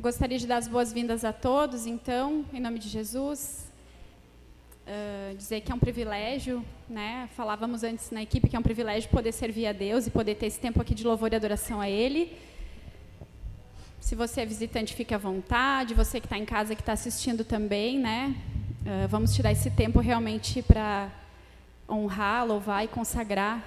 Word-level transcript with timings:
gostaria 0.00 0.38
de 0.38 0.46
dar 0.46 0.58
as 0.58 0.68
boas-vindas 0.68 1.24
a 1.24 1.32
todos, 1.32 1.86
então, 1.86 2.44
em 2.52 2.60
nome 2.60 2.78
de 2.78 2.88
Jesus. 2.88 3.66
Uh, 4.86 5.36
dizer 5.36 5.60
que 5.60 5.72
é 5.72 5.74
um 5.74 5.78
privilégio, 5.78 6.64
né? 6.88 7.28
Falávamos 7.36 7.82
antes 7.82 8.10
na 8.10 8.22
equipe 8.22 8.48
que 8.48 8.56
é 8.56 8.58
um 8.58 8.62
privilégio 8.62 9.10
poder 9.10 9.32
servir 9.32 9.66
a 9.66 9.72
Deus 9.72 10.06
e 10.06 10.10
poder 10.10 10.36
ter 10.36 10.46
esse 10.46 10.60
tempo 10.60 10.80
aqui 10.80 10.94
de 10.94 11.04
louvor 11.04 11.32
e 11.32 11.36
adoração 11.36 11.80
a 11.80 11.90
Ele. 11.90 12.32
Se 14.00 14.14
você 14.14 14.42
é 14.42 14.46
visitante, 14.46 14.94
fique 14.94 15.12
à 15.12 15.18
vontade. 15.18 15.94
Você 15.94 16.20
que 16.20 16.26
está 16.26 16.38
em 16.38 16.44
casa, 16.44 16.74
que 16.74 16.80
está 16.80 16.92
assistindo 16.92 17.44
também, 17.44 17.98
né? 17.98 18.34
Uh, 18.82 19.08
vamos 19.08 19.34
tirar 19.34 19.52
esse 19.52 19.70
tempo 19.70 19.98
realmente 19.98 20.62
para 20.62 21.10
honrar, 21.88 22.46
louvar 22.46 22.84
e 22.84 22.88
consagrar 22.88 23.64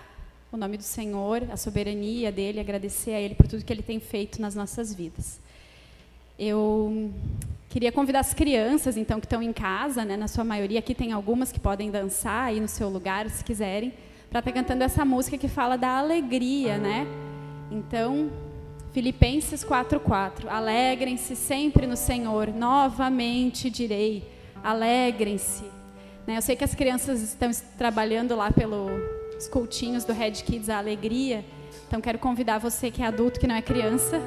o 0.51 0.57
nome 0.57 0.77
do 0.77 0.83
Senhor, 0.83 1.47
a 1.51 1.57
soberania 1.57 2.31
dele, 2.31 2.59
agradecer 2.59 3.13
a 3.13 3.19
Ele 3.19 3.35
por 3.35 3.47
tudo 3.47 3.63
que 3.63 3.71
Ele 3.71 3.83
tem 3.83 3.99
feito 3.99 4.41
nas 4.41 4.55
nossas 4.55 4.93
vidas. 4.93 5.39
Eu 6.43 7.11
queria 7.69 7.91
convidar 7.91 8.21
as 8.21 8.33
crianças, 8.33 8.97
então, 8.97 9.19
que 9.19 9.27
estão 9.27 9.43
em 9.43 9.53
casa, 9.53 10.03
né, 10.03 10.17
na 10.17 10.27
sua 10.27 10.43
maioria, 10.43 10.79
aqui 10.79 10.95
tem 10.95 11.11
algumas 11.11 11.51
que 11.51 11.59
podem 11.59 11.91
dançar 11.91 12.45
aí 12.45 12.59
no 12.59 12.67
seu 12.67 12.89
lugar, 12.89 13.29
se 13.29 13.43
quiserem, 13.43 13.93
para 14.27 14.39
estar 14.39 14.51
tá 14.51 14.59
cantando 14.59 14.83
essa 14.83 15.05
música 15.05 15.37
que 15.37 15.47
fala 15.47 15.77
da 15.77 15.99
alegria, 15.99 16.79
né? 16.79 17.05
Então, 17.69 18.31
Filipenses 18.91 19.63
4:4. 19.63 20.47
Alegrem-se 20.49 21.35
sempre 21.35 21.85
no 21.85 21.95
Senhor. 21.95 22.47
Novamente 22.47 23.69
direi, 23.69 24.27
alegrem-se. 24.63 25.65
Né, 26.25 26.37
eu 26.37 26.41
sei 26.41 26.55
que 26.55 26.63
as 26.63 26.73
crianças 26.73 27.21
estão 27.21 27.51
trabalhando 27.77 28.35
lá 28.35 28.51
pelos 28.51 29.47
cultinhos 29.51 30.03
do 30.03 30.11
Red 30.11 30.31
Kids 30.31 30.69
a 30.69 30.79
alegria. 30.79 31.45
Então 31.87 32.01
quero 32.01 32.17
convidar 32.17 32.57
você 32.57 32.89
que 32.89 33.03
é 33.03 33.05
adulto, 33.05 33.39
que 33.39 33.45
não 33.45 33.53
é 33.53 33.61
criança, 33.61 34.19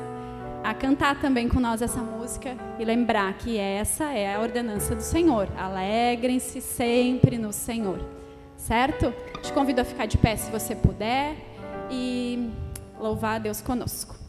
a 0.65 0.73
cantar 0.73 1.21
também 1.21 1.47
com 1.47 1.61
nós 1.61 1.83
essa 1.83 2.01
música 2.01 2.57
e 2.79 2.85
lembrar 2.87 3.35
que 3.35 3.59
essa 3.59 4.05
é 4.05 4.35
a 4.35 4.41
ordenança 4.41 4.97
do 4.97 5.03
Senhor. 5.03 5.47
Alegrem-se 5.59 6.63
sempre 6.63 7.37
no 7.37 7.53
Senhor. 7.53 8.01
Certo? 8.57 9.13
Te 9.43 9.53
convido 9.53 9.83
a 9.83 9.85
ficar 9.85 10.07
de 10.07 10.17
pé 10.17 10.37
se 10.37 10.51
você 10.51 10.75
puder 10.75 11.37
e 11.91 12.51
louvar 12.99 13.37
a 13.37 13.39
Deus 13.39 13.61
conosco. 13.61 14.24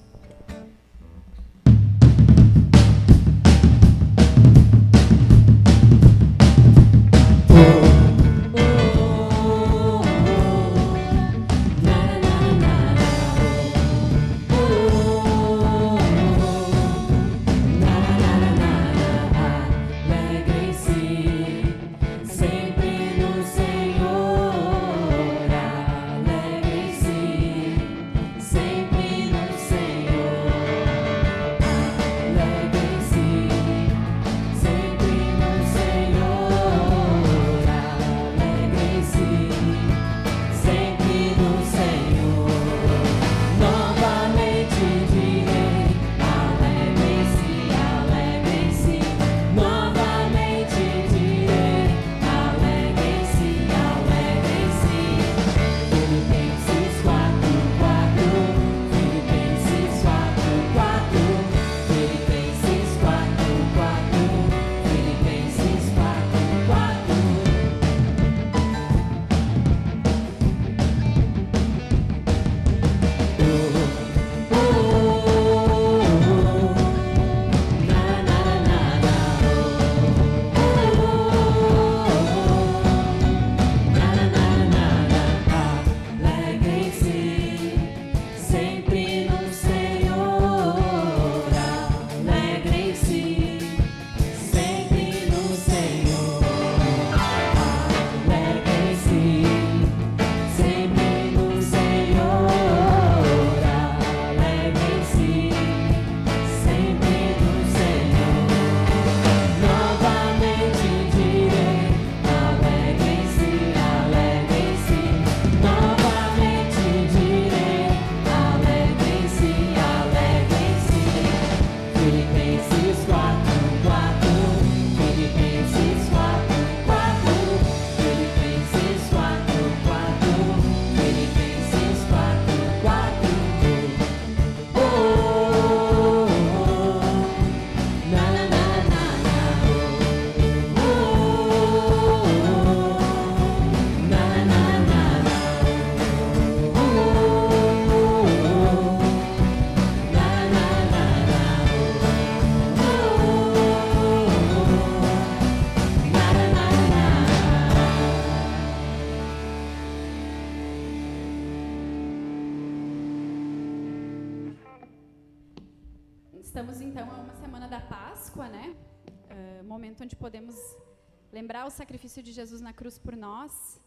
Lembrar 171.46 171.68
o 171.68 171.70
sacrifício 171.70 172.24
de 172.24 172.32
Jesus 172.32 172.60
na 172.60 172.74
cruz 172.74 172.98
por 172.98 173.16
nós. 173.16 173.80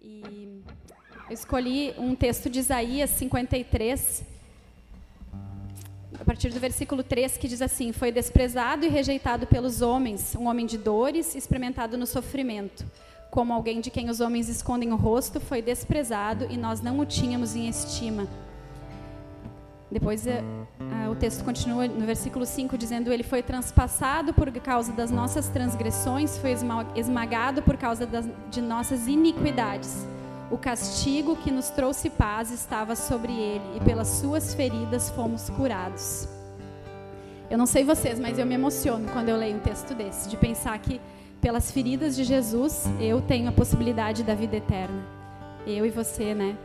E 0.00 0.62
eu 1.28 1.34
escolhi 1.34 1.92
um 1.98 2.14
texto 2.14 2.48
de 2.48 2.60
Isaías 2.60 3.10
53, 3.10 4.22
a 6.20 6.24
partir 6.24 6.50
do 6.50 6.60
versículo 6.60 7.02
3, 7.02 7.36
que 7.38 7.48
diz 7.48 7.60
assim: 7.60 7.90
Foi 7.90 8.12
desprezado 8.12 8.86
e 8.86 8.88
rejeitado 8.88 9.48
pelos 9.48 9.82
homens, 9.82 10.36
um 10.36 10.46
homem 10.46 10.64
de 10.64 10.78
dores, 10.78 11.34
experimentado 11.34 11.98
no 11.98 12.06
sofrimento. 12.06 12.86
Como 13.32 13.52
alguém 13.52 13.80
de 13.80 13.90
quem 13.90 14.08
os 14.08 14.20
homens 14.20 14.48
escondem 14.48 14.92
o 14.92 14.96
rosto, 14.96 15.40
foi 15.40 15.60
desprezado 15.60 16.46
e 16.52 16.56
nós 16.56 16.80
não 16.80 17.00
o 17.00 17.04
tínhamos 17.04 17.56
em 17.56 17.68
estima. 17.68 18.28
Depois 19.92 20.26
eh, 20.26 20.42
o 21.10 21.14
texto 21.14 21.44
continua 21.44 21.86
no 21.86 22.06
versículo 22.06 22.46
5 22.46 22.78
dizendo: 22.78 23.12
Ele 23.12 23.22
foi 23.22 23.42
transpassado 23.42 24.32
por 24.32 24.50
causa 24.52 24.90
das 24.92 25.10
nossas 25.10 25.48
transgressões, 25.48 26.38
foi 26.38 26.54
esmagado 26.96 27.60
por 27.62 27.76
causa 27.76 28.06
das, 28.06 28.26
de 28.50 28.62
nossas 28.62 29.06
iniquidades. 29.06 30.06
O 30.50 30.56
castigo 30.56 31.36
que 31.36 31.50
nos 31.50 31.68
trouxe 31.68 32.08
paz 32.08 32.50
estava 32.50 32.96
sobre 32.96 33.32
ele, 33.32 33.64
e 33.76 33.80
pelas 33.80 34.08
suas 34.08 34.54
feridas 34.54 35.10
fomos 35.10 35.50
curados. 35.50 36.26
Eu 37.50 37.58
não 37.58 37.66
sei 37.66 37.84
vocês, 37.84 38.18
mas 38.18 38.38
eu 38.38 38.46
me 38.46 38.54
emociono 38.54 39.06
quando 39.12 39.28
eu 39.28 39.36
leio 39.36 39.56
um 39.56 39.60
texto 39.60 39.94
desse, 39.94 40.26
de 40.28 40.38
pensar 40.38 40.78
que 40.78 41.00
pelas 41.38 41.70
feridas 41.70 42.16
de 42.16 42.24
Jesus 42.24 42.86
eu 42.98 43.20
tenho 43.20 43.48
a 43.48 43.52
possibilidade 43.52 44.22
da 44.22 44.34
vida 44.34 44.56
eterna. 44.56 45.02
Eu 45.66 45.84
e 45.84 45.90
você, 45.90 46.34
né? 46.34 46.56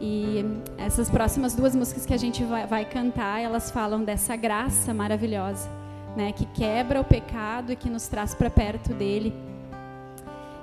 E 0.00 0.44
essas 0.76 1.08
próximas 1.08 1.54
duas 1.54 1.74
músicas 1.74 2.04
que 2.04 2.12
a 2.12 2.18
gente 2.18 2.44
vai, 2.44 2.66
vai, 2.66 2.84
cantar, 2.84 3.40
elas 3.40 3.70
falam 3.70 4.04
dessa 4.04 4.36
graça 4.36 4.92
maravilhosa, 4.92 5.68
né, 6.14 6.32
que 6.32 6.44
quebra 6.46 7.00
o 7.00 7.04
pecado 7.04 7.72
e 7.72 7.76
que 7.76 7.88
nos 7.88 8.06
traz 8.06 8.34
para 8.34 8.50
perto 8.50 8.92
dele. 8.92 9.32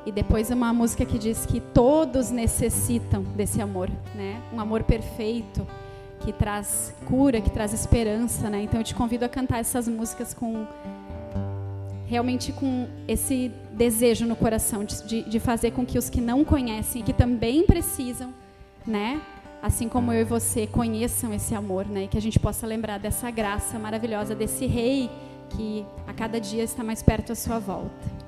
E 0.05 0.11
depois 0.11 0.49
uma 0.51 0.73
música 0.73 1.05
que 1.05 1.17
diz 1.17 1.45
que 1.45 1.59
todos 1.59 2.29
necessitam 2.29 3.23
desse 3.23 3.61
amor, 3.61 3.89
né? 4.13 4.41
Um 4.53 4.59
amor 4.59 4.83
perfeito 4.83 5.65
que 6.19 6.33
traz 6.33 6.93
cura, 7.05 7.39
que 7.39 7.49
traz 7.49 7.73
esperança, 7.73 8.49
né? 8.49 8.63
Então 8.63 8.81
eu 8.81 8.83
te 8.83 8.93
convido 8.93 9.23
a 9.23 9.29
cantar 9.29 9.59
essas 9.59 9.87
músicas 9.87 10.33
com 10.33 10.67
realmente 12.05 12.51
com 12.51 12.87
esse 13.07 13.49
desejo 13.71 14.25
no 14.25 14.35
coração 14.35 14.83
de, 14.83 15.23
de 15.23 15.39
fazer 15.39 15.71
com 15.71 15.85
que 15.85 15.97
os 15.97 16.09
que 16.09 16.21
não 16.21 16.43
conhecem 16.43 17.01
que 17.01 17.13
também 17.13 17.65
precisam, 17.65 18.33
né? 18.85 19.21
Assim 19.61 19.87
como 19.87 20.11
eu 20.11 20.21
e 20.21 20.25
você 20.25 20.67
conheçam 20.67 21.33
esse 21.33 21.55
amor, 21.55 21.85
né? 21.85 22.03
E 22.03 22.07
que 22.07 22.17
a 22.17 22.21
gente 22.21 22.39
possa 22.39 22.67
lembrar 22.67 22.97
dessa 22.97 23.31
graça 23.31 23.79
maravilhosa 23.79 24.35
desse 24.35 24.65
rei 24.65 25.09
que 25.49 25.85
a 26.07 26.13
cada 26.13 26.39
dia 26.39 26.63
está 26.63 26.83
mais 26.83 27.01
perto 27.01 27.31
à 27.31 27.35
sua 27.35 27.59
volta. 27.59 28.22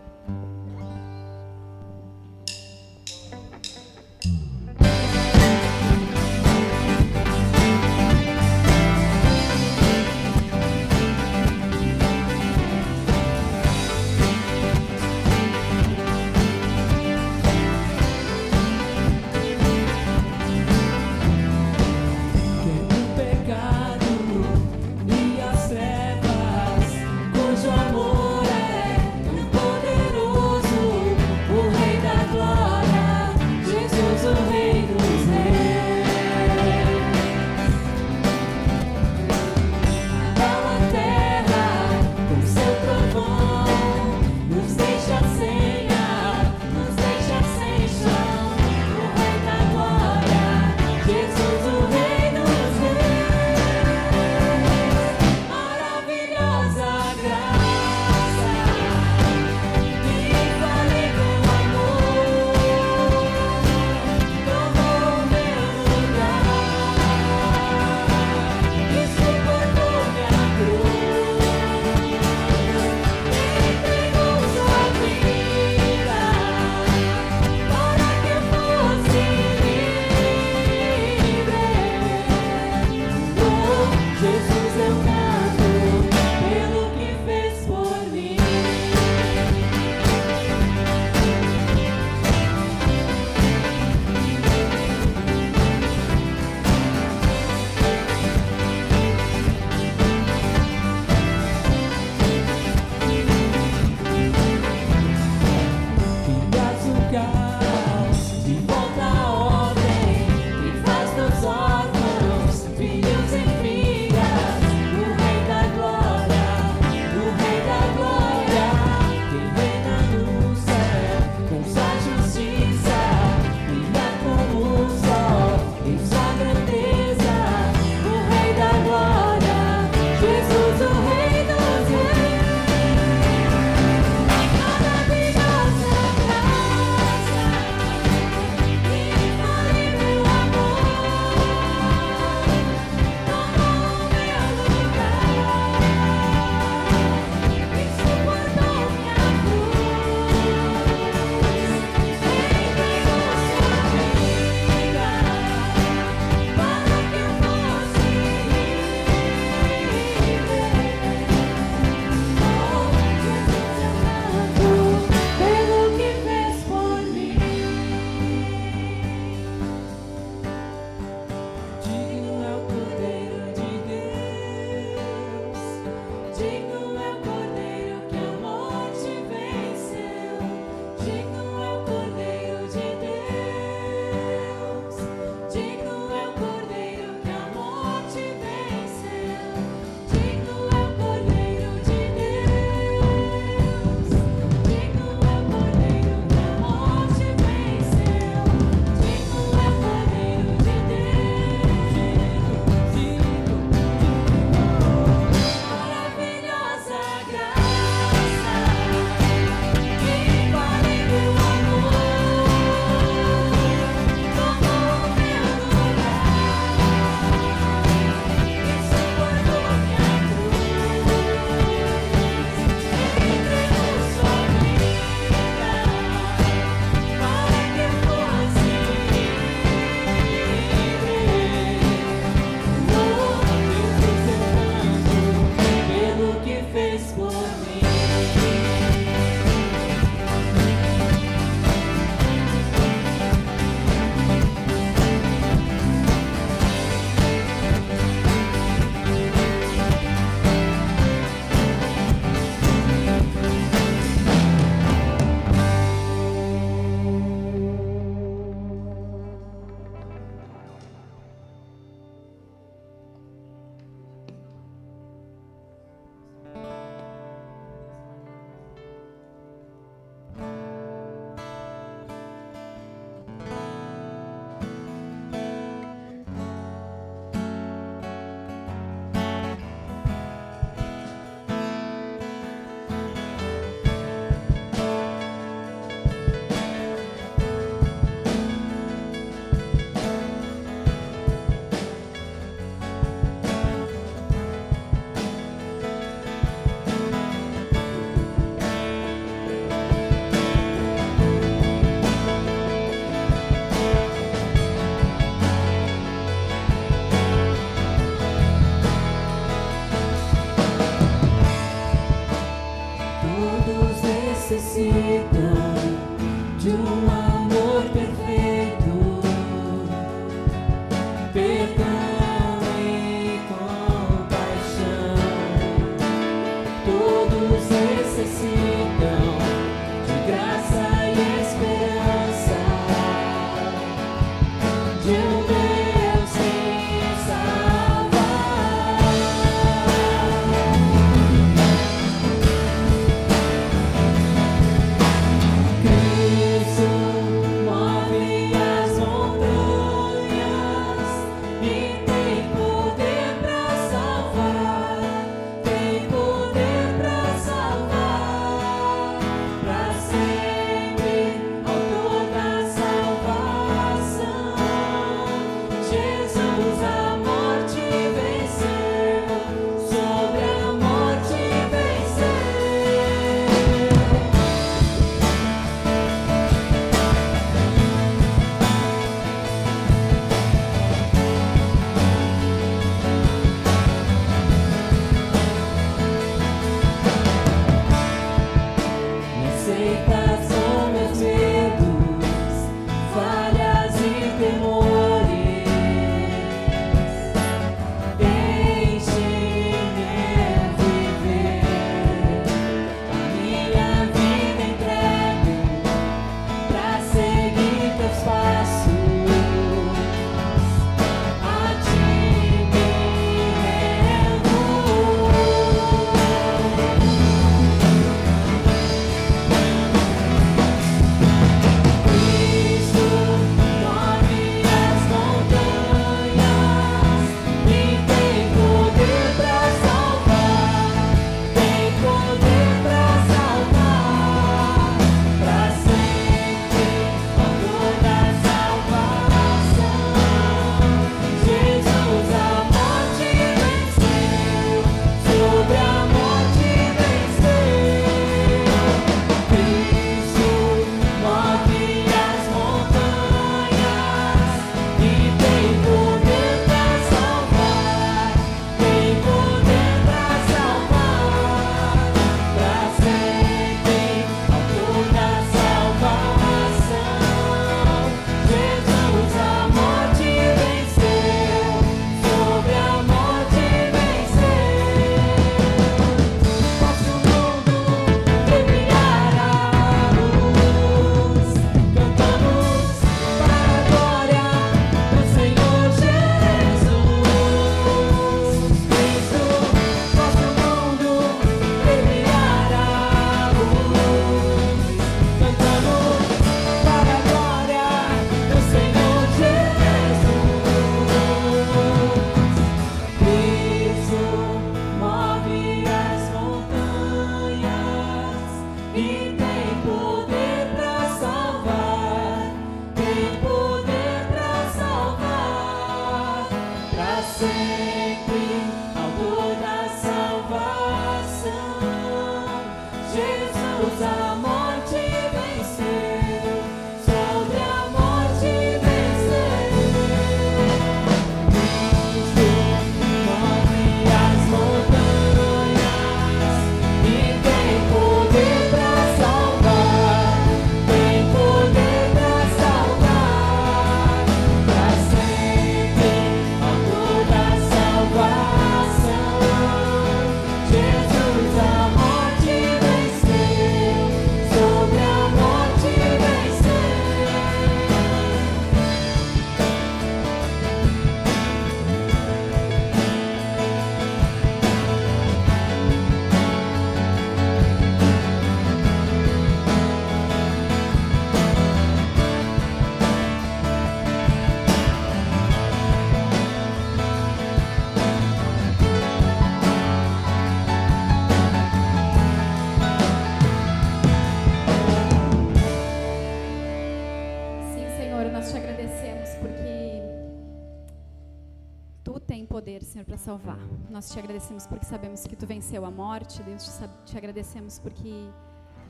Salvar. 593.25 593.57
Nós 593.89 594.11
te 594.11 594.19
agradecemos 594.19 594.67
porque 594.67 594.85
sabemos 594.85 595.25
que 595.25 595.35
tu 595.35 595.47
venceu 595.47 595.83
a 595.83 595.89
morte, 595.89 596.43
Deus, 596.43 596.63
te, 596.63 597.11
te 597.11 597.17
agradecemos 597.17 597.79
porque 597.79 598.29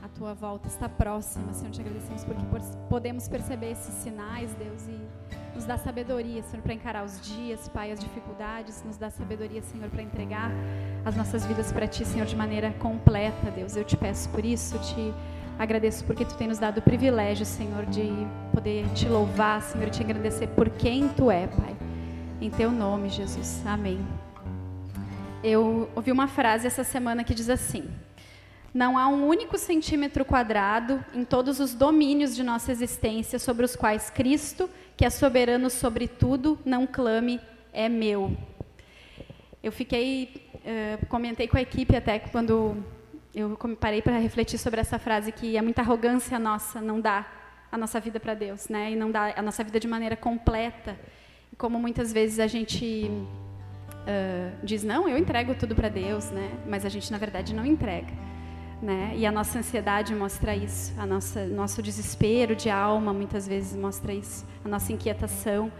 a 0.02 0.08
tua 0.08 0.34
volta 0.34 0.68
está 0.68 0.90
próxima, 0.90 1.54
Senhor, 1.54 1.70
te 1.70 1.80
agradecemos 1.80 2.22
porque 2.22 2.42
podemos 2.90 3.28
perceber 3.28 3.70
esses 3.70 3.94
sinais, 3.94 4.52
Deus, 4.54 4.86
e 4.88 5.00
nos 5.54 5.64
dá 5.64 5.78
sabedoria, 5.78 6.42
Senhor, 6.42 6.62
para 6.62 6.74
encarar 6.74 7.02
os 7.02 7.18
dias, 7.22 7.66
Pai, 7.70 7.90
as 7.90 7.98
dificuldades, 7.98 8.84
nos 8.84 8.98
dá 8.98 9.08
sabedoria, 9.08 9.62
Senhor, 9.62 9.88
para 9.88 10.02
entregar 10.02 10.50
as 11.02 11.16
nossas 11.16 11.46
vidas 11.46 11.72
para 11.72 11.88
Ti, 11.88 12.04
Senhor, 12.04 12.26
de 12.26 12.36
maneira 12.36 12.72
completa, 12.74 13.50
Deus. 13.50 13.74
Eu 13.74 13.84
te 13.84 13.96
peço 13.96 14.28
por 14.28 14.44
isso, 14.44 14.78
te 14.80 15.14
agradeço 15.58 16.04
porque 16.04 16.26
Tu 16.26 16.36
tem 16.36 16.48
nos 16.48 16.58
dado 16.58 16.78
o 16.78 16.82
privilégio, 16.82 17.46
Senhor, 17.46 17.86
de 17.86 18.12
poder 18.52 18.86
Te 18.92 19.08
louvar, 19.08 19.62
Senhor, 19.62 19.88
Te 19.88 20.02
agradecer 20.02 20.48
por 20.48 20.68
quem 20.68 21.08
Tu 21.08 21.30
é, 21.30 21.46
Pai. 21.46 21.74
Em 22.38 22.50
Teu 22.50 22.70
nome, 22.70 23.08
Jesus. 23.08 23.62
Amém. 23.64 24.25
Eu 25.48 25.88
ouvi 25.94 26.10
uma 26.10 26.26
frase 26.26 26.66
essa 26.66 26.82
semana 26.82 27.22
que 27.22 27.32
diz 27.32 27.48
assim: 27.48 27.88
Não 28.74 28.98
há 28.98 29.06
um 29.06 29.28
único 29.28 29.56
centímetro 29.56 30.24
quadrado 30.24 31.04
em 31.14 31.24
todos 31.24 31.60
os 31.60 31.72
domínios 31.72 32.34
de 32.34 32.42
nossa 32.42 32.72
existência 32.72 33.38
sobre 33.38 33.64
os 33.64 33.76
quais 33.76 34.10
Cristo, 34.10 34.68
que 34.96 35.04
é 35.04 35.08
soberano 35.08 35.70
sobre 35.70 36.08
tudo, 36.08 36.58
não 36.64 36.84
clame 36.84 37.40
é 37.72 37.88
meu. 37.88 38.36
Eu 39.62 39.70
fiquei, 39.70 40.50
uh, 40.52 41.06
comentei 41.06 41.46
com 41.46 41.56
a 41.56 41.62
equipe 41.62 41.94
até 41.94 42.18
quando 42.18 42.82
eu 43.32 43.56
parei 43.78 44.02
para 44.02 44.18
refletir 44.18 44.58
sobre 44.58 44.80
essa 44.80 44.98
frase 44.98 45.30
que 45.30 45.56
é 45.56 45.62
muita 45.62 45.80
arrogância 45.80 46.40
nossa 46.40 46.80
não 46.80 47.00
dar 47.00 47.68
a 47.70 47.78
nossa 47.78 48.00
vida 48.00 48.18
para 48.18 48.34
Deus, 48.34 48.68
né? 48.68 48.90
E 48.90 48.96
não 48.96 49.12
dar 49.12 49.32
a 49.38 49.42
nossa 49.42 49.62
vida 49.62 49.78
de 49.78 49.86
maneira 49.86 50.16
completa. 50.16 50.98
Como 51.56 51.78
muitas 51.78 52.12
vezes 52.12 52.40
a 52.40 52.48
gente 52.48 53.08
uh, 54.06 54.56
diz 54.62 54.82
não, 54.82 55.08
eu 55.08 55.18
entrego 55.18 55.54
tudo 55.54 55.74
para 55.74 55.88
Deus, 55.88 56.30
né? 56.30 56.50
Mas 56.66 56.84
a 56.84 56.88
gente 56.88 57.10
na 57.10 57.18
verdade 57.18 57.54
não 57.54 57.66
entrega, 57.66 58.12
né? 58.80 59.12
E 59.16 59.26
a 59.26 59.32
nossa 59.32 59.58
ansiedade 59.58 60.14
mostra 60.14 60.54
isso, 60.54 60.94
a 60.98 61.04
nossa 61.04 61.46
nosso 61.46 61.82
desespero 61.82 62.54
de 62.54 62.70
alma 62.70 63.12
muitas 63.12 63.46
vezes 63.46 63.76
mostra 63.76 64.12
isso, 64.12 64.46
a 64.64 64.68
nossa 64.68 64.92
inquietação, 64.92 65.70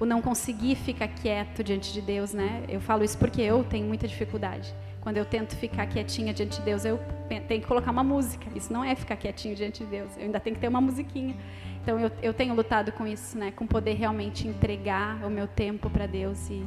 o 0.00 0.04
não 0.04 0.20
conseguir 0.20 0.74
ficar 0.76 1.08
quieto 1.08 1.62
diante 1.62 1.92
de 1.92 2.00
Deus, 2.00 2.32
né? 2.32 2.64
Eu 2.68 2.80
falo 2.80 3.04
isso 3.04 3.18
porque 3.18 3.42
eu 3.42 3.62
tenho 3.64 3.86
muita 3.86 4.08
dificuldade. 4.08 4.74
Quando 5.00 5.18
eu 5.18 5.24
tento 5.26 5.54
ficar 5.56 5.86
quietinha 5.86 6.32
diante 6.32 6.58
de 6.58 6.64
Deus, 6.64 6.82
eu 6.86 6.98
tenho 7.28 7.60
que 7.60 7.66
colocar 7.66 7.90
uma 7.90 8.02
música. 8.02 8.46
Isso 8.54 8.72
não 8.72 8.82
é 8.82 8.94
ficar 8.94 9.16
quietinho 9.16 9.54
diante 9.54 9.84
de 9.84 9.90
Deus. 9.90 10.16
Eu 10.16 10.24
ainda 10.24 10.40
tenho 10.40 10.56
que 10.56 10.60
ter 10.62 10.68
uma 10.68 10.80
musiquinha. 10.80 11.36
Então 11.82 12.00
eu, 12.00 12.10
eu 12.22 12.32
tenho 12.32 12.54
lutado 12.54 12.90
com 12.92 13.06
isso, 13.06 13.36
né? 13.36 13.52
Com 13.54 13.66
poder 13.66 13.92
realmente 13.92 14.48
entregar 14.48 15.22
o 15.22 15.28
meu 15.28 15.46
tempo 15.46 15.90
para 15.90 16.06
Deus 16.06 16.48
e 16.48 16.66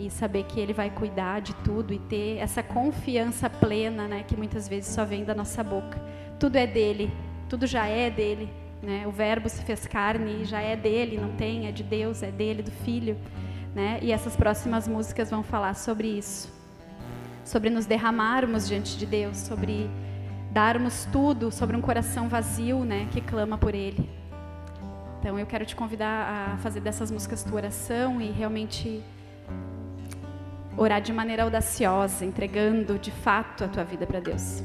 e 0.00 0.10
saber 0.10 0.44
que 0.44 0.58
Ele 0.58 0.72
vai 0.72 0.90
cuidar 0.90 1.40
de 1.40 1.54
tudo 1.56 1.92
e 1.92 1.98
ter 1.98 2.38
essa 2.38 2.62
confiança 2.62 3.50
plena, 3.50 4.08
né, 4.08 4.24
que 4.26 4.36
muitas 4.36 4.66
vezes 4.66 4.94
só 4.94 5.04
vem 5.04 5.24
da 5.24 5.34
nossa 5.34 5.62
boca. 5.62 6.00
Tudo 6.38 6.56
é 6.56 6.66
dele, 6.66 7.12
tudo 7.48 7.66
já 7.66 7.86
é 7.86 8.08
dele, 8.08 8.48
né? 8.82 9.06
O 9.06 9.10
Verbo 9.10 9.48
se 9.48 9.62
fez 9.62 9.86
carne 9.86 10.42
e 10.42 10.44
já 10.46 10.62
é 10.62 10.74
dele, 10.74 11.18
não 11.18 11.32
tem, 11.32 11.66
é 11.66 11.72
de 11.72 11.82
Deus, 11.82 12.22
é 12.22 12.30
dele, 12.30 12.62
do 12.62 12.70
Filho, 12.70 13.16
né? 13.74 13.98
E 14.00 14.10
essas 14.10 14.34
próximas 14.34 14.88
músicas 14.88 15.30
vão 15.30 15.42
falar 15.42 15.74
sobre 15.74 16.08
isso, 16.08 16.50
sobre 17.44 17.68
nos 17.68 17.84
derramarmos 17.84 18.66
diante 18.66 18.96
de 18.96 19.04
Deus, 19.04 19.36
sobre 19.36 19.90
darmos 20.50 21.06
tudo, 21.12 21.52
sobre 21.52 21.76
um 21.76 21.80
coração 21.80 22.28
vazio, 22.28 22.84
né, 22.84 23.06
que 23.12 23.20
clama 23.20 23.58
por 23.58 23.74
Ele. 23.74 24.08
Então 25.20 25.38
eu 25.38 25.46
quero 25.46 25.66
te 25.66 25.76
convidar 25.76 26.54
a 26.54 26.56
fazer 26.56 26.80
dessas 26.80 27.10
músicas 27.10 27.44
tua 27.44 27.56
oração 27.56 28.20
e 28.20 28.30
realmente 28.30 29.02
orar 30.76 31.00
de 31.00 31.12
maneira 31.12 31.42
audaciosa, 31.42 32.24
entregando 32.24 32.98
de 32.98 33.10
fato 33.10 33.64
a 33.64 33.68
tua 33.68 33.84
vida 33.84 34.06
para 34.06 34.20
Deus. 34.20 34.62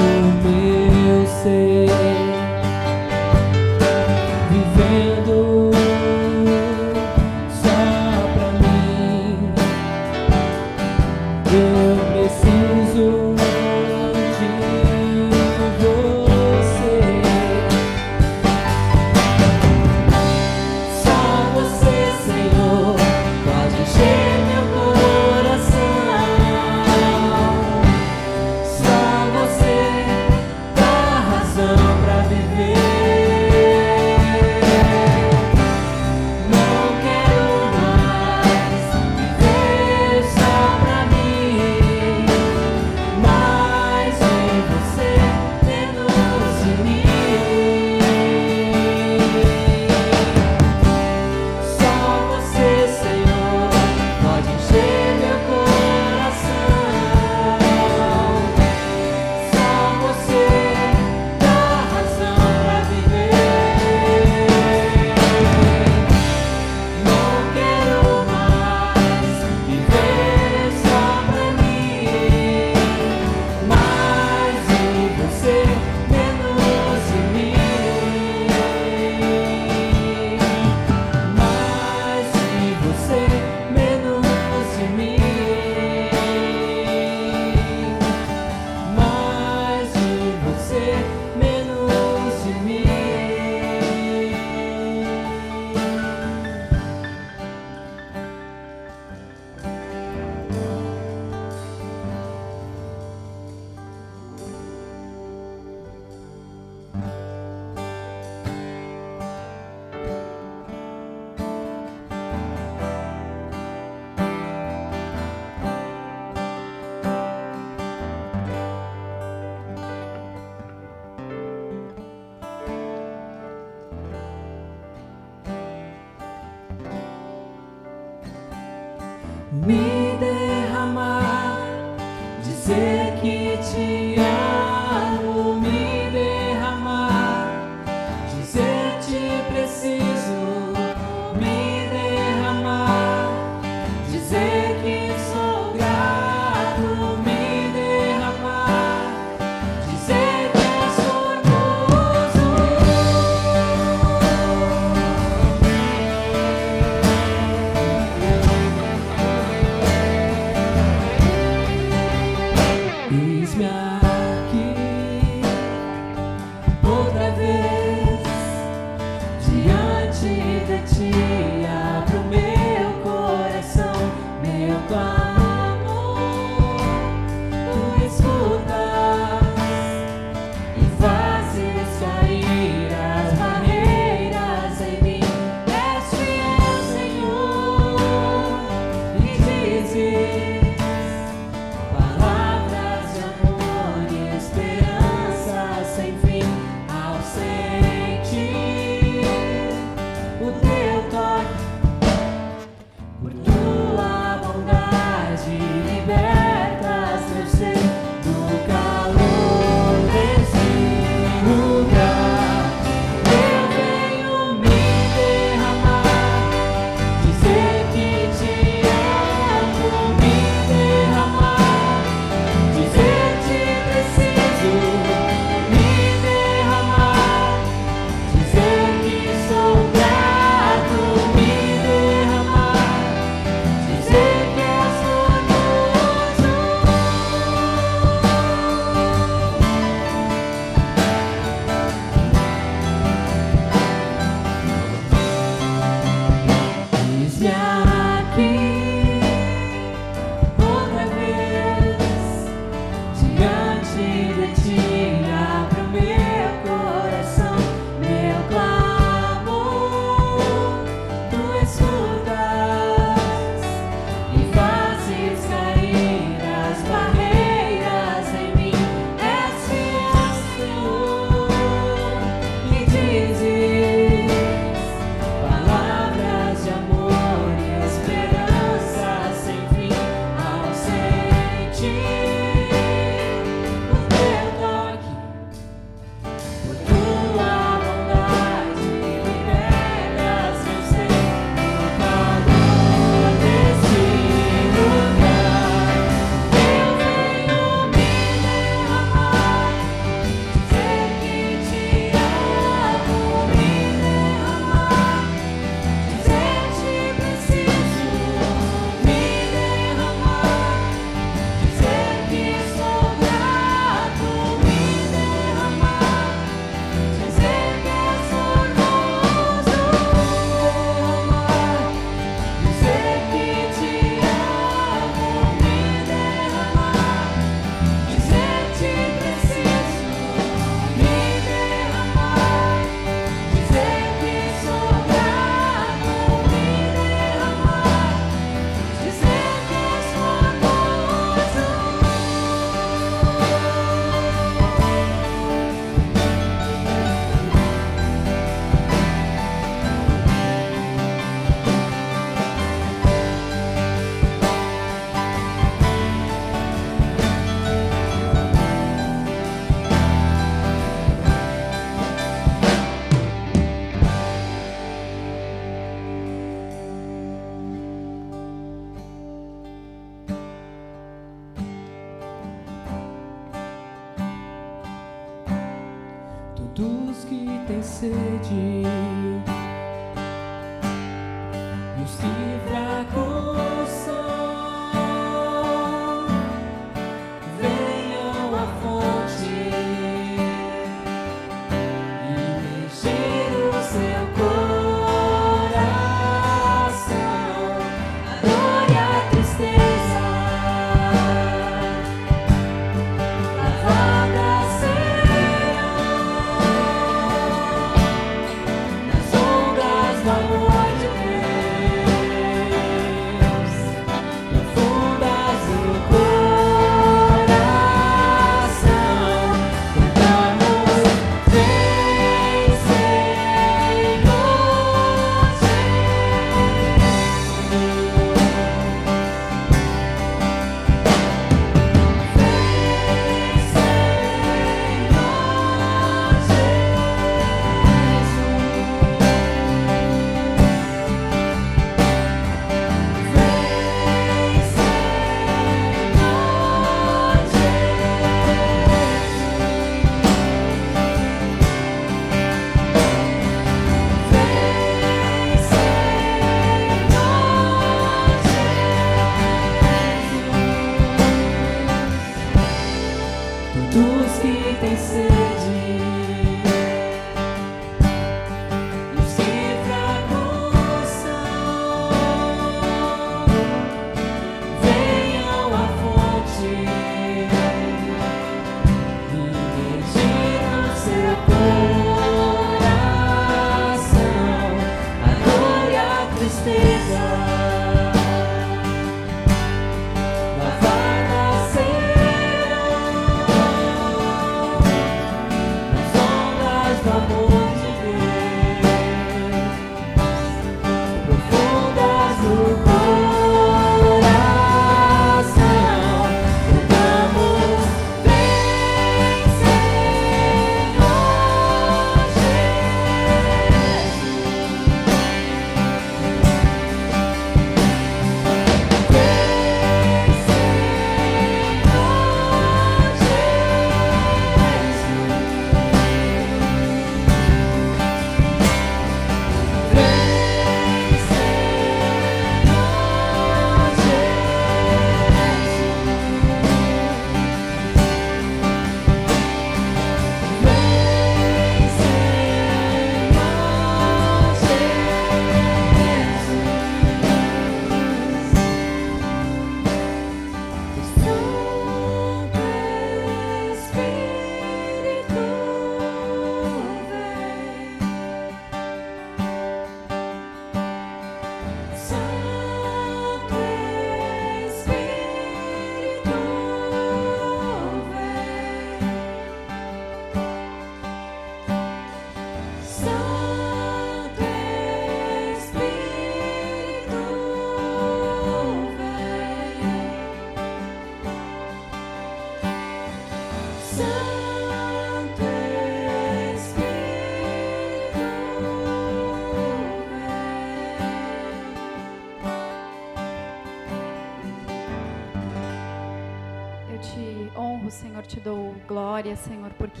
Senhor, 597.90 598.24
te 598.24 598.40
dou 598.40 598.74
glória, 598.86 599.34
Senhor, 599.34 599.70
porque 599.78 600.00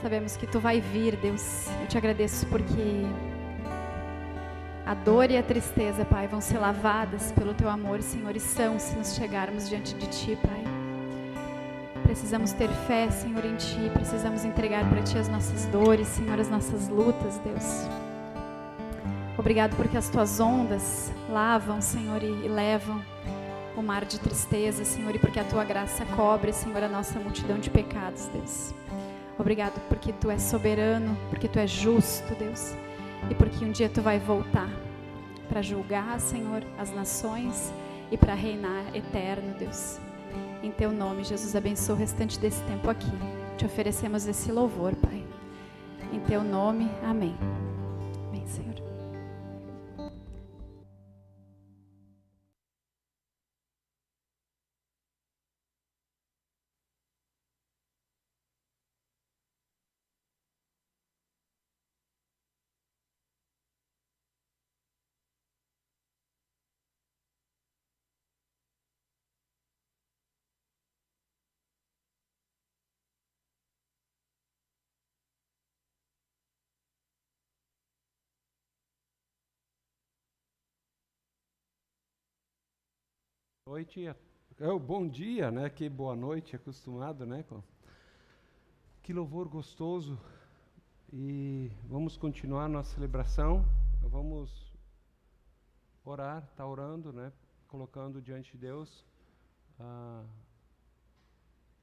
sabemos 0.00 0.36
que 0.36 0.46
tu 0.46 0.58
vai 0.58 0.80
vir, 0.80 1.16
Deus. 1.16 1.68
Eu 1.80 1.86
te 1.86 1.98
agradeço 1.98 2.46
porque 2.46 3.04
a 4.86 4.94
dor 4.94 5.30
e 5.30 5.36
a 5.36 5.42
tristeza, 5.42 6.04
Pai, 6.04 6.26
vão 6.26 6.40
ser 6.40 6.58
lavadas 6.58 7.30
pelo 7.32 7.52
teu 7.54 7.68
amor, 7.68 8.00
Senhor, 8.02 8.34
e 8.34 8.40
são 8.40 8.78
se 8.78 8.96
nos 8.96 9.14
chegarmos 9.14 9.68
diante 9.68 9.94
de 9.94 10.06
ti, 10.06 10.38
Pai. 10.42 10.64
Precisamos 12.04 12.52
ter 12.52 12.68
fé, 12.86 13.10
Senhor, 13.10 13.44
em 13.44 13.56
ti, 13.56 13.90
precisamos 13.92 14.44
entregar 14.44 14.88
para 14.88 15.02
ti 15.02 15.18
as 15.18 15.28
nossas 15.28 15.66
dores, 15.66 16.08
Senhor, 16.08 16.40
as 16.40 16.48
nossas 16.48 16.88
lutas, 16.88 17.38
Deus. 17.38 17.86
Obrigado 19.36 19.76
porque 19.76 19.96
as 19.96 20.08
tuas 20.08 20.40
ondas 20.40 21.12
lavam, 21.28 21.80
Senhor, 21.80 22.22
e 22.22 22.48
levam 22.48 23.00
o 23.78 23.82
mar 23.82 24.04
de 24.04 24.18
tristeza, 24.18 24.84
Senhor, 24.84 25.14
e 25.14 25.18
porque 25.18 25.40
a 25.40 25.44
tua 25.44 25.64
graça 25.64 26.04
cobre, 26.04 26.52
Senhor, 26.52 26.82
a 26.82 26.88
nossa 26.88 27.18
multidão 27.18 27.58
de 27.58 27.70
pecados, 27.70 28.26
Deus. 28.28 28.74
Obrigado 29.38 29.80
porque 29.88 30.12
tu 30.12 30.30
és 30.30 30.42
soberano, 30.42 31.16
porque 31.30 31.48
tu 31.48 31.58
és 31.58 31.70
justo, 31.70 32.34
Deus 32.34 32.74
e 33.30 33.34
porque 33.34 33.64
um 33.64 33.72
dia 33.72 33.88
tu 33.88 34.00
vai 34.00 34.18
voltar 34.18 34.68
para 35.48 35.62
julgar, 35.62 36.20
Senhor, 36.20 36.62
as 36.78 36.90
nações 36.90 37.72
e 38.10 38.16
para 38.16 38.34
reinar 38.34 38.84
eterno, 38.94 39.54
Deus. 39.58 39.98
Em 40.62 40.70
teu 40.70 40.92
nome, 40.92 41.24
Jesus, 41.24 41.56
abençoa 41.56 41.96
o 41.96 41.98
restante 41.98 42.38
desse 42.38 42.62
tempo 42.64 42.90
aqui. 42.90 43.10
Te 43.56 43.64
oferecemos 43.64 44.26
esse 44.26 44.52
louvor, 44.52 44.94
Pai. 44.96 45.24
Em 46.12 46.20
teu 46.20 46.42
nome, 46.42 46.90
amém. 47.02 47.36
Noite, 83.68 84.10
oh, 84.60 84.78
bom 84.78 85.06
dia, 85.06 85.50
né? 85.50 85.68
Que 85.68 85.90
boa 85.90 86.16
noite, 86.16 86.56
acostumado, 86.56 87.26
né? 87.26 87.44
Que 89.02 89.12
louvor 89.12 89.46
gostoso. 89.46 90.18
E 91.12 91.70
vamos 91.84 92.16
continuar 92.16 92.66
nossa 92.66 92.94
celebração. 92.94 93.62
Vamos 94.00 94.74
orar, 96.02 96.50
tá 96.56 96.66
orando, 96.66 97.12
né? 97.12 97.30
Colocando 97.66 98.22
diante 98.22 98.52
de 98.52 98.56
Deus 98.56 99.04
ah, 99.78 100.24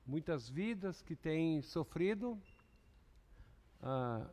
muitas 0.03 0.49
vidas 0.49 1.03
que 1.03 1.15
têm 1.15 1.61
sofrido. 1.61 2.41
Ah, 3.79 4.27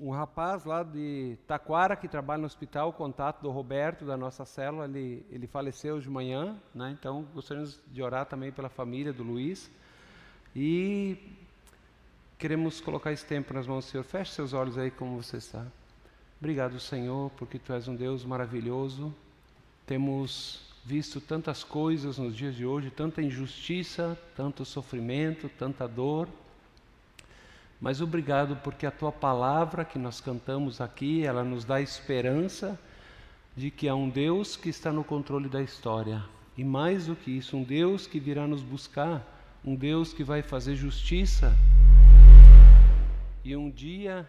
um 0.00 0.10
rapaz 0.10 0.64
lá 0.64 0.82
de 0.82 1.36
Taquara 1.46 1.96
que 1.96 2.08
trabalha 2.08 2.40
no 2.40 2.46
hospital, 2.46 2.92
contato 2.92 3.42
do 3.42 3.50
Roberto 3.50 4.04
da 4.04 4.16
nossa 4.16 4.44
célula, 4.44 4.84
ele, 4.84 5.24
ele 5.30 5.46
faleceu 5.46 6.00
de 6.00 6.10
manhã, 6.10 6.56
né? 6.74 6.96
Então 6.98 7.26
gostaríamos 7.34 7.80
de 7.90 8.02
orar 8.02 8.26
também 8.26 8.52
pela 8.52 8.68
família 8.68 9.12
do 9.12 9.22
Luiz 9.22 9.70
e 10.54 11.16
queremos 12.38 12.80
colocar 12.80 13.12
esse 13.12 13.24
tempo 13.24 13.54
nas 13.54 13.66
mãos 13.66 13.84
do 13.86 13.90
Senhor. 13.90 14.04
Feche 14.04 14.32
seus 14.32 14.52
olhos 14.52 14.76
aí 14.76 14.90
como 14.90 15.22
você 15.22 15.38
está. 15.38 15.66
Obrigado, 16.38 16.78
Senhor, 16.78 17.30
porque 17.36 17.58
Tu 17.58 17.72
és 17.72 17.88
um 17.88 17.94
Deus 17.94 18.24
maravilhoso. 18.24 19.14
Temos 19.86 20.74
visto 20.84 21.20
tantas 21.20 21.64
coisas 21.64 22.18
nos 22.18 22.36
dias 22.36 22.54
de 22.54 22.66
hoje, 22.66 22.90
tanta 22.90 23.22
injustiça, 23.22 24.18
tanto 24.36 24.64
sofrimento, 24.64 25.48
tanta 25.48 25.88
dor. 25.88 26.28
Mas 27.80 28.00
obrigado 28.00 28.56
porque 28.56 28.86
a 28.86 28.90
tua 28.90 29.12
palavra 29.12 29.84
que 29.84 29.98
nós 29.98 30.20
cantamos 30.20 30.80
aqui, 30.80 31.24
ela 31.24 31.44
nos 31.44 31.64
dá 31.64 31.80
esperança 31.80 32.78
de 33.56 33.70
que 33.70 33.88
há 33.88 33.94
um 33.94 34.08
Deus 34.08 34.56
que 34.56 34.68
está 34.68 34.92
no 34.92 35.04
controle 35.04 35.48
da 35.48 35.62
história. 35.62 36.24
E 36.56 36.64
mais 36.64 37.06
do 37.06 37.16
que 37.16 37.30
isso, 37.30 37.56
um 37.56 37.62
Deus 37.62 38.06
que 38.06 38.20
virá 38.20 38.46
nos 38.46 38.62
buscar, 38.62 39.24
um 39.64 39.74
Deus 39.74 40.12
que 40.12 40.22
vai 40.22 40.42
fazer 40.42 40.76
justiça. 40.76 41.52
E 43.44 43.56
um 43.56 43.70
dia, 43.70 44.28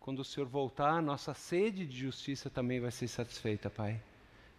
quando 0.00 0.20
o 0.20 0.24
Senhor 0.24 0.46
voltar, 0.46 1.00
nossa 1.00 1.32
sede 1.34 1.86
de 1.86 1.96
justiça 1.96 2.50
também 2.50 2.80
vai 2.80 2.90
ser 2.90 3.08
satisfeita, 3.08 3.70
Pai. 3.70 4.00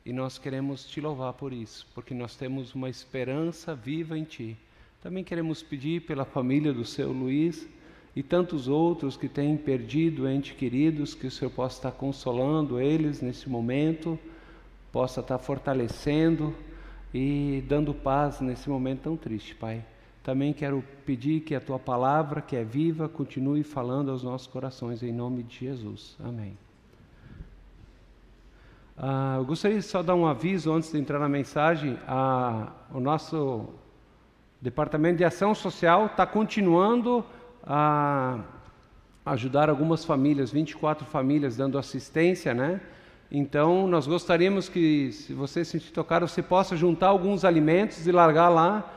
E 0.05 0.11
nós 0.11 0.37
queremos 0.37 0.85
te 0.85 0.99
louvar 0.99 1.33
por 1.33 1.53
isso, 1.53 1.87
porque 1.93 2.13
nós 2.13 2.35
temos 2.35 2.73
uma 2.73 2.89
esperança 2.89 3.73
viva 3.75 4.17
em 4.17 4.23
Ti. 4.23 4.57
Também 5.03 5.21
queremos 5.21 5.61
pedir 5.61 6.03
pela 6.03 6.23
família 6.23 6.71
do 6.71 6.85
seu 6.85 7.11
Luiz 7.11 7.67
e 8.15 8.23
tantos 8.23 8.69
outros 8.69 9.17
que 9.17 9.27
têm 9.27 9.57
perdido 9.57 10.25
entes 10.29 10.55
queridos, 10.55 11.13
que 11.13 11.27
o 11.27 11.31
Senhor 11.31 11.51
possa 11.51 11.75
estar 11.75 11.91
consolando 11.91 12.79
eles 12.79 13.21
nesse 13.21 13.49
momento, 13.49 14.17
possa 14.93 15.19
estar 15.19 15.37
fortalecendo 15.39 16.55
e 17.13 17.61
dando 17.67 17.93
paz 17.93 18.39
nesse 18.39 18.69
momento 18.69 19.01
tão 19.01 19.17
triste, 19.17 19.53
Pai. 19.53 19.83
Também 20.23 20.53
quero 20.53 20.81
pedir 21.05 21.41
que 21.41 21.53
a 21.53 21.59
tua 21.59 21.77
palavra, 21.77 22.41
que 22.41 22.55
é 22.55 22.63
viva, 22.63 23.09
continue 23.09 23.61
falando 23.61 24.09
aos 24.09 24.23
nossos 24.23 24.47
corações, 24.47 25.03
em 25.03 25.11
nome 25.11 25.43
de 25.43 25.65
Jesus. 25.65 26.15
Amém. 26.23 26.57
Ah, 28.97 29.35
eu 29.35 29.43
gostaria 29.43 29.79
de 29.79 29.83
só 29.83 30.01
dar 30.01 30.15
um 30.15 30.25
aviso 30.25 30.71
antes 30.71 30.93
de 30.93 30.97
entrar 30.97 31.19
na 31.19 31.27
mensagem. 31.27 31.99
Ah, 32.07 32.71
o 32.93 33.01
nosso 33.01 33.82
Departamento 34.63 35.17
de 35.17 35.25
Ação 35.25 35.53
Social 35.53 36.05
está 36.05 36.25
continuando 36.25 37.21
a 37.67 38.39
ajudar 39.25 39.69
algumas 39.69 40.05
famílias, 40.05 40.53
24 40.53 41.05
famílias 41.05 41.57
dando 41.57 41.77
assistência, 41.77 42.53
né? 42.53 42.79
Então, 43.29 43.85
nós 43.87 44.07
gostaríamos 44.07 44.69
que, 44.69 45.11
se 45.11 45.33
você 45.33 45.65
se 45.65 45.71
sentir 45.71 45.91
tocado, 45.91 46.25
você 46.29 46.41
possa 46.41 46.77
juntar 46.77 47.07
alguns 47.07 47.43
alimentos 47.43 48.07
e 48.07 48.11
largar 48.13 48.47
lá 48.47 48.89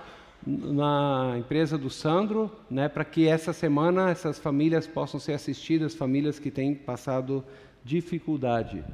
na 0.46 1.34
empresa 1.36 1.76
do 1.76 1.90
Sandro, 1.90 2.48
né, 2.70 2.88
para 2.88 3.04
que 3.04 3.26
essa 3.26 3.52
semana 3.52 4.08
essas 4.08 4.38
famílias 4.38 4.86
possam 4.86 5.18
ser 5.18 5.32
assistidas, 5.32 5.96
famílias 5.96 6.38
que 6.38 6.52
têm 6.52 6.76
passado 6.76 7.44
dificuldade. 7.82 8.84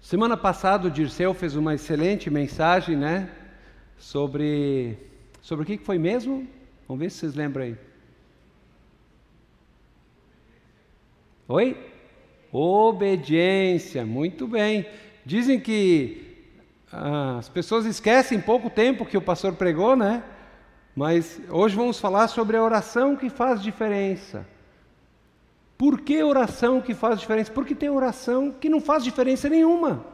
Semana 0.00 0.36
passada 0.36 0.88
o 0.88 0.90
Dirceu 0.90 1.32
fez 1.32 1.54
uma 1.54 1.74
excelente 1.74 2.28
mensagem, 2.28 2.96
né, 2.96 3.30
sobre. 3.98 4.98
Sobre 5.40 5.62
o 5.62 5.66
que 5.66 5.78
foi 5.78 5.98
mesmo? 5.98 6.46
Vamos 6.88 7.02
ver 7.02 7.10
se 7.10 7.18
vocês 7.18 7.34
lembram 7.34 7.64
aí. 7.64 7.76
Oi? 11.48 11.76
Obediência, 12.50 14.06
muito 14.06 14.46
bem. 14.46 14.86
Dizem 15.26 15.60
que 15.60 16.24
ah, 16.92 17.38
as 17.38 17.48
pessoas 17.48 17.84
esquecem 17.84 18.40
pouco 18.40 18.70
tempo 18.70 19.04
que 19.04 19.16
o 19.16 19.22
pastor 19.22 19.54
pregou, 19.54 19.96
né? 19.96 20.22
Mas 20.94 21.40
hoje 21.50 21.74
vamos 21.74 21.98
falar 21.98 22.28
sobre 22.28 22.56
a 22.56 22.62
oração 22.62 23.16
que 23.16 23.28
faz 23.28 23.60
diferença. 23.62 24.46
Por 25.76 26.00
que 26.00 26.22
oração 26.22 26.80
que 26.80 26.94
faz 26.94 27.18
diferença? 27.18 27.50
Porque 27.50 27.74
tem 27.74 27.90
oração 27.90 28.52
que 28.52 28.68
não 28.68 28.80
faz 28.80 29.02
diferença 29.02 29.48
nenhuma. 29.48 30.06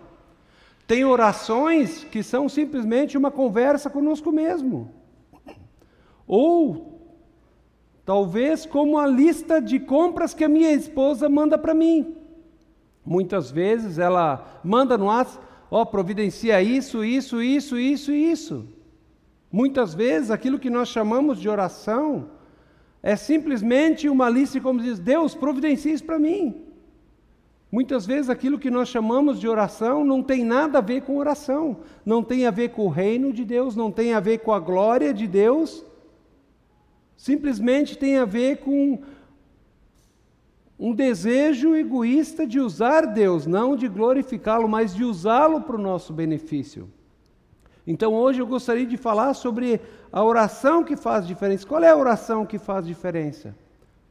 Tem 0.91 1.05
orações 1.05 2.03
que 2.03 2.21
são 2.21 2.49
simplesmente 2.49 3.17
uma 3.17 3.31
conversa 3.31 3.89
conosco 3.89 4.33
mesmo. 4.33 4.93
Ou 6.27 7.15
talvez 8.05 8.67
como 8.67 8.99
a 8.99 9.07
lista 9.07 9.63
de 9.63 9.79
compras 9.79 10.35
que 10.35 10.43
a 10.43 10.49
minha 10.49 10.73
esposa 10.73 11.29
manda 11.29 11.57
para 11.57 11.75
mim. 11.75 12.17
Muitas 13.07 13.53
vezes 13.53 14.01
ela 14.01 14.61
manda 14.65 14.99
no 14.99 15.05
WhatsApp, 15.05 15.47
ó, 15.71 15.83
oh, 15.83 15.87
providencia 15.87 16.61
isso, 16.61 17.05
isso, 17.05 17.41
isso, 17.41 17.79
isso 17.79 18.11
e 18.11 18.29
isso. 18.29 18.67
Muitas 19.49 19.95
vezes 19.95 20.29
aquilo 20.29 20.59
que 20.59 20.69
nós 20.69 20.89
chamamos 20.89 21.39
de 21.41 21.49
oração 21.49 22.31
é 23.01 23.15
simplesmente 23.15 24.09
uma 24.09 24.29
lista 24.29 24.61
como 24.61 24.83
diz, 24.83 24.99
Deus, 24.99 25.37
providencia 25.37 25.93
isso 25.93 26.03
para 26.03 26.19
mim. 26.19 26.70
Muitas 27.71 28.05
vezes 28.05 28.29
aquilo 28.29 28.59
que 28.59 28.71
nós 28.71 28.89
chamamos 28.89 29.39
de 29.39 29.47
oração 29.47 30.05
não 30.05 30.23
tem 30.23 30.45
nada 30.45 30.79
a 30.79 30.81
ver 30.81 31.03
com 31.03 31.17
oração, 31.17 31.79
não 32.05 32.23
tem 32.23 32.45
a 32.45 32.51
ver 32.51 32.71
com 32.71 32.87
o 32.87 32.89
reino 32.89 33.33
de 33.33 33.45
Deus, 33.45 33.77
não 33.77 33.93
tem 33.93 34.13
a 34.13 34.19
ver 34.19 34.39
com 34.39 34.53
a 34.53 34.59
glória 34.59 35.15
de 35.15 35.29
Deus, 35.29 35.85
simplesmente 37.17 37.97
tem 37.97 38.17
a 38.17 38.25
ver 38.25 38.59
com 38.59 38.99
um 40.77 40.93
desejo 40.93 41.77
egoísta 41.77 42.45
de 42.45 42.59
usar 42.59 43.07
Deus, 43.07 43.47
não 43.47 43.77
de 43.77 43.87
glorificá-lo, 43.87 44.69
mas 44.69 44.95
de 44.95 45.05
usá-lo 45.05 45.61
para 45.61 45.77
o 45.77 45.81
nosso 45.81 46.13
benefício. 46.13 46.91
Então 47.87 48.15
hoje 48.15 48.41
eu 48.41 48.47
gostaria 48.47 48.87
de 48.87 48.97
falar 48.97 49.35
sobre 49.35 49.81
a 50.11 50.25
oração 50.25 50.83
que 50.83 50.97
faz 50.97 51.27
diferença. 51.27 51.67
Qual 51.67 51.83
é 51.83 51.91
a 51.91 51.97
oração 51.97 52.45
que 52.45 52.59
faz 52.59 52.85
diferença? 52.85 53.55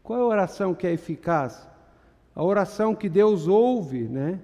Qual 0.01 0.17
é 0.17 0.21
a 0.21 0.25
oração 0.25 0.73
que 0.73 0.87
é 0.87 0.93
eficaz? 0.93 1.68
A 2.39 2.41
oração 2.41 2.95
que 2.95 3.09
Deus 3.09 3.49
ouve, 3.49 4.07
né? 4.07 4.39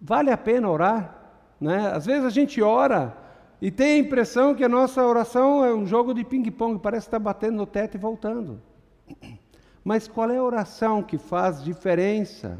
Vale 0.00 0.32
a 0.32 0.36
pena 0.36 0.68
orar? 0.68 1.16
Né? 1.60 1.92
Às 1.92 2.06
vezes 2.06 2.24
a 2.24 2.28
gente 2.28 2.60
ora 2.60 3.16
e 3.62 3.70
tem 3.70 3.92
a 3.92 3.98
impressão 3.98 4.52
que 4.52 4.64
a 4.64 4.68
nossa 4.68 5.00
oração 5.06 5.64
é 5.64 5.72
um 5.72 5.86
jogo 5.86 6.12
de 6.12 6.24
ping-pong, 6.24 6.80
parece 6.80 7.06
estar 7.06 7.20
batendo 7.20 7.58
no 7.58 7.66
teto 7.66 7.94
e 7.94 7.98
voltando. 7.98 8.60
Mas 9.84 10.08
qual 10.08 10.28
é 10.28 10.38
a 10.38 10.42
oração 10.42 11.04
que 11.04 11.18
faz 11.18 11.62
diferença? 11.62 12.58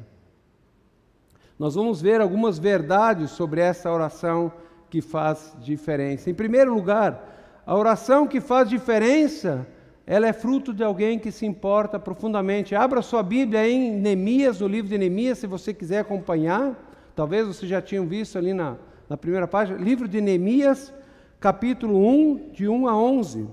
Nós 1.58 1.74
vamos 1.74 2.00
ver 2.00 2.20
algumas 2.20 2.60
verdades 2.60 3.32
sobre 3.32 3.60
essa 3.60 3.90
oração 3.90 4.52
que 4.88 5.02
faz 5.02 5.52
diferença. 5.58 6.30
Em 6.30 6.34
primeiro 6.34 6.72
lugar, 6.72 7.60
a 7.66 7.76
oração 7.76 8.24
que 8.24 8.40
faz 8.40 8.68
diferença, 8.68 9.66
ela 10.06 10.26
é 10.26 10.32
fruto 10.32 10.72
de 10.74 10.84
alguém 10.84 11.18
que 11.18 11.32
se 11.32 11.46
importa 11.46 11.98
profundamente. 11.98 12.74
Abra 12.74 13.00
sua 13.00 13.22
Bíblia 13.22 13.66
em 13.66 13.90
Neemias, 13.92 14.60
no 14.60 14.68
livro 14.68 14.88
de 14.88 14.98
Neemias, 14.98 15.38
se 15.38 15.46
você 15.46 15.72
quiser 15.72 16.00
acompanhar. 16.00 16.76
Talvez 17.16 17.46
você 17.46 17.66
já 17.66 17.80
tenha 17.80 18.04
visto 18.04 18.36
ali 18.36 18.52
na, 18.52 18.76
na 19.08 19.16
primeira 19.16 19.48
página, 19.48 19.78
livro 19.78 20.06
de 20.06 20.20
Neemias, 20.20 20.92
capítulo 21.40 22.06
1, 22.06 22.50
de 22.52 22.68
1 22.68 22.88
a 22.88 22.96
11. 22.96 23.48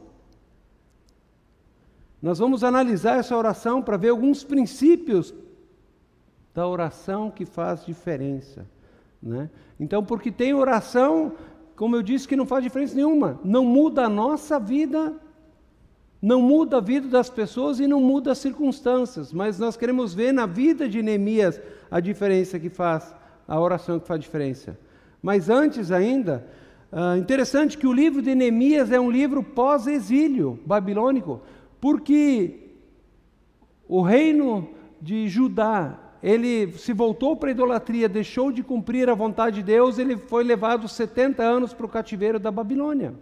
Nós 2.22 2.38
vamos 2.38 2.64
analisar 2.64 3.18
essa 3.18 3.36
oração 3.36 3.82
para 3.82 3.98
ver 3.98 4.10
alguns 4.10 4.44
princípios 4.44 5.34
da 6.54 6.68
oração 6.68 7.32
que 7.32 7.46
faz 7.46 7.86
diferença. 7.86 8.68
Né? 9.24 9.50
Então, 9.80 10.04
porque 10.04 10.32
tem 10.32 10.54
oração, 10.54 11.34
como 11.78 11.96
eu 11.96 12.04
disse, 12.04 12.28
que 12.28 12.36
não 12.36 12.46
faz 12.46 12.62
diferença 12.64 12.94
nenhuma, 12.94 13.40
não 13.44 13.64
muda 13.64 14.06
a 14.06 14.10
nossa 14.10 14.60
vida, 14.60 15.16
não 16.22 16.42
muda 16.42 16.78
a 16.78 16.82
vida 16.82 17.08
das 17.08 17.30
pessoas 17.30 17.80
e 17.80 17.88
não 17.88 18.00
muda 18.00 18.32
as 18.32 18.38
circunstâncias, 18.38 19.34
mas 19.34 19.58
nós 19.58 19.76
queremos 19.76 20.14
ver 20.14 20.32
na 20.32 20.46
vida 20.46 20.88
de 20.88 21.02
Neemias 21.02 21.60
a 21.90 22.00
diferença 22.00 22.60
que 22.60 22.70
faz, 22.70 23.14
a 23.48 23.60
oração 23.60 24.00
que 24.00 24.08
faz 24.08 24.20
diferença. 24.20 24.78
Mas 25.22 25.50
antes 25.50 25.92
ainda, 25.92 26.46
uh, 26.92 27.18
interessante 27.18 27.78
que 27.78 27.88
o 27.88 27.94
livro 27.94 28.22
de 28.22 28.36
Neemias 28.36 28.92
é 28.92 29.00
um 29.00 29.10
livro 29.10 29.42
pós-exílio 29.42 30.60
babilônico, 30.64 31.42
porque 31.80 32.70
o 33.88 34.04
reino 34.04 34.70
de 35.02 35.28
Judá, 35.28 35.98
ele 36.22 36.72
se 36.74 36.94
voltou 36.94 37.36
para 37.36 37.50
a 37.50 37.52
idolatria, 37.52 38.08
deixou 38.08 38.52
de 38.52 38.62
cumprir 38.62 39.10
a 39.10 39.16
vontade 39.16 39.56
de 39.56 39.64
Deus, 39.64 39.98
ele 39.98 40.16
foi 40.16 40.44
levado 40.44 40.88
70 40.88 41.42
anos 41.42 41.74
para 41.74 41.88
o 41.88 41.90
cativeiro 41.90 42.38
da 42.40 42.52
Babilônia. 42.52 43.16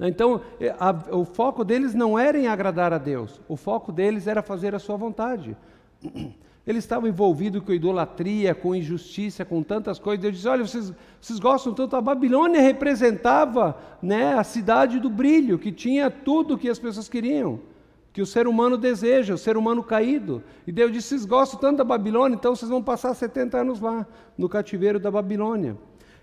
Então, 0.00 0.40
a, 0.78 1.16
o 1.16 1.24
foco 1.24 1.64
deles 1.64 1.94
não 1.94 2.18
era 2.18 2.38
em 2.38 2.46
agradar 2.46 2.92
a 2.92 2.98
Deus, 2.98 3.40
o 3.48 3.56
foco 3.56 3.90
deles 3.90 4.26
era 4.26 4.42
fazer 4.42 4.74
a 4.74 4.78
sua 4.78 4.96
vontade. 4.96 5.56
Eles 6.68 6.84
estavam 6.84 7.08
envolvidos 7.08 7.62
com 7.62 7.72
idolatria, 7.72 8.54
com 8.54 8.74
injustiça, 8.74 9.42
com 9.42 9.62
tantas 9.62 9.98
coisas. 9.98 10.20
Deus 10.20 10.34
disse: 10.34 10.48
Olha, 10.48 10.66
vocês, 10.66 10.92
vocês 11.18 11.38
gostam 11.38 11.72
tanto. 11.72 11.96
A 11.96 12.00
Babilônia 12.00 12.60
representava 12.60 13.74
né, 14.02 14.34
a 14.34 14.44
cidade 14.44 15.00
do 15.00 15.08
brilho, 15.08 15.58
que 15.58 15.72
tinha 15.72 16.10
tudo 16.10 16.54
o 16.54 16.58
que 16.58 16.68
as 16.68 16.78
pessoas 16.78 17.08
queriam, 17.08 17.58
que 18.12 18.20
o 18.20 18.26
ser 18.26 18.46
humano 18.46 18.76
deseja, 18.76 19.32
o 19.32 19.38
ser 19.38 19.56
humano 19.56 19.82
caído. 19.82 20.42
E 20.66 20.70
Deus 20.70 20.92
disse: 20.92 21.08
Vocês 21.08 21.24
gostam 21.24 21.58
tanto 21.58 21.78
da 21.78 21.84
Babilônia, 21.84 22.36
então 22.36 22.54
vocês 22.54 22.70
vão 22.70 22.82
passar 22.82 23.14
70 23.14 23.56
anos 23.56 23.80
lá, 23.80 24.06
no 24.36 24.46
cativeiro 24.46 25.00
da 25.00 25.10
Babilônia. 25.10 25.74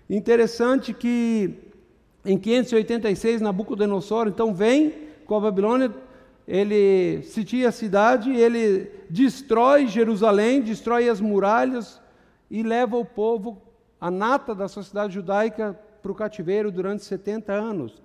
Interessante 0.08 0.94
que 0.94 1.58
em 2.26 2.36
586, 2.36 3.40
Nabucodonosor 3.40 4.28
então 4.28 4.52
vem 4.52 4.92
com 5.24 5.36
a 5.36 5.40
Babilônia 5.40 5.92
ele 6.46 7.22
sitia 7.22 7.70
a 7.70 7.72
cidade, 7.72 8.30
ele 8.30 8.90
destrói 9.10 9.88
Jerusalém, 9.88 10.62
destrói 10.62 11.08
as 11.08 11.20
muralhas 11.20 12.00
e 12.48 12.62
leva 12.62 12.96
o 12.96 13.04
povo, 13.04 13.60
a 14.00 14.10
nata 14.10 14.54
da 14.54 14.68
sociedade 14.68 15.14
judaica, 15.14 15.78
para 16.00 16.12
o 16.12 16.14
cativeiro 16.14 16.70
durante 16.70 17.04
70 17.04 17.52
anos. 17.52 18.00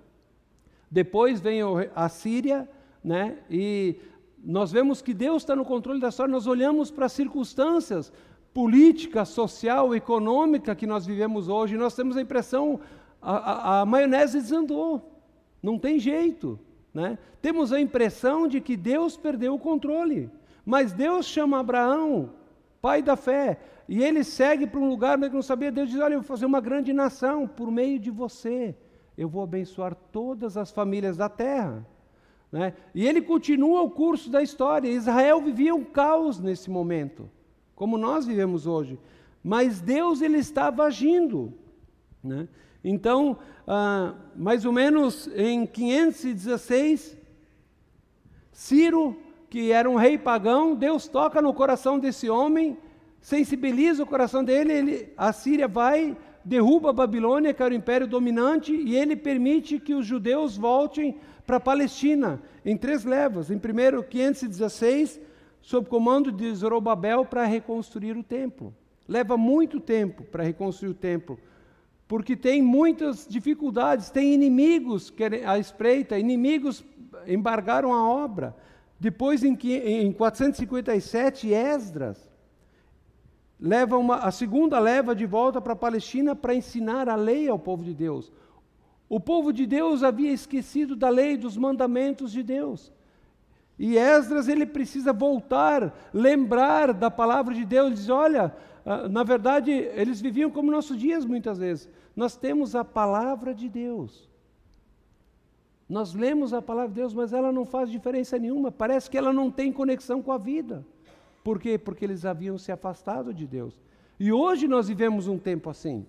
Depois 0.90 1.40
vem 1.40 1.60
a 1.94 2.08
Síria, 2.08 2.68
né, 3.04 3.38
e 3.48 3.96
nós 4.42 4.72
vemos 4.72 5.00
que 5.00 5.14
Deus 5.14 5.42
está 5.42 5.54
no 5.54 5.64
controle 5.64 6.00
da 6.00 6.08
história, 6.08 6.32
nós 6.32 6.48
olhamos 6.48 6.90
para 6.90 7.06
as 7.06 7.12
circunstâncias 7.12 8.12
política, 8.52 9.24
social, 9.24 9.94
econômica 9.94 10.74
que 10.74 10.86
nós 10.86 11.06
vivemos 11.06 11.48
hoje, 11.48 11.76
nós 11.76 11.94
temos 11.94 12.16
a 12.16 12.20
impressão, 12.20 12.80
a, 13.22 13.36
a, 13.36 13.80
a 13.80 13.86
maionese 13.86 14.40
desandou, 14.40 15.22
não 15.62 15.78
tem 15.78 15.98
jeito. 15.98 16.58
Né? 16.92 17.16
Temos 17.40 17.72
a 17.72 17.80
impressão 17.80 18.46
de 18.46 18.60
que 18.60 18.76
Deus 18.76 19.16
perdeu 19.16 19.54
o 19.54 19.58
controle, 19.58 20.28
mas 20.64 20.92
Deus 20.92 21.26
chama 21.26 21.60
Abraão, 21.60 22.30
pai 22.80 23.02
da 23.02 23.16
fé, 23.16 23.58
e 23.88 24.02
ele 24.02 24.24
segue 24.24 24.66
para 24.66 24.80
um 24.80 24.88
lugar 24.88 25.16
onde 25.16 25.26
ele 25.26 25.34
não 25.34 25.42
sabia. 25.42 25.72
Deus 25.72 25.90
diz: 25.90 26.00
Olha, 26.00 26.14
eu 26.14 26.20
vou 26.20 26.26
fazer 26.26 26.46
uma 26.46 26.60
grande 26.60 26.92
nação 26.92 27.46
por 27.46 27.70
meio 27.70 27.98
de 27.98 28.10
você, 28.10 28.74
eu 29.16 29.28
vou 29.28 29.42
abençoar 29.42 29.94
todas 29.94 30.56
as 30.56 30.70
famílias 30.70 31.16
da 31.16 31.28
terra. 31.28 31.86
Né? 32.50 32.74
E 32.94 33.06
ele 33.06 33.22
continua 33.22 33.80
o 33.82 33.90
curso 33.90 34.30
da 34.30 34.42
história. 34.42 34.88
Israel 34.88 35.40
vivia 35.40 35.74
um 35.74 35.84
caos 35.84 36.38
nesse 36.38 36.70
momento, 36.70 37.30
como 37.74 37.96
nós 37.96 38.26
vivemos 38.26 38.66
hoje, 38.66 38.98
mas 39.42 39.80
Deus 39.80 40.20
ele 40.20 40.38
estava 40.38 40.84
agindo. 40.84 41.54
Né? 42.22 42.46
Então, 42.84 43.38
ah, 43.66 44.14
mais 44.34 44.64
ou 44.64 44.72
menos 44.72 45.28
em 45.34 45.66
516, 45.66 47.16
Ciro, 48.52 49.16
que 49.48 49.70
era 49.70 49.88
um 49.88 49.96
rei 49.96 50.18
pagão, 50.18 50.74
Deus 50.74 51.06
toca 51.06 51.40
no 51.40 51.54
coração 51.54 51.98
desse 51.98 52.28
homem, 52.28 52.76
sensibiliza 53.20 54.02
o 54.02 54.06
coração 54.06 54.42
dele, 54.42 54.72
ele, 54.72 55.12
a 55.16 55.32
Síria 55.32 55.68
vai, 55.68 56.16
derruba 56.44 56.90
a 56.90 56.92
Babilônia, 56.92 57.54
que 57.54 57.62
era 57.62 57.72
o 57.72 57.76
império 57.76 58.06
dominante, 58.06 58.74
e 58.74 58.96
ele 58.96 59.14
permite 59.14 59.78
que 59.78 59.94
os 59.94 60.04
judeus 60.04 60.56
voltem 60.56 61.16
para 61.46 61.58
a 61.58 61.60
Palestina, 61.60 62.40
em 62.64 62.76
três 62.76 63.04
levas. 63.04 63.50
Em 63.50 63.58
primeiro, 63.58 64.02
516, 64.02 65.20
sob 65.60 65.88
comando 65.88 66.32
de 66.32 66.52
Zorobabel, 66.54 67.24
para 67.24 67.44
reconstruir 67.44 68.16
o 68.16 68.24
templo. 68.24 68.74
Leva 69.06 69.36
muito 69.36 69.78
tempo 69.78 70.24
para 70.24 70.42
reconstruir 70.42 70.90
o 70.90 70.94
templo 70.94 71.38
porque 72.12 72.36
tem 72.36 72.60
muitas 72.60 73.26
dificuldades, 73.26 74.10
tem 74.10 74.34
inimigos 74.34 75.08
que 75.08 75.24
a 75.24 75.58
espreita, 75.58 76.18
inimigos 76.18 76.84
embargaram 77.26 77.90
a 77.94 78.06
obra. 78.06 78.54
Depois, 79.00 79.42
em, 79.42 79.58
em 79.64 80.12
457, 80.12 81.50
Esdras 81.54 82.30
leva 83.58 83.96
uma, 83.96 84.16
a 84.16 84.30
segunda 84.30 84.78
leva 84.78 85.14
de 85.14 85.24
volta 85.24 85.58
para 85.58 85.72
a 85.72 85.74
Palestina 85.84 86.36
para 86.36 86.54
ensinar 86.54 87.08
a 87.08 87.14
lei 87.14 87.48
ao 87.48 87.58
povo 87.58 87.82
de 87.82 87.94
Deus. 87.94 88.30
O 89.08 89.18
povo 89.18 89.50
de 89.50 89.64
Deus 89.64 90.02
havia 90.02 90.32
esquecido 90.32 90.94
da 90.94 91.08
lei, 91.08 91.38
dos 91.38 91.56
mandamentos 91.56 92.30
de 92.30 92.42
Deus. 92.42 92.92
E 93.78 93.96
Esdras 93.96 94.48
ele 94.48 94.66
precisa 94.66 95.14
voltar, 95.14 96.10
lembrar 96.12 96.92
da 96.92 97.10
palavra 97.10 97.54
de 97.54 97.64
Deus, 97.64 97.94
diz: 97.94 98.10
olha, 98.10 98.54
ah, 98.84 99.08
na 99.08 99.22
verdade, 99.22 99.70
eles 99.70 100.20
viviam 100.20 100.50
como 100.50 100.70
nossos 100.70 100.98
dias 100.98 101.24
muitas 101.24 101.56
vezes. 101.56 101.88
Nós 102.14 102.36
temos 102.36 102.74
a 102.74 102.84
palavra 102.84 103.54
de 103.54 103.68
Deus. 103.68 104.28
Nós 105.88 106.14
lemos 106.14 106.52
a 106.54 106.62
palavra 106.62 106.88
de 106.90 106.96
Deus, 106.96 107.12
mas 107.12 107.32
ela 107.32 107.52
não 107.52 107.64
faz 107.64 107.90
diferença 107.90 108.38
nenhuma. 108.38 108.70
Parece 108.70 109.10
que 109.10 109.18
ela 109.18 109.32
não 109.32 109.50
tem 109.50 109.72
conexão 109.72 110.22
com 110.22 110.32
a 110.32 110.38
vida. 110.38 110.84
Por 111.42 111.58
quê? 111.58 111.76
Porque 111.76 112.04
eles 112.04 112.24
haviam 112.24 112.56
se 112.56 112.70
afastado 112.70 113.34
de 113.34 113.46
Deus. 113.46 113.80
E 114.18 114.32
hoje 114.32 114.68
nós 114.68 114.88
vivemos 114.88 115.26
um 115.26 115.38
tempo 115.38 115.68
assim. 115.68 116.06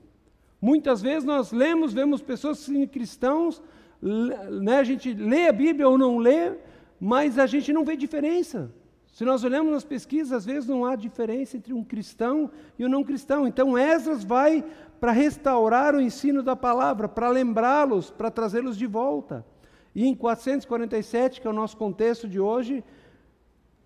Muitas 0.61 1.01
vezes 1.01 1.25
nós 1.25 1.51
lemos, 1.51 1.91
vemos 1.91 2.21
pessoas 2.21 2.69
cristãos, 2.91 3.61
né, 4.01 4.77
a 4.77 4.83
gente 4.83 5.13
lê 5.13 5.47
a 5.47 5.51
Bíblia 5.51 5.89
ou 5.89 5.97
não 5.97 6.17
lê, 6.17 6.53
mas 6.99 7.37
a 7.37 7.45
gente 7.45 7.73
não 7.73 7.83
vê 7.83 7.97
diferença. 7.97 8.71
Se 9.13 9.23
nós 9.23 9.43
olhamos 9.43 9.71
nas 9.71 9.85
pesquisas, 9.85 10.33
às 10.33 10.43
vezes 10.43 10.67
não 10.67 10.83
há 10.83 10.95
diferença 10.95 11.55
entre 11.55 11.71
um 11.71 11.83
cristão 11.83 12.49
e 12.79 12.83
um 12.83 12.89
não 12.89 13.03
cristão. 13.03 13.47
Então, 13.47 13.77
Esdras 13.77 14.23
vai 14.23 14.65
para 14.99 15.11
restaurar 15.11 15.93
o 15.93 16.01
ensino 16.01 16.41
da 16.41 16.55
palavra, 16.55 17.07
para 17.07 17.29
lembrá-los, 17.29 18.09
para 18.09 18.31
trazê-los 18.31 18.75
de 18.75 18.87
volta. 18.87 19.45
E 19.93 20.07
em 20.07 20.15
447, 20.15 21.39
que 21.39 21.45
é 21.45 21.49
o 21.49 21.53
nosso 21.53 21.77
contexto 21.77 22.27
de 22.27 22.39
hoje, 22.39 22.83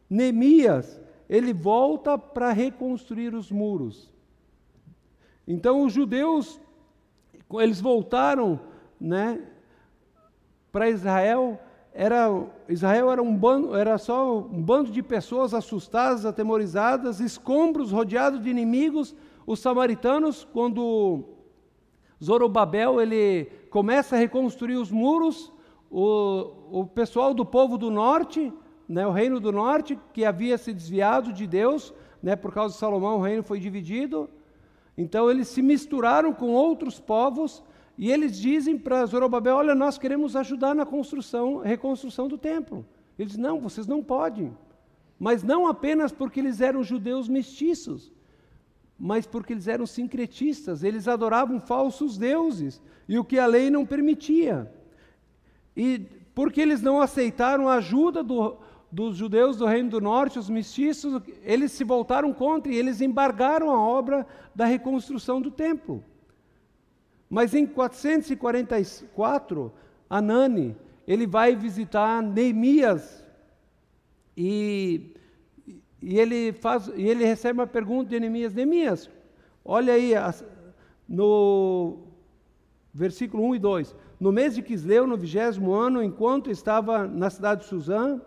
Neemias, 0.09 1.01
ele 1.29 1.51
volta 1.51 2.17
para 2.17 2.53
reconstruir 2.53 3.35
os 3.35 3.51
muros. 3.51 4.09
Então, 5.45 5.81
os 5.81 5.91
judeus, 5.91 6.57
eles 7.55 7.81
voltaram 7.81 8.61
né, 8.97 9.41
para 10.71 10.89
Israel 10.89 11.59
era, 11.99 12.29
Israel 12.69 13.11
era, 13.11 13.23
um 13.23 13.35
bando, 13.35 13.75
era 13.75 13.97
só 13.97 14.37
um 14.37 14.61
bando 14.61 14.91
de 14.91 15.01
pessoas 15.01 15.51
assustadas, 15.51 16.27
atemorizadas, 16.27 17.19
escombros 17.19 17.91
rodeados 17.91 18.39
de 18.39 18.51
inimigos. 18.51 19.15
Os 19.47 19.59
samaritanos, 19.59 20.47
quando 20.53 21.23
Zorobabel, 22.23 23.01
ele 23.01 23.45
começa 23.71 24.15
a 24.15 24.19
reconstruir 24.19 24.75
os 24.75 24.91
muros, 24.91 25.51
o, 25.89 26.81
o 26.81 26.85
pessoal 26.85 27.33
do 27.33 27.43
povo 27.43 27.79
do 27.79 27.89
norte, 27.89 28.53
né, 28.87 29.07
o 29.07 29.11
reino 29.11 29.39
do 29.39 29.51
norte, 29.51 29.97
que 30.13 30.23
havia 30.23 30.55
se 30.59 30.71
desviado 30.71 31.33
de 31.33 31.47
Deus, 31.47 31.91
né, 32.21 32.35
por 32.35 32.53
causa 32.53 32.75
de 32.75 32.79
Salomão, 32.79 33.17
o 33.17 33.23
reino 33.23 33.41
foi 33.41 33.59
dividido. 33.59 34.29
Então 34.95 35.31
eles 35.31 35.47
se 35.47 35.63
misturaram 35.63 36.31
com 36.31 36.53
outros 36.53 36.99
povos 36.99 37.63
e 37.97 38.11
eles 38.11 38.37
dizem 38.37 38.77
para 38.77 39.05
Zorobabel: 39.05 39.55
Olha, 39.55 39.73
nós 39.73 39.97
queremos 39.97 40.35
ajudar 40.35 40.75
na 40.75 40.85
construção, 40.85 41.57
reconstrução 41.57 42.27
do 42.27 42.37
templo. 42.37 42.85
Eles 43.17 43.35
não, 43.35 43.59
vocês 43.59 43.87
não 43.87 44.03
podem. 44.03 44.55
Mas 45.19 45.41
não 45.41 45.65
apenas 45.65 46.11
porque 46.11 46.39
eles 46.39 46.61
eram 46.61 46.83
judeus 46.83 47.27
mestiços, 47.27 48.11
mas 48.99 49.25
porque 49.25 49.53
eles 49.53 49.67
eram 49.67 49.87
sincretistas, 49.87 50.83
eles 50.83 51.07
adoravam 51.07 51.59
falsos 51.59 52.19
deuses, 52.19 52.79
e 53.09 53.17
o 53.17 53.23
que 53.23 53.39
a 53.39 53.47
lei 53.47 53.71
não 53.71 53.83
permitia. 53.83 54.71
E 55.75 56.05
porque 56.35 56.61
eles 56.61 56.83
não 56.83 57.01
aceitaram 57.01 57.67
a 57.67 57.75
ajuda 57.75 58.23
do, 58.23 58.57
dos 58.91 59.17
judeus 59.17 59.57
do 59.57 59.65
Reino 59.65 59.89
do 59.89 59.99
Norte, 59.99 60.37
os 60.37 60.51
mestiços, 60.51 61.19
eles 61.41 61.71
se 61.71 61.83
voltaram 61.83 62.31
contra 62.31 62.71
e 62.71 62.75
eles 62.75 63.01
embargaram 63.01 63.71
a 63.71 63.81
obra 63.81 64.25
da 64.53 64.65
reconstrução 64.65 65.41
do 65.41 65.49
templo. 65.49 66.03
Mas 67.29 67.53
em 67.53 67.65
444, 67.65 69.71
Anani, 70.09 70.75
ele 71.07 71.27
vai 71.27 71.55
visitar 71.55 72.21
Neemias 72.21 73.25
e 74.35 75.13
e 76.01 76.19
ele, 76.19 76.53
faz, 76.53 76.87
e 76.95 77.07
ele 77.07 77.25
recebe 77.25 77.59
uma 77.59 77.67
pergunta 77.67 78.09
de 78.09 78.19
Neemias: 78.19 78.53
Neemias, 78.53 79.09
olha 79.65 79.93
aí 79.93 80.13
no 81.07 81.97
versículo 82.93 83.43
1 83.43 83.55
e 83.55 83.59
2. 83.59 83.95
No 84.19 84.31
mês 84.31 84.55
de 84.55 84.61
Quisleu, 84.61 85.05
no 85.05 85.17
vigésimo 85.17 85.73
ano, 85.73 86.01
enquanto 86.01 86.49
estava 86.49 87.07
na 87.07 87.29
cidade 87.29 87.61
de 87.61 87.67
Suzã, 87.67 88.21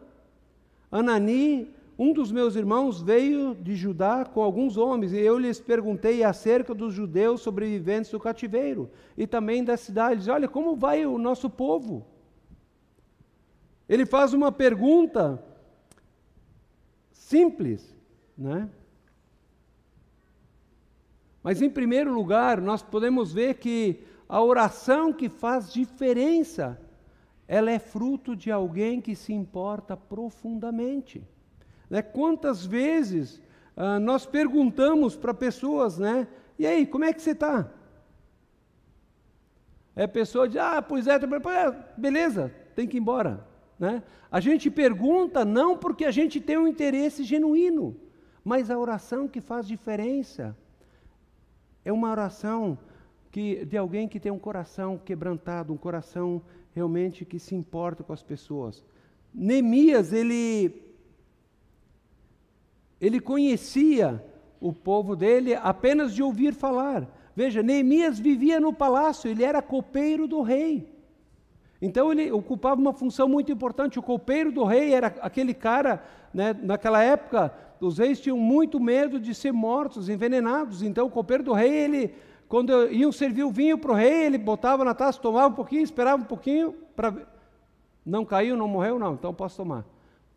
Anani, 0.91 1.69
um 2.03 2.15
dos 2.15 2.33
meus 2.33 2.57
irmãos, 2.57 3.03
veio 3.03 3.55
de 3.55 3.77
Judá 3.77 4.25
com 4.25 4.41
alguns 4.41 4.79
homens, 4.79 5.13
e 5.13 5.19
eu 5.19 5.39
lhes 5.39 5.61
perguntei 5.61 6.25
acerca 6.25 6.75
dos 6.75 6.95
judeus 6.95 7.43
sobreviventes 7.43 8.11
do 8.11 8.19
cativeiro 8.19 8.91
e 9.19 9.27
também 9.27 9.63
da 9.63 9.77
cidade. 9.77 10.31
Olha, 10.31 10.49
como 10.49 10.75
vai 10.75 11.05
o 11.05 11.19
nosso 11.19 11.51
povo? 11.51 12.07
Ele 13.87 14.07
faz 14.07 14.33
uma 14.33 14.51
pergunta 14.51 15.45
simples, 17.13 17.95
né? 18.37 18.67
Mas 21.43 21.61
em 21.61 21.69
primeiro 21.69 22.15
lugar, 22.15 22.63
nós 22.63 22.81
podemos 22.83 23.31
ver 23.31 23.59
que 23.59 24.03
a 24.27 24.43
oração 24.43 25.13
que 25.13 25.29
faz 25.29 25.71
diferença, 25.71 26.81
ela 27.47 27.71
é 27.71 27.79
fruto 27.79 28.35
de 28.35 28.51
alguém 28.51 29.03
que 29.03 29.15
se 29.15 29.35
importa 29.35 29.99
profundamente. 29.99 31.23
Né? 31.91 32.01
Quantas 32.01 32.65
vezes 32.65 33.43
ah, 33.77 33.99
nós 33.99 34.25
perguntamos 34.25 35.17
para 35.17 35.35
pessoas, 35.35 35.99
né? 35.99 36.29
E 36.59 36.67
aí, 36.67 36.87
como 36.87 37.05
é 37.05 37.13
que 37.13 37.21
você 37.21 37.33
está? 37.33 37.71
É 39.97 40.05
a 40.05 40.09
pessoa 40.09 40.49
diz, 40.49 40.59
ah, 40.59 40.81
pois 40.81 41.07
é, 41.07 41.19
beleza, 41.97 42.55
tem 42.75 42.87
que 42.87 42.97
ir 42.97 43.01
embora. 43.01 43.47
Né? 43.79 44.03
A 44.31 44.39
gente 44.41 44.71
pergunta 44.71 45.45
não 45.45 45.77
porque 45.77 46.05
a 46.05 46.11
gente 46.11 46.41
tem 46.41 46.57
um 46.57 46.69
interesse 46.69 47.25
genuíno, 47.25 47.97
mas 48.45 48.71
a 48.71 48.79
oração 48.79 49.27
que 49.27 49.41
faz 49.41 49.67
diferença 49.67 50.57
é 51.85 51.93
uma 51.93 52.11
oração 52.11 52.79
que, 53.31 53.65
de 53.65 53.77
alguém 53.77 54.07
que 54.07 54.21
tem 54.21 54.31
um 54.31 54.39
coração 54.39 54.99
quebrantado, 54.99 55.73
um 55.73 55.77
coração 55.77 56.43
realmente 56.75 57.25
que 57.25 57.39
se 57.39 57.55
importa 57.55 58.05
com 58.05 58.13
as 58.13 58.23
pessoas. 58.23 58.85
Neemias, 59.33 60.13
ele, 60.13 60.90
ele 63.01 63.21
conhecia 63.21 64.23
o 64.61 64.73
povo 64.73 65.17
dele 65.17 65.55
apenas 65.55 66.15
de 66.15 66.23
ouvir 66.23 66.53
falar. 66.53 67.09
Veja, 67.35 67.63
Neemias 67.63 68.19
vivia 68.19 68.61
no 68.61 68.73
palácio, 68.73 69.31
ele 69.31 69.43
era 69.43 69.63
copeiro 69.63 70.29
do 70.29 70.43
rei. 70.43 70.93
Então 71.81 72.13
ele 72.13 72.31
ocupava 72.31 72.81
uma 72.81 72.93
função 72.93 73.27
muito 73.27 73.51
importante. 73.51 73.99
O 73.99 74.03
copeiro 74.03 74.53
do 74.53 74.65
rei 74.65 74.93
era 74.93 75.07
aquele 75.21 75.55
cara, 75.55 76.05
né, 76.35 76.55
naquela 76.63 77.03
época, 77.03 77.55
os 77.81 77.97
reis 77.97 78.21
tinham 78.21 78.37
muito 78.37 78.79
medo 78.79 79.19
de 79.19 79.35
ser 79.35 79.53
mortos, 79.53 80.09
envenenados. 80.11 80.83
Então 80.83 81.07
o 81.07 81.11
copeiro 81.11 81.43
do 81.43 81.55
rei, 81.55 81.73
ele, 81.73 82.15
quando 82.47 82.93
iam 82.93 83.11
servir 83.11 83.45
o 83.45 83.51
vinho 83.51 83.79
para 83.79 83.93
o 83.93 83.95
rei, 83.95 84.27
ele 84.27 84.37
botava 84.37 84.85
na 84.85 84.95
taça, 84.95 85.19
tomava 85.19 85.49
um 85.49 85.57
pouquinho, 85.57 85.83
esperava 85.83 86.23
um 86.23 86.27
pouquinho 86.27 86.75
para 86.95 87.15
não 88.05 88.25
caiu, 88.25 88.57
não 88.57 88.69
morreu, 88.69 88.99
não. 88.99 89.15
Então 89.15 89.33
posso 89.33 89.57
tomar. 89.57 89.85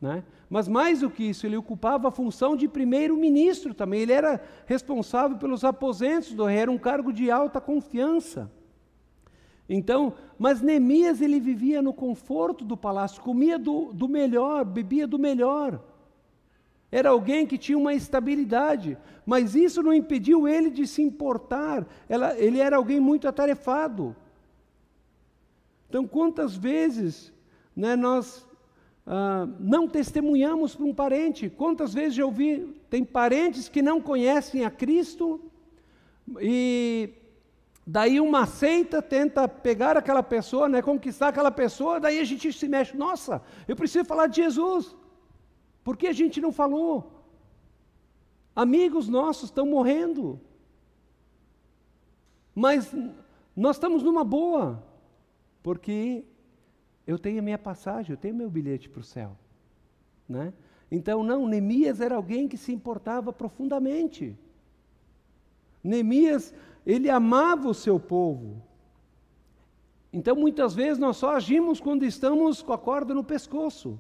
Né? 0.04 0.22
Mas 0.50 0.68
mais 0.68 1.00
do 1.00 1.10
que 1.10 1.24
isso, 1.24 1.46
ele 1.46 1.56
ocupava 1.56 2.10
a 2.10 2.12
função 2.12 2.58
de 2.58 2.68
primeiro-ministro 2.68 3.74
também. 3.74 4.02
Ele 4.02 4.12
era 4.12 4.44
responsável 4.66 5.38
pelos 5.38 5.64
aposentos 5.64 6.34
do 6.34 6.44
rei. 6.44 6.58
Era 6.58 6.70
um 6.70 6.78
cargo 6.78 7.14
de 7.14 7.32
alta 7.32 7.62
confiança. 7.62 8.52
Então, 9.70 10.14
mas 10.38 10.62
Neemias 10.62 11.22
ele 11.22 11.40
vivia 11.40 11.82
no 11.82 11.94
conforto 11.94 12.66
do 12.66 12.76
palácio, 12.76 13.22
comia 13.22 13.58
do, 13.58 13.94
do 13.94 14.10
melhor, 14.10 14.66
bebia 14.66 15.08
do 15.08 15.18
melhor. 15.18 15.82
Era 16.92 17.12
alguém 17.12 17.48
que 17.48 17.58
tinha 17.58 17.78
uma 17.78 17.94
estabilidade, 17.94 18.98
mas 19.26 19.56
isso 19.56 19.82
não 19.82 19.94
impediu 19.94 20.50
ele 20.50 20.70
de 20.70 20.86
se 20.86 21.02
importar. 21.02 21.88
Ela, 22.10 22.38
ele 22.38 22.60
era 22.60 22.76
alguém 22.76 23.00
muito 23.00 23.26
atarefado. 23.26 24.14
Então, 25.88 26.06
quantas 26.06 26.58
vezes 26.58 27.32
né, 27.74 27.96
nós 27.96 28.46
ah, 29.06 29.48
não 29.60 29.88
testemunhamos 29.88 30.76
para 30.76 30.86
um 30.86 30.94
parente? 30.94 31.50
Quantas 31.50 31.94
vezes 31.94 32.16
já 32.16 32.26
ouvi? 32.26 32.76
Tem 32.90 33.04
parentes 33.04 33.68
que 33.68 33.82
não 33.82 34.02
conhecem 34.02 34.66
a 34.66 34.72
Cristo 34.72 35.42
e 36.40 37.14
Daí 37.86 38.20
uma 38.22 38.46
seita 38.46 39.02
tenta 39.02 39.46
pegar 39.46 39.98
aquela 39.98 40.24
pessoa, 40.24 40.70
né, 40.70 40.82
conquistar 40.82 41.28
aquela 41.28 41.52
pessoa, 41.52 42.00
daí 42.00 42.18
a 42.18 42.24
gente 42.24 42.52
se 42.54 42.68
mexe, 42.70 42.96
nossa, 42.96 43.42
eu 43.68 43.76
preciso 43.76 44.06
falar 44.06 44.28
de 44.28 44.38
Jesus. 44.38 44.96
Por 45.84 45.98
que 45.98 46.08
a 46.08 46.14
gente 46.14 46.40
não 46.40 46.54
falou? 46.54 47.26
Amigos 48.56 49.10
nossos 49.10 49.50
estão 49.50 49.66
morrendo. 49.66 50.40
Mas 52.56 52.96
nós 53.54 53.76
estamos 53.76 54.02
numa 54.02 54.24
boa, 54.24 54.82
porque 55.62 56.24
eu 57.06 57.20
tenho 57.20 57.40
a 57.40 57.42
minha 57.42 57.58
passagem, 57.58 58.12
eu 58.12 58.18
tenho 58.18 58.36
meu 58.36 58.50
bilhete 58.50 58.90
para 58.90 59.02
o 59.02 59.04
céu. 59.04 59.36
Né? 60.28 60.54
Então, 60.92 61.24
não, 61.24 61.48
Neemias 61.48 62.00
era 62.00 62.16
alguém 62.16 62.48
que 62.48 62.58
se 62.58 62.72
importava 62.72 63.34
profundamente. 63.34 64.38
Neemias 65.84 66.54
ele 66.86 67.10
amava 67.10 67.68
o 67.68 67.74
seu 67.74 68.00
povo. 68.00 68.62
Então, 70.12 70.36
muitas 70.36 70.76
vezes, 70.76 71.00
nós 71.00 71.18
só 71.18 71.36
agimos 71.36 71.80
quando 71.80 72.04
estamos 72.04 72.62
com 72.62 72.72
a 72.72 72.78
corda 72.78 73.14
no 73.14 73.24
pescoço. 73.24 74.00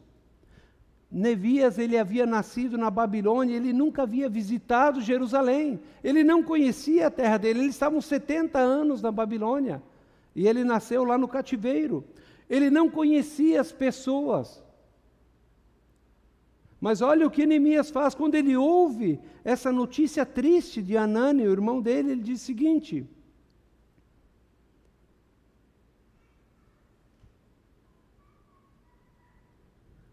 Nevias, 1.09 1.77
ele 1.77 1.97
havia 1.97 2.25
nascido 2.25 2.77
na 2.77 2.89
Babilônia, 2.89 3.55
ele 3.55 3.71
nunca 3.71 4.01
havia 4.01 4.27
visitado 4.27 4.99
Jerusalém, 4.99 5.79
ele 6.03 6.23
não 6.23 6.41
conhecia 6.41 7.05
a 7.05 7.11
terra 7.11 7.37
dele, 7.37 7.59
eles 7.59 7.75
estavam 7.75 8.01
70 8.01 8.57
anos 8.57 8.99
na 8.99 9.11
Babilônia, 9.11 9.81
e 10.35 10.47
ele 10.47 10.63
nasceu 10.63 11.03
lá 11.03 11.15
no 11.15 11.27
cativeiro. 11.27 12.03
Ele 12.49 12.69
não 12.69 12.89
conhecia 12.89 13.61
as 13.61 13.71
pessoas, 13.71 14.63
mas 16.83 17.01
olha 17.01 17.25
o 17.25 17.31
que 17.31 17.45
Neemias 17.45 17.89
faz 17.89 18.13
quando 18.13 18.35
ele 18.35 18.57
ouve 18.57 19.17
essa 19.41 19.71
notícia 19.71 20.25
triste 20.25 20.81
de 20.81 20.97
Anani, 20.97 21.47
o 21.47 21.51
irmão 21.51 21.81
dele, 21.81 22.11
ele 22.11 22.21
diz 22.21 22.41
o 22.41 22.45
seguinte: 22.45 23.07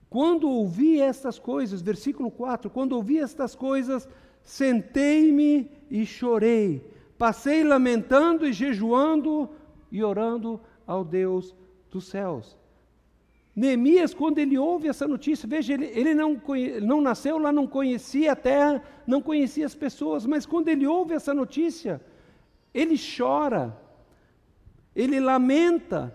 Quando 0.09 0.49
ouvi 0.49 1.01
estas 1.01 1.39
coisas, 1.39 1.83
versículo 1.83 2.31
4, 2.31 2.71
quando 2.71 2.93
ouvi 2.93 3.19
estas 3.19 3.57
coisas, 3.57 4.09
sentei-me 4.43 5.71
e 5.91 6.07
chorei, 6.07 6.89
passei 7.19 7.65
lamentando 7.65 8.47
e 8.47 8.53
jejuando 8.53 9.51
e 9.91 10.05
orando 10.05 10.61
ao 10.87 11.05
Deus 11.05 11.55
dos 11.91 12.07
céus. 12.07 12.57
Neemias, 13.55 14.15
quando 14.15 14.39
ele 14.39 14.57
ouve 14.57 14.89
essa 14.89 15.07
notícia, 15.07 15.49
veja, 15.49 15.75
ele, 15.75 15.87
ele 15.87 16.15
não, 16.15 16.41
não 16.83 17.01
nasceu 17.01 17.37
lá, 17.37 17.53
não 17.53 17.67
conhecia 17.67 18.33
a 18.33 18.37
terra, 18.37 18.83
não 19.07 19.21
conhecia 19.21 19.67
as 19.67 19.75
pessoas, 19.75 20.25
mas 20.25 20.47
quando 20.47 20.69
ele 20.69 20.87
ouve 20.87 21.15
essa 21.15 21.35
notícia, 21.35 22.01
ele 22.73 22.95
chora, 22.97 23.77
ele 24.95 25.19
lamenta, 25.19 26.15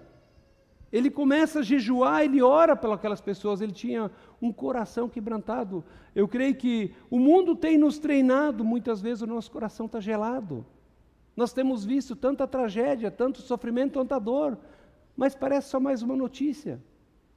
ele 0.91 1.09
começa 1.09 1.59
a 1.59 1.63
jejuar, 1.63 2.23
ele 2.23 2.41
ora 2.41 2.75
pelas 2.75 3.19
pessoas, 3.19 3.59
ele 3.59 3.73
tinha 3.73 4.09
um 4.41 4.53
coração 4.53 5.09
quebrantado. 5.09 5.83
Eu 6.15 6.27
creio 6.27 6.55
que 6.55 6.93
o 7.09 7.19
mundo 7.19 7.53
tem 7.55 7.77
nos 7.77 7.99
treinado, 7.99 8.63
muitas 8.63 9.01
vezes 9.01 9.21
o 9.21 9.27
nosso 9.27 9.51
coração 9.51 9.87
está 9.87 9.99
gelado. 9.99 10.65
Nós 11.35 11.51
temos 11.51 11.83
visto 11.83 12.15
tanta 12.15 12.47
tragédia, 12.47 13.11
tanto 13.11 13.41
sofrimento, 13.41 13.99
tanta 13.99 14.17
dor, 14.17 14.57
mas 15.15 15.35
parece 15.35 15.69
só 15.69 15.79
mais 15.79 16.01
uma 16.01 16.15
notícia. 16.15 16.81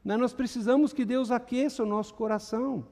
Né? 0.04 0.16
Nós 0.16 0.32
precisamos 0.32 0.92
que 0.92 1.04
Deus 1.04 1.30
aqueça 1.30 1.82
o 1.82 1.86
nosso 1.86 2.14
coração. 2.14 2.86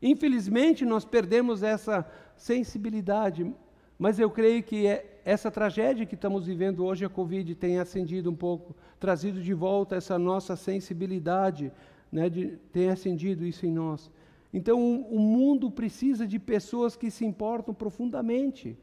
Infelizmente, 0.00 0.84
nós 0.84 1.04
perdemos 1.04 1.62
essa 1.62 2.06
sensibilidade, 2.36 3.52
mas 3.98 4.18
eu 4.18 4.30
creio 4.30 4.62
que 4.62 4.86
é 4.86 5.20
essa 5.24 5.50
tragédia 5.50 6.06
que 6.06 6.14
estamos 6.14 6.46
vivendo 6.46 6.84
hoje, 6.84 7.04
a 7.04 7.08
Covid, 7.08 7.54
tem 7.54 7.78
acendido 7.78 8.30
um 8.30 8.34
pouco, 8.34 8.74
trazido 8.98 9.42
de 9.42 9.52
volta 9.52 9.96
essa 9.96 10.18
nossa 10.18 10.56
sensibilidade, 10.56 11.72
né, 12.10 12.30
de, 12.30 12.56
tem 12.72 12.88
acendido 12.88 13.44
isso 13.44 13.66
em 13.66 13.72
nós. 13.72 14.10
Então, 14.52 14.80
o, 14.80 15.16
o 15.16 15.18
mundo 15.18 15.70
precisa 15.70 16.26
de 16.26 16.38
pessoas 16.38 16.96
que 16.96 17.10
se 17.10 17.26
importam 17.26 17.74
profundamente. 17.74 18.76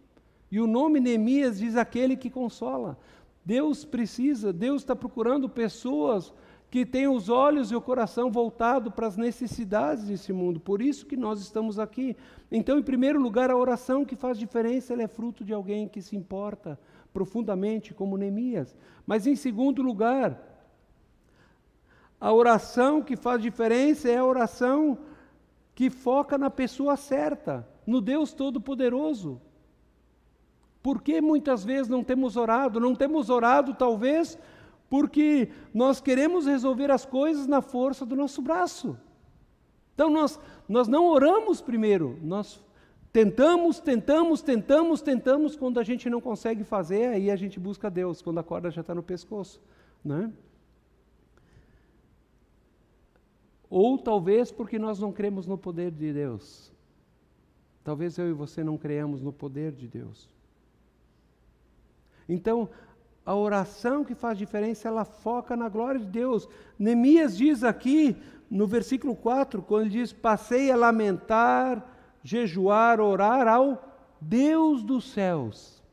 E 0.51 0.59
o 0.59 0.67
nome 0.67 0.99
Neemias 0.99 1.57
diz 1.57 1.75
aquele 1.75 2.15
que 2.15 2.29
consola. 2.29 2.97
Deus 3.45 3.85
precisa, 3.85 4.51
Deus 4.51 4.81
está 4.81 4.95
procurando 4.95 5.47
pessoas 5.47 6.33
que 6.71 6.85
tenham 6.85 7.15
os 7.15 7.29
olhos 7.29 7.71
e 7.71 7.75
o 7.75 7.79
coração 7.79 8.31
voltado 8.31 8.91
para 8.91 9.07
as 9.07 9.15
necessidades 9.15 10.05
desse 10.05 10.33
mundo. 10.33 10.59
Por 10.59 10.81
isso 10.81 11.05
que 11.05 11.15
nós 11.15 11.39
estamos 11.39 11.77
aqui. 11.77 12.17
Então, 12.51 12.77
em 12.79 12.83
primeiro 12.83 13.21
lugar, 13.21 13.49
a 13.51 13.55
oração 13.55 14.03
que 14.03 14.15
faz 14.15 14.37
diferença, 14.37 14.91
ela 14.91 15.03
é 15.03 15.07
fruto 15.07 15.45
de 15.45 15.53
alguém 15.53 15.87
que 15.87 16.01
se 16.01 16.15
importa 16.15 16.79
profundamente, 17.13 17.93
como 17.93 18.17
Neemias. 18.17 18.75
Mas 19.05 19.25
em 19.25 19.35
segundo 19.35 19.81
lugar, 19.81 20.37
a 22.19 22.33
oração 22.33 23.01
que 23.01 23.15
faz 23.15 23.41
diferença 23.41 24.09
é 24.09 24.17
a 24.17 24.25
oração 24.25 24.97
que 25.73 25.89
foca 25.89 26.37
na 26.37 26.49
pessoa 26.49 26.97
certa, 26.97 27.67
no 27.85 28.01
Deus 28.01 28.33
Todo-Poderoso. 28.33 29.39
Por 30.85 31.01
que 31.01 31.19
muitas 31.19 31.65
vezes 31.65 31.87
não 31.87 32.03
temos 32.03 32.37
orado? 32.37 32.79
Não 32.79 32.93
temos 32.93 33.31
orado, 33.31 33.73
talvez, 33.73 34.37
porque 34.87 35.49
nós 35.73 35.99
queremos 35.99 36.45
resolver 36.45 36.91
as 36.91 37.03
coisas 37.03 37.47
na 37.47 37.59
força 37.59 38.05
do 38.05 38.15
nosso 38.15 38.39
braço. 38.39 38.95
Então 39.95 40.11
nós, 40.11 40.39
nós 40.69 40.87
não 40.87 41.07
oramos 41.07 41.59
primeiro, 41.59 42.19
nós 42.21 42.63
tentamos, 43.11 43.79
tentamos, 43.79 44.43
tentamos, 44.43 45.01
tentamos, 45.01 45.55
quando 45.55 45.79
a 45.79 45.83
gente 45.83 46.07
não 46.07 46.21
consegue 46.21 46.63
fazer, 46.63 47.07
aí 47.07 47.31
a 47.31 47.35
gente 47.35 47.59
busca 47.59 47.89
Deus, 47.89 48.21
quando 48.21 48.37
a 48.37 48.43
corda 48.43 48.69
já 48.69 48.81
está 48.81 48.93
no 48.93 49.01
pescoço. 49.01 49.59
Né? 50.03 50.31
Ou 53.71 53.97
talvez 53.97 54.51
porque 54.51 54.77
nós 54.77 54.99
não 54.99 55.11
cremos 55.11 55.47
no 55.47 55.57
poder 55.57 55.89
de 55.89 56.13
Deus. 56.13 56.71
Talvez 57.83 58.19
eu 58.19 58.29
e 58.29 58.33
você 58.33 58.63
não 58.63 58.77
creamos 58.77 59.19
no 59.19 59.33
poder 59.33 59.71
de 59.71 59.87
Deus. 59.87 60.34
Então, 62.27 62.69
a 63.25 63.33
oração 63.35 64.03
que 64.03 64.13
faz 64.13 64.37
diferença, 64.37 64.87
ela 64.87 65.03
foca 65.03 65.55
na 65.55 65.67
glória 65.67 65.99
de 65.99 66.05
Deus. 66.05 66.47
Neemias 66.77 67.35
diz 67.35 67.63
aqui, 67.63 68.15
no 68.49 68.67
versículo 68.67 69.15
4, 69.15 69.61
quando 69.63 69.83
ele 69.83 69.89
diz: 69.91 70.13
Passei 70.13 70.69
a 70.71 70.75
lamentar, 70.75 71.83
jejuar, 72.23 73.01
orar 73.01 73.47
ao 73.47 73.83
Deus 74.21 74.83
dos 74.83 75.11
céus. 75.11 75.83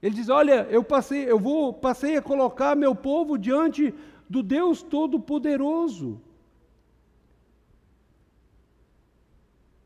Ele 0.00 0.14
diz: 0.14 0.28
Olha, 0.28 0.68
eu 0.70 0.84
passei, 0.84 1.28
eu 1.28 1.38
vou, 1.38 1.72
passei 1.72 2.16
a 2.16 2.22
colocar 2.22 2.76
meu 2.76 2.94
povo 2.94 3.36
diante 3.36 3.92
do 4.30 4.42
Deus 4.42 4.82
Todo-Poderoso. 4.82 6.20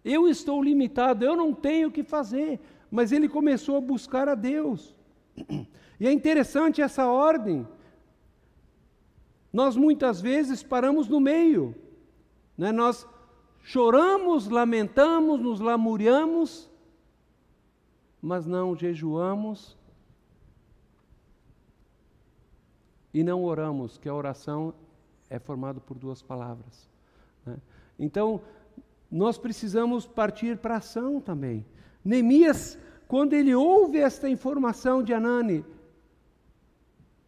Eu 0.04 0.28
estou 0.28 0.62
limitado, 0.62 1.24
eu 1.24 1.36
não 1.36 1.54
tenho 1.54 1.88
o 1.88 1.92
que 1.92 2.02
fazer, 2.02 2.60
mas 2.90 3.12
ele 3.12 3.28
começou 3.28 3.76
a 3.76 3.80
buscar 3.80 4.28
a 4.28 4.34
Deus. 4.34 4.94
E 6.02 6.06
é 6.08 6.10
interessante 6.10 6.82
essa 6.82 7.06
ordem. 7.06 7.64
Nós 9.52 9.76
muitas 9.76 10.20
vezes 10.20 10.60
paramos 10.60 11.06
no 11.06 11.20
meio, 11.20 11.76
né? 12.58 12.72
nós 12.72 13.06
choramos, 13.62 14.48
lamentamos, 14.48 15.40
nos 15.40 15.60
lamuriamos, 15.60 16.68
mas 18.20 18.44
não 18.46 18.74
jejuamos 18.74 19.78
e 23.14 23.22
não 23.22 23.44
oramos, 23.44 23.96
que 23.96 24.08
a 24.08 24.14
oração 24.14 24.74
é 25.30 25.38
formada 25.38 25.78
por 25.78 25.96
duas 25.96 26.20
palavras. 26.20 26.90
Né? 27.46 27.56
Então, 27.96 28.40
nós 29.08 29.38
precisamos 29.38 30.04
partir 30.04 30.58
para 30.58 30.78
ação 30.78 31.20
também. 31.20 31.64
Neemias, 32.04 32.76
quando 33.06 33.34
ele 33.34 33.54
ouve 33.54 33.98
esta 33.98 34.28
informação 34.28 35.00
de 35.00 35.14
Anani, 35.14 35.64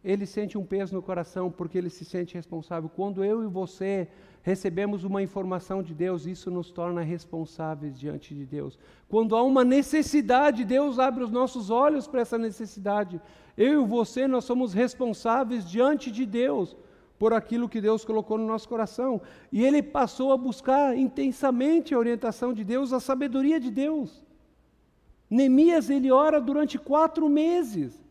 ele 0.05 0.27
sente 0.27 0.55
um 0.55 0.63
peso 0.63 0.93
no 0.93 1.01
coração 1.01 1.49
porque 1.49 1.79
ele 1.79 1.89
se 1.89 2.05
sente 2.05 2.35
responsável. 2.35 2.87
Quando 2.87 3.23
eu 3.23 3.43
e 3.43 3.47
você 3.47 4.07
recebemos 4.43 5.03
uma 5.03 5.23
informação 5.23 5.81
de 5.81 5.95
Deus, 5.95 6.27
isso 6.27 6.51
nos 6.51 6.69
torna 6.69 7.01
responsáveis 7.01 7.99
diante 7.99 8.35
de 8.35 8.45
Deus. 8.45 8.77
Quando 9.09 9.35
há 9.35 9.41
uma 9.41 9.63
necessidade, 9.63 10.63
Deus 10.63 10.99
abre 10.99 11.23
os 11.23 11.31
nossos 11.31 11.71
olhos 11.71 12.07
para 12.07 12.21
essa 12.21 12.37
necessidade. 12.37 13.19
Eu 13.57 13.81
e 13.81 13.87
você, 13.87 14.27
nós 14.27 14.45
somos 14.45 14.73
responsáveis 14.73 15.67
diante 15.67 16.11
de 16.11 16.23
Deus 16.23 16.77
por 17.17 17.33
aquilo 17.33 17.67
que 17.67 17.81
Deus 17.81 18.05
colocou 18.05 18.37
no 18.37 18.45
nosso 18.45 18.69
coração. 18.69 19.19
E 19.51 19.65
ele 19.65 19.81
passou 19.81 20.31
a 20.31 20.37
buscar 20.37 20.95
intensamente 20.95 21.95
a 21.95 21.97
orientação 21.97 22.53
de 22.53 22.63
Deus, 22.63 22.93
a 22.93 22.99
sabedoria 22.99 23.59
de 23.59 23.71
Deus. 23.71 24.23
Neemias, 25.27 25.89
ele 25.89 26.11
ora 26.11 26.39
durante 26.39 26.77
quatro 26.77 27.27
meses. 27.27 28.04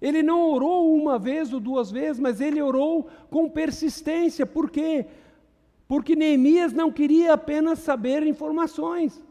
Ele 0.00 0.22
não 0.22 0.50
orou 0.50 0.94
uma 0.94 1.18
vez 1.18 1.52
ou 1.52 1.60
duas 1.60 1.90
vezes, 1.90 2.20
mas 2.20 2.40
ele 2.40 2.60
orou 2.60 3.08
com 3.30 3.48
persistência. 3.48 4.44
Por 4.44 4.70
quê? 4.70 5.06
Porque 5.86 6.16
Neemias 6.16 6.72
não 6.72 6.90
queria 6.90 7.32
apenas 7.32 7.78
saber 7.78 8.26
informações. 8.26 9.22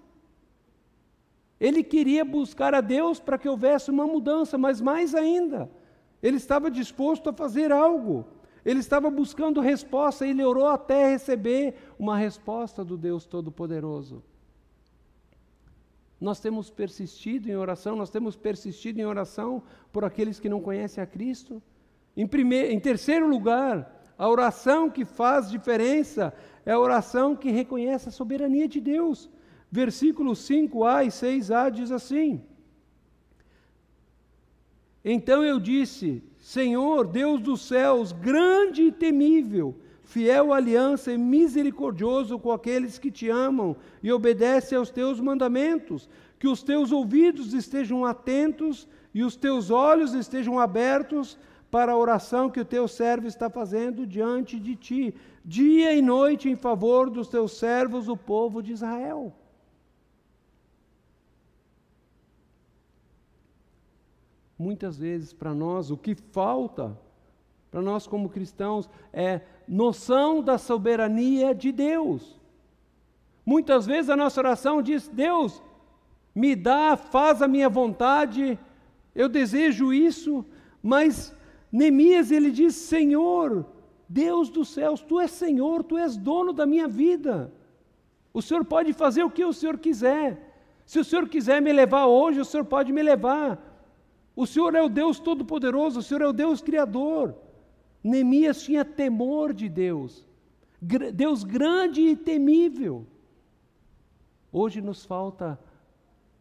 Ele 1.60 1.84
queria 1.84 2.26
buscar 2.26 2.74
a 2.74 2.82
Deus 2.82 3.20
para 3.20 3.38
que 3.38 3.48
houvesse 3.48 3.90
uma 3.90 4.06
mudança, 4.06 4.58
mas 4.58 4.82
mais 4.82 5.16
ainda, 5.16 5.70
ele 6.22 6.38
estava 6.38 6.70
disposto 6.70 7.30
a 7.30 7.34
fazer 7.34 7.72
algo. 7.72 8.26
Ele 8.66 8.80
estava 8.80 9.10
buscando 9.10 9.60
resposta, 9.60 10.26
ele 10.26 10.44
orou 10.44 10.68
até 10.68 11.10
receber 11.12 11.76
uma 12.00 12.18
resposta 12.18 12.84
do 12.84 12.98
Deus 12.98 13.26
Todo-Poderoso. 13.26 14.24
Nós 16.24 16.40
temos 16.40 16.70
persistido 16.70 17.50
em 17.50 17.56
oração, 17.58 17.98
nós 17.98 18.10
temos 18.10 18.38
persistido 18.38 18.98
em 18.98 19.06
oração 19.06 19.62
por 19.92 20.06
aqueles 20.06 20.40
que 20.40 20.48
não 20.48 20.62
conhecem 20.62 21.04
a 21.04 21.06
Cristo. 21.06 21.62
Em, 22.16 22.26
primeiro, 22.26 22.72
em 22.72 22.80
terceiro 22.80 23.28
lugar, 23.28 23.94
a 24.18 24.30
oração 24.30 24.90
que 24.90 25.04
faz 25.04 25.52
diferença 25.52 26.34
é 26.66 26.72
a 26.72 26.80
oração 26.80 27.36
que 27.36 27.52
reconhece 27.52 28.08
a 28.08 28.12
soberania 28.12 28.70
de 28.70 28.80
Deus. 28.80 29.30
Versículos 29.70 30.40
5a 30.48 31.06
e 31.06 31.10
6a 31.10 31.70
diz 31.70 31.92
assim: 31.92 32.42
Então 35.04 35.44
eu 35.44 35.60
disse: 35.60 36.24
Senhor, 36.38 37.06
Deus 37.06 37.42
dos 37.42 37.68
céus, 37.68 38.14
grande 38.14 38.84
e 38.84 38.92
temível, 38.94 39.78
fiel 40.14 40.54
aliança 40.54 41.12
e 41.12 41.18
misericordioso 41.18 42.38
com 42.38 42.52
aqueles 42.52 43.00
que 43.00 43.10
te 43.10 43.30
amam 43.30 43.76
e 44.04 44.12
obedecem 44.12 44.78
aos 44.78 44.92
teus 44.92 45.20
mandamentos, 45.20 46.08
que 46.38 46.48
os 46.48 46.62
teus 46.62 46.92
ouvidos 46.92 47.52
estejam 47.52 48.06
atentos 48.06 48.88
e 49.12 49.24
os 49.24 49.36
teus 49.36 49.72
olhos 49.72 50.14
estejam 50.14 50.60
abertos 50.60 51.36
para 51.72 51.94
a 51.94 51.98
oração 51.98 52.48
que 52.48 52.60
o 52.60 52.66
teu 52.66 52.88
servo 52.88 53.26
está 53.26 53.50
fazendo 53.50 54.06
diante 54.06 54.60
de 54.60 54.76
ti, 54.76 55.16
dia 55.44 55.96
e 55.96 56.02
noite 56.02 56.48
em 56.48 56.56
favor 56.56 57.10
dos 57.10 57.28
teus 57.28 57.54
servos, 57.58 58.08
o 58.08 58.16
povo 58.16 58.62
de 58.62 58.72
Israel. 58.72 59.34
Muitas 64.60 64.96
vezes 64.96 65.34
para 65.34 65.56
nós 65.56 65.90
o 65.90 65.98
que 65.98 66.14
falta 66.14 66.96
para 67.74 67.82
nós 67.82 68.06
como 68.06 68.30
cristãos 68.30 68.88
é 69.12 69.42
noção 69.68 70.44
da 70.44 70.60
soberania 70.60 71.56
de 71.56 71.72
Deus. 71.72 72.40
Muitas 73.44 73.88
vezes 73.88 74.12
a 74.12 74.16
nossa 74.16 74.40
oração 74.40 74.80
diz: 74.80 75.08
Deus, 75.08 75.60
me 76.36 76.56
dá, 76.56 76.96
faz 76.96 77.42
a 77.42 77.48
minha 77.48 77.68
vontade, 77.68 78.60
eu 79.16 79.28
desejo 79.28 79.92
isso, 79.92 80.46
mas 80.84 81.36
Neemias 81.72 82.30
ele 82.30 82.52
diz: 82.52 82.76
Senhor, 82.76 83.66
Deus 84.08 84.52
dos 84.52 84.68
céus, 84.68 85.02
tu 85.02 85.20
és 85.20 85.32
Senhor, 85.32 85.84
tu 85.84 85.98
és 85.98 86.16
dono 86.16 86.54
da 86.54 86.68
minha 86.68 86.88
vida. 86.88 87.52
O 88.32 88.40
Senhor 88.40 88.64
pode 88.64 88.94
fazer 88.94 89.24
o 89.24 89.32
que 89.32 89.44
o 89.44 89.52
Senhor 89.52 89.80
quiser. 89.80 90.28
Se 90.86 91.00
o 91.00 91.04
Senhor 91.04 91.28
quiser 91.28 91.60
me 91.60 91.74
levar 91.74 92.06
hoje, 92.06 92.40
o 92.40 92.46
Senhor 92.46 92.66
pode 92.66 92.94
me 92.94 93.02
levar. 93.02 93.60
O 94.36 94.46
Senhor 94.46 94.76
é 94.76 94.82
o 94.84 94.90
Deus 94.90 95.20
Todo-Poderoso, 95.20 96.02
o 96.02 96.04
Senhor 96.04 96.22
é 96.22 96.28
o 96.28 96.34
Deus 96.34 96.62
Criador. 96.62 97.36
Neemias 98.04 98.62
tinha 98.64 98.84
temor 98.84 99.54
de 99.54 99.70
Deus, 99.70 100.26
Deus 101.14 101.44
grande 101.44 102.02
e 102.02 102.16
temível. 102.16 103.06
Hoje 104.52 104.82
nos 104.82 105.06
falta 105.06 105.58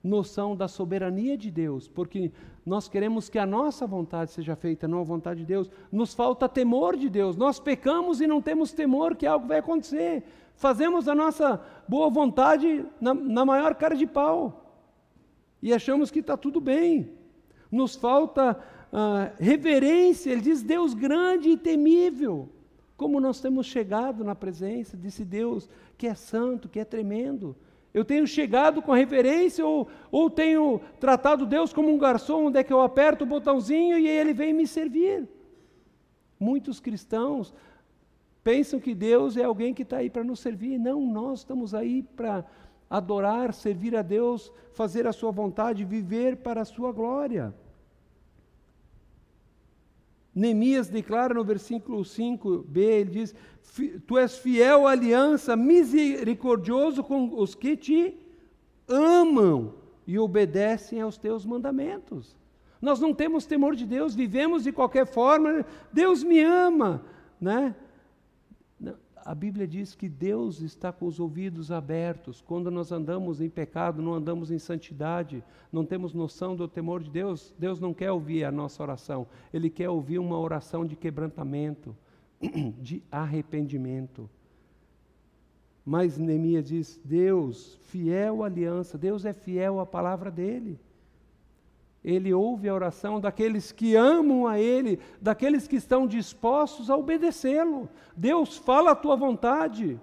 noção 0.03 0.57
da 0.57 0.67
soberania 0.67 1.37
de 1.37 1.51
Deus, 1.51 1.87
porque 1.87 2.33
nós 2.67 2.89
queremos 2.89 3.29
que 3.29 3.39
a 3.39 3.47
nossa 3.47 3.87
vontade 3.87 4.33
seja 4.33 4.57
feita, 4.57 4.89
não 4.89 5.01
a 5.01 5.05
vontade 5.05 5.41
de 5.41 5.47
Deus. 5.47 5.71
Nos 5.91 6.13
falta 6.13 6.49
temor 6.49 6.97
de 6.97 7.09
Deus. 7.09 7.37
Nós 7.37 7.61
pecamos 7.61 8.21
e 8.21 8.27
não 8.27 8.43
temos 8.43 8.73
temor 8.73 9.15
que 9.15 9.27
algo 9.27 9.47
vai 9.47 9.59
acontecer. 9.59 10.25
Fazemos 10.55 11.09
a 11.09 11.15
nossa 11.15 11.61
boa 11.89 12.11
vontade 12.11 12.85
na, 13.01 13.15
na 13.15 13.45
maior 13.45 13.75
cara 13.75 13.97
de 13.97 14.07
pau 14.07 14.63
e 15.63 15.73
achamos 15.73 16.11
que 16.11 16.19
está 16.19 16.37
tudo 16.37 16.61
bem. 16.61 17.13
Nos 17.71 17.95
falta 17.95 18.61
uh, 18.93 19.33
reverência. 19.39 20.31
Ele 20.31 20.43
diz 20.43 20.63
Deus 20.63 20.95
grande 20.95 21.51
e 21.51 21.57
temível. 21.57 22.49
Como 22.97 23.21
nós 23.21 23.41
temos 23.41 23.67
chegado 23.67 24.23
na 24.23 24.35
presença 24.35 24.97
desse 24.97 25.25
Deus 25.25 25.69
que 25.97 26.07
é 26.07 26.15
santo, 26.15 26.69
que 26.69 26.79
é 26.79 26.85
tremendo. 26.85 27.57
Eu 27.93 28.05
tenho 28.05 28.27
chegado 28.27 28.81
com 28.81 28.93
reverência 28.93 29.67
ou, 29.67 29.89
ou 30.11 30.31
tenho 30.31 30.81
tratado 30.99 31.45
Deus 31.45 31.73
como 31.73 31.93
um 31.93 31.99
garçom, 31.99 32.47
onde 32.47 32.59
é 32.59 32.65
que 32.65 32.73
eu 32.73 32.81
aperto 32.81 33.25
o 33.25 33.27
botãozinho 33.27 33.99
e 33.99 34.09
ele 34.09 34.33
vem 34.33 34.53
me 34.53 34.67
servir. 34.67 35.29
Muitos 36.41 36.81
cristãos 36.81 37.53
pensam 38.43 38.81
que 38.81 38.95
Deus 38.95 39.37
é 39.37 39.45
alguém 39.45 39.75
que 39.75 39.83
está 39.83 39.99
aí 39.99 40.09
para 40.09 40.25
nos 40.25 40.41
servir. 40.41 40.79
Não, 40.79 41.01
nós 41.01 41.41
estamos 41.41 41.75
aí 41.75 42.03
para 42.03 42.45
adorar, 42.89 43.53
servir 43.53 43.95
a 43.97 44.03
Deus, 44.03 44.53
fazer 44.73 45.07
a 45.07 45.13
sua 45.13 45.31
vontade, 45.31 45.85
viver 45.85 46.37
para 46.37 46.63
a 46.63 46.65
sua 46.65 46.93
glória. 46.93 47.55
Neemias 50.35 50.89
declara 50.89 51.35
no 51.35 51.45
versículo 51.45 52.01
5b, 52.01 52.77
ele 52.77 53.11
diz: 53.11 53.35
Tu 54.07 54.19
és 54.19 54.39
fiel 54.39 54.87
à 54.87 54.93
aliança, 54.93 55.55
misericordioso 55.57 57.05
com 57.05 57.39
os 57.39 57.55
que 57.55 57.77
te 57.77 58.17
amam 58.89 59.75
e 60.07 60.19
obedecem 60.19 61.01
aos 61.01 61.19
teus 61.19 61.45
mandamentos. 61.45 62.37
Nós 62.81 62.99
não 62.99 63.15
temos 63.15 63.47
temor 63.47 63.77
de 63.77 63.87
Deus, 63.87 64.15
vivemos 64.15 64.65
de 64.65 64.73
qualquer 64.73 65.07
forma, 65.07 65.65
Deus 65.93 66.25
me 66.25 66.43
ama, 66.43 67.05
né? 67.41 67.77
A 69.25 69.35
Bíblia 69.35 69.67
diz 69.67 69.95
que 69.95 70.09
Deus 70.09 70.61
está 70.61 70.93
com 70.93 71.07
os 71.07 71.21
ouvidos 71.21 71.71
abertos. 71.71 72.41
Quando 72.41 72.71
nós 72.71 72.93
andamos 72.93 73.41
em 73.41 73.49
pecado, 73.49 74.03
não 74.03 74.15
andamos 74.15 74.51
em 74.51 74.59
santidade, 74.59 75.45
não 75.73 75.85
temos 75.85 76.13
noção 76.13 76.57
do 76.57 76.67
temor 76.67 77.03
de 77.03 77.11
Deus, 77.11 77.55
Deus 77.59 77.81
não 77.81 77.95
quer 77.95 78.11
ouvir 78.11 78.45
a 78.45 78.53
nossa 78.53 78.83
oração. 78.83 79.27
Ele 79.53 79.71
quer 79.71 79.89
ouvir 79.89 80.19
uma 80.19 80.39
oração 80.39 80.85
de 80.85 80.97
quebrantamento, 80.97 81.97
de 82.81 83.03
arrependimento. 83.11 84.29
Mas 85.85 86.19
Neemias 86.19 86.69
diz: 86.69 87.01
Deus, 87.05 87.79
fiel 87.83 88.45
aliança, 88.45 88.97
Deus 88.97 89.25
é 89.25 89.33
fiel 89.33 89.81
à 89.81 89.87
palavra 89.87 90.31
dele. 90.31 90.79
Ele 92.05 92.35
ouve 92.35 92.69
a 92.69 92.75
oração 92.75 93.21
daqueles 93.21 93.71
que 93.71 93.95
amam 93.95 94.47
a 94.47 94.59
Ele, 94.59 94.99
daqueles 95.21 95.69
que 95.69 95.77
estão 95.77 96.07
dispostos 96.07 96.91
a 96.91 96.97
obedecê-lo. 96.97 97.89
Deus, 98.17 98.57
fala 98.57 98.91
a 98.91 98.97
tua 98.97 99.15
vontade, 99.15 100.01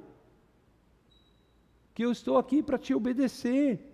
que 1.94 2.06
eu 2.06 2.12
estou 2.12 2.38
aqui 2.38 2.64
para 2.64 2.78
te 2.78 2.94
obedecer. 2.94 3.86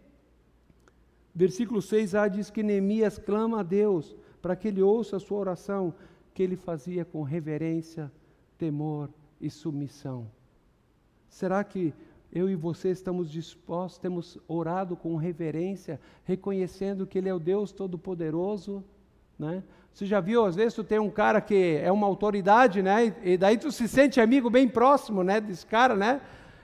Versículo 1.34 1.80
6a 1.80 2.30
diz 2.30 2.49
que 2.51 2.62
Neemias 2.62 3.18
clama 3.18 3.62
a 3.62 3.64
Deus 3.64 4.16
para 4.41 4.56
que 4.56 4.68
ele 4.68 4.82
ouça 4.82 5.18
a 5.18 5.20
sua 5.20 5.39
oração, 5.39 5.93
que 6.34 6.43
ele 6.43 6.56
fazia 6.56 7.03
com 7.03 7.24
reverência, 7.24 8.12
temor 8.58 9.10
e 9.41 9.49
submissão. 9.49 10.30
Será 11.28 11.64
que 11.64 11.93
eu 12.36 12.49
e 12.49 12.55
você 12.55 12.89
estamos 12.89 13.31
dispostos, 13.31 13.97
temos 13.97 14.38
orado 14.45 14.97
com 14.97 15.15
reverência, 15.15 16.01
reconhecendo 16.25 17.07
que 17.07 17.17
Ele 17.17 17.29
é 17.29 17.33
o 17.33 17.39
Deus 17.39 17.71
Todo-Poderoso, 17.71 18.83
né? 19.39 19.63
Você 19.93 20.05
já 20.05 20.19
viu, 20.19 20.43
às 20.43 20.53
vezes 20.53 20.73
tu 20.73 20.83
tem 20.83 20.99
um 20.99 21.09
cara 21.09 21.39
que 21.39 21.79
é 21.81 21.89
uma 21.89 22.05
autoridade, 22.05 22.81
né? 22.81 23.15
E 23.23 23.38
daí 23.38 23.57
tu 23.57 23.71
se 23.71 23.88
sente 23.88 24.19
amigo 24.19 24.49
bem 24.49 24.67
próximo, 24.67 25.23
né? 25.23 25.39
Desse 25.39 25.65
cara, 25.65 25.95
né? 25.95 26.19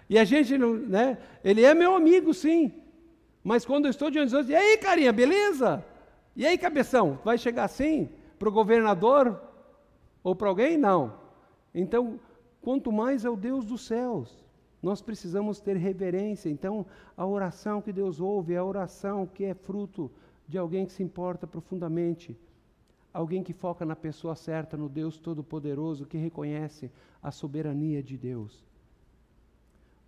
E 0.09 0.19
a 0.19 0.26
gente 0.26 0.57
não, 0.57 0.74
né? 0.74 1.17
Ele 1.41 1.63
é 1.63 1.74
meu 1.74 1.95
amigo, 1.95 2.34
sim. 2.34 2.74
Mas 3.41 3.63
quando 3.63 3.86
eu 3.86 3.91
estou 3.91 4.11
diante 4.11 4.28
de 4.28 4.36
Deus, 4.36 4.49
e 4.49 4.55
aí, 4.55 4.78
carinha, 4.78 5.13
beleza? 5.13 5.86
E 6.36 6.45
aí, 6.45 6.57
cabeção, 6.57 7.17
vai 7.24 7.38
chegar 7.38 7.63
assim 7.63 8.09
para 8.38 8.49
o 8.49 8.51
governador 8.51 9.41
ou 10.22 10.36
para 10.36 10.49
alguém? 10.49 10.76
Não. 10.76 11.13
Então, 11.74 12.19
quanto 12.61 12.91
mais 12.91 13.24
é 13.24 13.30
o 13.30 13.38
Deus 13.38 13.63
dos 13.63 13.86
céus. 13.88 14.41
Nós 14.82 15.01
precisamos 15.01 15.59
ter 15.59 15.77
reverência. 15.77 16.49
Então, 16.49 16.86
a 17.15 17.25
oração 17.25 17.82
que 17.82 17.93
Deus 17.93 18.19
ouve 18.19 18.53
é 18.53 18.57
a 18.57 18.63
oração 18.63 19.27
que 19.27 19.43
é 19.43 19.53
fruto 19.53 20.09
de 20.47 20.57
alguém 20.57 20.86
que 20.86 20.91
se 20.91 21.03
importa 21.03 21.45
profundamente, 21.45 22.38
alguém 23.13 23.43
que 23.43 23.53
foca 23.53 23.86
na 23.86 23.95
pessoa 23.95 24.36
certa, 24.36 24.75
no 24.75 24.89
Deus 24.89 25.17
Todo-Poderoso, 25.17 26.05
que 26.05 26.17
reconhece 26.17 26.91
a 27.21 27.32
soberania 27.32 28.01
de 28.01 28.17
Deus. 28.17 28.65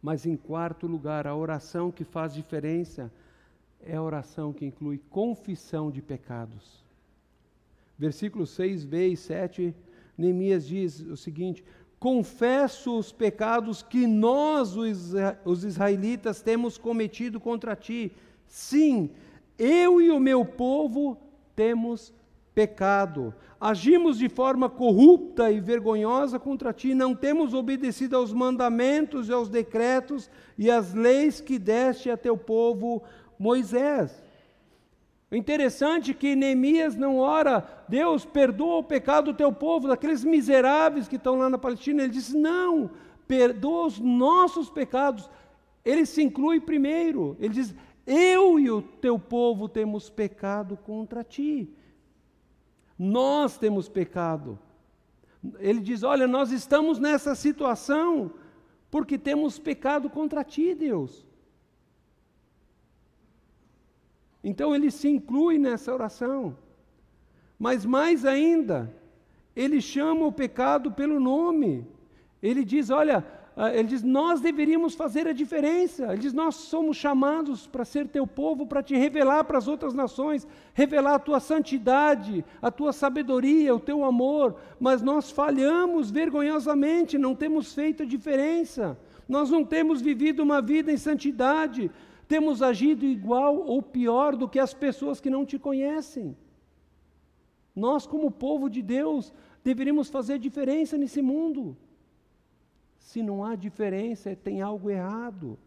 Mas, 0.02 0.26
em 0.26 0.36
quarto 0.36 0.88
lugar, 0.88 1.28
a 1.28 1.36
oração 1.36 1.92
que 1.92 2.04
faz 2.04 2.34
diferença 2.34 3.12
é 3.80 3.96
a 3.96 4.02
oração 4.02 4.52
que 4.52 4.66
inclui 4.66 5.00
confissão 5.10 5.92
de 5.92 6.02
pecados. 6.02 6.84
Versículos 7.98 8.50
6b 8.58 9.12
e 9.12 9.16
7, 9.16 9.76
Neemias 10.18 10.66
diz 10.66 11.00
o 11.00 11.16
seguinte: 11.16 11.64
confesso 12.04 12.98
os 12.98 13.14
pecados 13.14 13.82
que 13.82 14.06
nós, 14.06 14.76
os 15.46 15.64
israelitas, 15.64 16.42
temos 16.42 16.78
cometido 16.78 17.40
contra 17.40 17.78
ti. 17.78 18.12
Sim, 18.46 19.10
eu 19.58 20.02
e 20.02 20.12
o 20.12 20.20
meu 20.20 20.44
povo 20.44 21.18
temos 21.56 22.14
pecado. 22.54 23.34
Agimos 23.58 24.18
de 24.18 24.28
forma 24.28 24.70
corrupta 24.70 25.50
e 25.50 25.62
vergonhosa 25.62 26.38
contra 26.38 26.74
ti, 26.74 26.94
não 26.94 27.16
temos 27.16 27.54
obedecido 27.54 28.18
aos 28.18 28.34
mandamentos 28.34 29.30
e 29.30 29.32
aos 29.32 29.48
decretos 29.48 30.30
e 30.58 30.70
às 30.70 30.94
leis 30.94 31.40
que 31.40 31.58
deste 31.58 32.10
a 32.10 32.18
teu 32.18 32.36
povo 32.36 33.02
Moisés. 33.40 34.22
O 35.34 35.36
interessante 35.36 36.12
é 36.12 36.14
que 36.14 36.36
Neemias 36.36 36.96
não 36.96 37.18
ora, 37.18 37.68
Deus 37.90 38.24
perdoa 38.24 38.78
o 38.78 38.84
pecado 38.84 39.32
do 39.32 39.36
teu 39.36 39.52
povo, 39.52 39.88
daqueles 39.88 40.24
miseráveis 40.24 41.08
que 41.08 41.16
estão 41.16 41.40
lá 41.40 41.50
na 41.50 41.58
Palestina. 41.58 42.04
Ele 42.04 42.12
diz: 42.12 42.32
não, 42.32 42.92
perdoa 43.28 43.88
os 43.88 43.98
nossos 43.98 44.70
pecados. 44.70 45.28
Ele 45.84 46.06
se 46.06 46.22
inclui 46.22 46.60
primeiro. 46.60 47.36
Ele 47.40 47.52
diz: 47.52 47.74
eu 48.06 48.60
e 48.60 48.70
o 48.70 48.84
teu 48.84 49.18
povo 49.18 49.68
temos 49.68 50.08
pecado 50.08 50.78
contra 50.78 51.24
ti. 51.24 51.68
Nós 52.96 53.58
temos 53.58 53.90
pecado. 53.90 54.60
Ele 55.58 55.80
diz: 55.80 56.04
olha, 56.04 56.28
nós 56.28 56.52
estamos 56.52 57.00
nessa 57.00 57.34
situação 57.34 58.34
porque 58.92 59.18
temos 59.18 59.58
pecado 59.58 60.12
contra 60.12 60.44
ti, 60.44 60.76
Deus. 60.76 61.26
Então 64.44 64.76
ele 64.76 64.92
se 64.92 65.08
inclui 65.08 65.58
nessa 65.58 65.94
oração. 65.94 66.58
Mas 67.58 67.86
mais 67.86 68.26
ainda, 68.26 68.94
ele 69.56 69.80
chama 69.80 70.26
o 70.26 70.32
pecado 70.32 70.92
pelo 70.92 71.20
nome. 71.20 71.88
Ele 72.42 72.66
diz: 72.66 72.90
olha, 72.90 73.26
ah, 73.56 73.72
ele 73.72 73.88
diz, 73.88 74.02
nós 74.02 74.42
deveríamos 74.42 74.96
fazer 74.96 75.28
a 75.28 75.34
diferença. 75.34 76.06
Ele 76.06 76.18
diz, 76.18 76.34
nós 76.34 76.56
somos 76.56 76.98
chamados 76.98 77.68
para 77.68 77.86
ser 77.86 78.08
teu 78.08 78.26
povo, 78.26 78.66
para 78.66 78.82
te 78.82 78.96
revelar 78.96 79.44
para 79.44 79.60
as 79.60 79.68
outras 79.68 79.94
nações, 79.94 80.48
revelar 80.74 81.16
a 81.16 81.20
tua 81.20 81.40
santidade, 81.40 82.44
a 82.60 82.72
tua 82.72 82.92
sabedoria, 82.92 83.76
o 83.76 83.80
teu 83.80 84.04
amor. 84.04 84.56
Mas 84.80 85.04
nós 85.04 85.30
falhamos 85.30 86.10
vergonhosamente, 86.10 87.18
não 87.18 87.36
temos 87.36 87.74
feito 87.74 88.02
a 88.02 88.06
diferença. 88.08 88.98
Nós 89.30 89.52
não 89.52 89.64
temos 89.64 90.02
vivido 90.02 90.42
uma 90.42 90.60
vida 90.60 90.92
em 90.92 90.98
santidade. 90.98 91.92
Temos 92.28 92.62
agido 92.62 93.06
igual 93.06 93.58
ou 93.58 93.82
pior 93.82 94.36
do 94.36 94.48
que 94.48 94.60
as 94.60 94.74
pessoas 94.74 95.20
que 95.20 95.30
não 95.30 95.46
te 95.46 95.60
conhecem. 95.60 96.36
Nós, 97.76 98.06
como 98.06 98.32
povo 98.32 98.70
de 98.70 98.82
Deus, 98.82 99.34
deveríamos 99.64 100.10
fazer 100.10 100.38
diferença 100.40 100.98
nesse 100.98 101.22
mundo. 101.22 101.76
Se 102.98 103.22
não 103.22 103.44
há 103.44 103.56
diferença, 103.56 104.36
tem 104.36 104.62
algo 104.62 104.90
errado. 104.90 105.58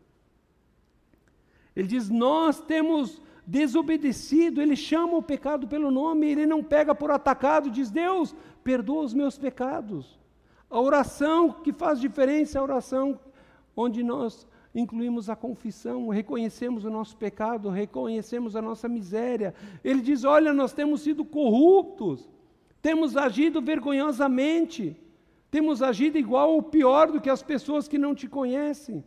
Ele 1.75 1.87
diz: 1.87 2.09
Nós 2.09 2.61
temos 2.61 3.21
desobedecido, 3.47 4.61
ele 4.61 4.75
chama 4.75 5.17
o 5.17 5.23
pecado 5.23 5.69
pelo 5.69 5.91
nome, 5.91 6.27
ele 6.27 6.47
não 6.47 6.63
pega 6.63 6.95
por 6.95 7.11
atacado, 7.11 7.71
diz: 7.71 7.91
Deus, 7.91 8.35
perdoa 8.65 9.05
os 9.05 9.15
meus 9.15 9.37
pecados. 9.37 10.19
A 10.69 10.81
oração 10.81 11.53
que 11.53 11.73
faz 11.73 12.01
diferença 12.01 12.59
é 12.59 12.61
a 12.61 12.65
oração 12.65 13.21
onde 13.77 14.03
nós 14.03 14.47
incluímos 14.77 15.31
a 15.31 15.35
confissão, 15.35 16.09
reconhecemos 16.09 16.85
o 16.85 16.91
nosso 16.91 17.17
pecado, 17.17 17.71
reconhecemos 17.71 18.55
a 18.55 18.61
nossa 18.61 18.87
miséria. 18.87 19.55
Ele 19.83 20.03
diz: 20.03 20.23
Olha, 20.23 20.53
nós 20.53 20.75
temos 20.75 21.01
sido 21.01 21.25
corruptos, 21.25 22.29
temos 22.83 23.17
agido 23.17 23.63
vergonhosamente, 23.63 24.95
temos 25.51 25.83
agido 25.83 26.19
igual 26.19 26.53
ou 26.53 26.63
pior 26.63 27.11
do 27.11 27.21
que 27.21 27.31
as 27.31 27.43
pessoas 27.43 27.89
que 27.89 27.97
não 27.97 28.15
te 28.15 28.29
conhecem. 28.29 29.03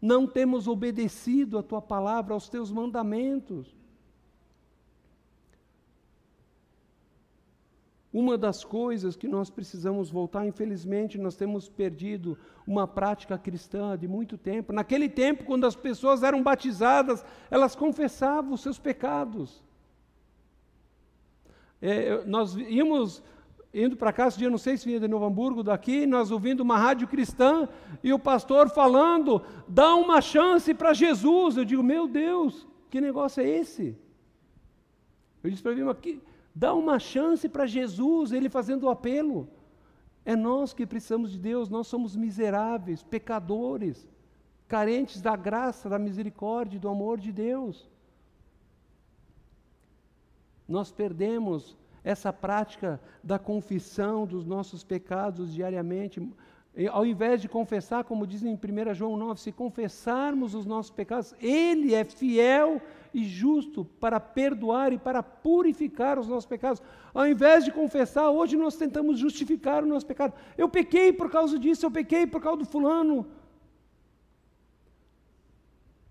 não 0.00 0.26
temos 0.26 0.66
obedecido 0.66 1.58
a 1.58 1.62
tua 1.62 1.82
palavra, 1.82 2.32
aos 2.32 2.48
teus 2.48 2.72
mandamentos. 2.72 3.79
Uma 8.12 8.36
das 8.36 8.64
coisas 8.64 9.14
que 9.14 9.28
nós 9.28 9.50
precisamos 9.50 10.10
voltar, 10.10 10.44
infelizmente, 10.46 11.16
nós 11.16 11.36
temos 11.36 11.68
perdido 11.68 12.36
uma 12.66 12.86
prática 12.86 13.38
cristã 13.38 13.96
de 13.96 14.08
muito 14.08 14.36
tempo. 14.36 14.72
Naquele 14.72 15.08
tempo, 15.08 15.44
quando 15.44 15.64
as 15.64 15.76
pessoas 15.76 16.24
eram 16.24 16.42
batizadas, 16.42 17.24
elas 17.50 17.76
confessavam 17.76 18.52
os 18.52 18.62
seus 18.62 18.78
pecados. 18.78 19.62
É, 21.80 22.24
nós 22.24 22.56
íamos 22.56 23.22
indo 23.72 23.96
para 23.96 24.12
cá, 24.12 24.26
esse 24.26 24.38
dia 24.38 24.50
não 24.50 24.58
sei 24.58 24.76
se 24.76 24.84
vinha 24.84 24.98
de 24.98 25.06
Novo 25.06 25.24
Hamburgo, 25.24 25.62
daqui, 25.62 26.04
nós 26.04 26.32
ouvindo 26.32 26.60
uma 26.60 26.76
rádio 26.76 27.06
cristã 27.06 27.68
e 28.02 28.12
o 28.12 28.18
pastor 28.18 28.68
falando, 28.68 29.40
dá 29.68 29.94
uma 29.94 30.20
chance 30.20 30.74
para 30.74 30.92
Jesus. 30.92 31.56
Eu 31.56 31.64
digo, 31.64 31.82
meu 31.82 32.08
Deus, 32.08 32.66
que 32.90 33.00
negócio 33.00 33.40
é 33.40 33.48
esse? 33.48 33.96
Eu 35.42 35.50
disse 35.50 35.62
para 35.62 35.72
ele, 35.72 35.84
mas 35.84 35.96
que, 35.98 36.20
Dá 36.54 36.74
uma 36.74 36.98
chance 36.98 37.48
para 37.48 37.66
Jesus, 37.66 38.32
ele 38.32 38.48
fazendo 38.48 38.84
o 38.84 38.90
apelo. 38.90 39.48
É 40.24 40.36
nós 40.36 40.72
que 40.72 40.86
precisamos 40.86 41.32
de 41.32 41.38
Deus, 41.38 41.68
nós 41.68 41.86
somos 41.86 42.14
miseráveis, 42.14 43.02
pecadores, 43.02 44.06
carentes 44.68 45.20
da 45.20 45.34
graça, 45.36 45.88
da 45.88 45.98
misericórdia, 45.98 46.78
do 46.78 46.88
amor 46.88 47.18
de 47.18 47.32
Deus. 47.32 47.88
Nós 50.68 50.92
perdemos 50.92 51.76
essa 52.04 52.32
prática 52.32 53.00
da 53.22 53.38
confissão 53.38 54.26
dos 54.26 54.46
nossos 54.46 54.84
pecados 54.84 55.52
diariamente. 55.52 56.22
Ao 56.90 57.04
invés 57.04 57.42
de 57.42 57.48
confessar, 57.48 58.04
como 58.04 58.26
diz 58.26 58.42
em 58.42 58.54
1 58.54 58.94
João 58.94 59.16
9, 59.16 59.40
se 59.40 59.52
confessarmos 59.52 60.54
os 60.54 60.64
nossos 60.64 60.92
pecados, 60.92 61.34
Ele 61.40 61.94
é 61.94 62.04
fiel 62.04 62.80
e 63.12 63.24
justo 63.24 63.84
para 63.84 64.20
perdoar 64.20 64.92
e 64.92 64.98
para 64.98 65.22
purificar 65.22 66.18
os 66.18 66.26
nossos 66.26 66.46
pecados. 66.46 66.82
Ao 67.12 67.26
invés 67.26 67.64
de 67.64 67.72
confessar, 67.72 68.30
hoje 68.30 68.56
nós 68.56 68.76
tentamos 68.76 69.18
justificar 69.18 69.82
o 69.82 69.86
nosso 69.86 70.06
pecado. 70.06 70.34
Eu 70.56 70.68
pequei 70.68 71.12
por 71.12 71.30
causa 71.30 71.58
disso, 71.58 71.86
eu 71.86 71.90
pequei 71.90 72.26
por 72.26 72.40
causa 72.40 72.58
do 72.58 72.64
fulano. 72.64 73.26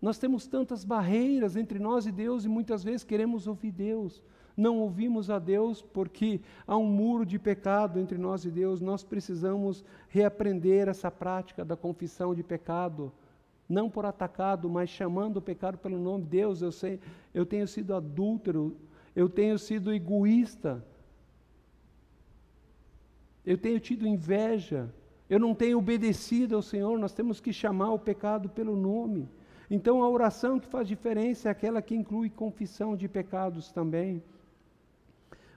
Nós 0.02 0.18
temos 0.18 0.48
tantas 0.48 0.86
barreiras 0.86 1.56
entre 1.56 1.78
nós 1.78 2.06
e 2.06 2.12
Deus 2.12 2.46
e 2.46 2.48
muitas 2.48 2.84
vezes 2.84 3.04
queremos 3.04 3.48
ouvir 3.48 3.72
Deus. 3.72 4.24
Não 4.56 4.80
ouvimos 4.80 5.30
a 5.30 5.40
Deus 5.40 5.82
porque 5.82 6.42
há 6.68 6.76
um 6.78 6.86
muro 6.86 7.26
de 7.26 7.40
pecado 7.40 8.00
entre 8.00 8.18
nós 8.18 8.44
e 8.46 8.52
Deus. 8.52 8.82
Nós 8.82 9.04
precisamos 9.04 9.84
reaprender 10.10 10.88
essa 10.88 11.10
prática 11.10 11.64
da 11.64 11.78
confissão 11.78 12.34
de 12.34 12.44
pecado 12.44 13.12
não 13.70 13.90
por 13.90 14.06
atacado, 14.06 14.68
mas 14.68 14.90
chamando 14.90 15.38
o 15.38 15.42
pecado 15.42 15.78
pelo 15.78 16.00
nome. 16.00 16.26
Deus, 16.26 16.62
eu 16.62 16.72
sei, 16.72 17.00
eu 17.34 17.46
tenho 17.46 17.68
sido 17.68 17.94
adúltero, 17.94 18.76
eu 19.16 19.30
tenho 19.30 19.60
sido 19.60 19.94
egoísta, 19.94 20.84
eu 23.46 23.58
tenho 23.58 23.80
tido 23.80 24.08
inveja, 24.08 24.90
eu 25.30 25.40
não 25.40 25.54
tenho 25.54 25.78
obedecido 25.78 26.56
ao 26.56 26.62
Senhor. 26.64 26.98
Nós 26.98 27.14
temos 27.14 27.40
que 27.40 27.54
chamar 27.54 27.92
o 27.92 28.00
pecado 28.00 28.50
pelo 28.50 28.76
nome. 28.76 29.30
Então, 29.70 30.02
a 30.02 30.10
oração 30.10 30.60
que 30.60 30.68
faz 30.68 30.88
diferença 30.88 31.48
é 31.48 31.52
aquela 31.52 31.80
que 31.80 31.96
inclui 31.96 32.30
confissão 32.30 32.98
de 32.98 33.08
pecados 33.08 33.72
também. 33.72 34.24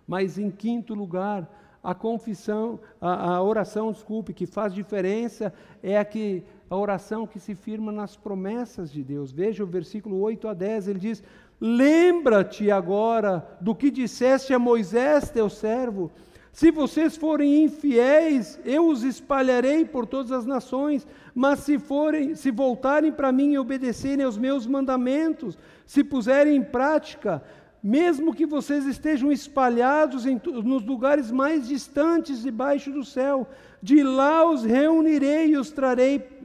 Mas, 0.07 0.39
em 0.39 0.51
quinto 0.51 0.93
lugar, 0.93 1.49
a 1.83 1.95
confissão, 1.95 2.79
a, 3.01 3.37
a 3.37 3.43
oração, 3.43 3.91
desculpe, 3.91 4.35
que 4.35 4.47
faz 4.47 4.75
diferença 4.75 5.53
é 5.83 5.99
a 5.99 6.05
que 6.05 6.45
a 6.73 6.77
oração 6.77 7.27
que 7.27 7.39
se 7.39 7.55
firma 7.55 7.93
nas 7.93 8.17
promessas 8.17 8.91
de 8.91 9.05
Deus. 9.05 9.31
Veja 9.31 9.63
o 9.63 9.67
versículo 9.67 10.19
8 10.23 10.49
a 10.49 10.55
10, 10.55 10.89
ele 10.89 10.99
diz: 10.99 11.23
Lembra-te 11.61 12.71
agora 12.71 13.47
do 13.61 13.75
que 13.75 13.91
disseste 13.91 14.55
a 14.55 14.59
Moisés, 14.59 15.29
teu 15.29 15.51
servo. 15.51 16.11
Se 16.51 16.71
vocês 16.71 17.15
forem 17.15 17.65
infiéis, 17.65 18.59
eu 18.65 18.89
os 18.89 19.03
espalharei 19.03 19.85
por 19.85 20.07
todas 20.07 20.33
as 20.33 20.47
nações, 20.47 21.07
mas 21.35 21.59
se 21.59 21.79
forem, 21.79 22.35
se 22.35 22.51
voltarem 22.51 23.13
para 23.13 23.31
mim 23.31 23.53
e 23.53 23.59
obedecerem 23.59 24.25
aos 24.25 24.39
meus 24.39 24.67
mandamentos, 24.67 25.59
se 25.87 26.03
puserem 26.03 26.57
em 26.57 26.63
prática, 26.63 27.43
mesmo 27.83 28.35
que 28.35 28.47
vocês 28.47 28.87
estejam 28.87 29.31
espalhados 29.31 30.25
em, 30.25 30.41
nos 30.65 30.83
lugares 30.85 31.31
mais 31.31 31.69
distantes 31.69 32.43
debaixo 32.43 32.91
do 32.91 33.05
céu, 33.05 33.47
de 33.83 34.03
lá 34.03 34.49
os 34.49 34.65
reunirei 34.65 35.49
e 35.49 35.57
os 35.59 35.71
trarei 35.71 36.42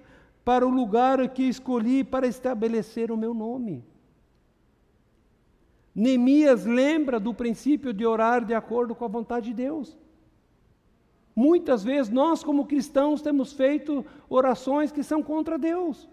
para 0.47 0.65
o 0.65 0.69
lugar 0.69 1.27
que 1.27 1.43
escolhi 1.43 2.05
para 2.05 2.25
estabelecer 2.25 3.11
o 3.11 3.17
meu 3.17 3.33
nome. 3.33 3.83
Neemias 5.93 6.65
lembra 6.65 7.19
do 7.19 7.33
princípio 7.33 7.91
de 7.91 8.05
orar 8.05 8.45
de 8.45 8.53
acordo 8.53 8.95
com 8.95 9.03
a 9.03 9.09
vontade 9.09 9.47
de 9.47 9.55
Deus. 9.55 9.97
Muitas 11.35 11.83
vezes 11.83 12.09
nós, 12.09 12.45
como 12.45 12.65
cristãos, 12.65 13.21
temos 13.21 13.51
feito 13.51 14.05
orações 14.29 14.89
que 14.89 15.03
são 15.03 15.21
contra 15.21 15.57
Deus. 15.57 16.07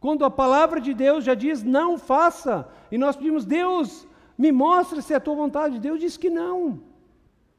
Quando 0.00 0.24
a 0.24 0.30
palavra 0.42 0.80
de 0.80 0.92
Deus 0.92 1.22
já 1.22 1.34
diz 1.34 1.62
não 1.62 1.96
faça, 1.96 2.68
e 2.90 2.98
nós 2.98 3.14
pedimos, 3.14 3.44
Deus, 3.44 4.08
me 4.36 4.50
mostre 4.50 5.00
se 5.00 5.12
é 5.12 5.18
a 5.18 5.20
tua 5.20 5.36
vontade. 5.36 5.78
Deus 5.78 6.00
diz 6.00 6.16
que 6.16 6.28
não. 6.28 6.80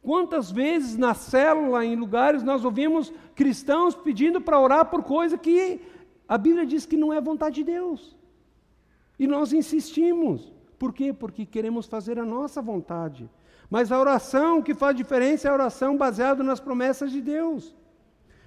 Quantas 0.07 0.49
vezes 0.49 0.95
na 0.95 1.13
célula, 1.13 1.83
em 1.83 1.97
lugares, 1.97 2.41
nós 2.41 2.63
ouvimos 2.63 3.11
cristãos 3.35 3.93
pedindo 3.93 4.39
para 4.39 4.57
orar 4.57 4.85
por 4.85 5.03
coisa 5.03 5.37
que 5.37 5.81
a 6.25 6.37
Bíblia 6.37 6.65
diz 6.65 6.85
que 6.85 6.95
não 6.95 7.11
é 7.11 7.19
vontade 7.19 7.55
de 7.55 7.65
Deus. 7.65 8.15
E 9.19 9.27
nós 9.27 9.51
insistimos. 9.51 10.49
Por 10.79 10.93
quê? 10.93 11.11
Porque 11.11 11.45
queremos 11.45 11.87
fazer 11.87 12.17
a 12.17 12.23
nossa 12.23 12.61
vontade. 12.61 13.29
Mas 13.69 13.91
a 13.91 13.99
oração 13.99 14.61
que 14.61 14.73
faz 14.73 14.95
diferença 14.95 15.49
é 15.49 15.51
a 15.51 15.53
oração 15.53 15.97
baseada 15.97 16.41
nas 16.41 16.61
promessas 16.61 17.11
de 17.11 17.19
Deus. 17.19 17.75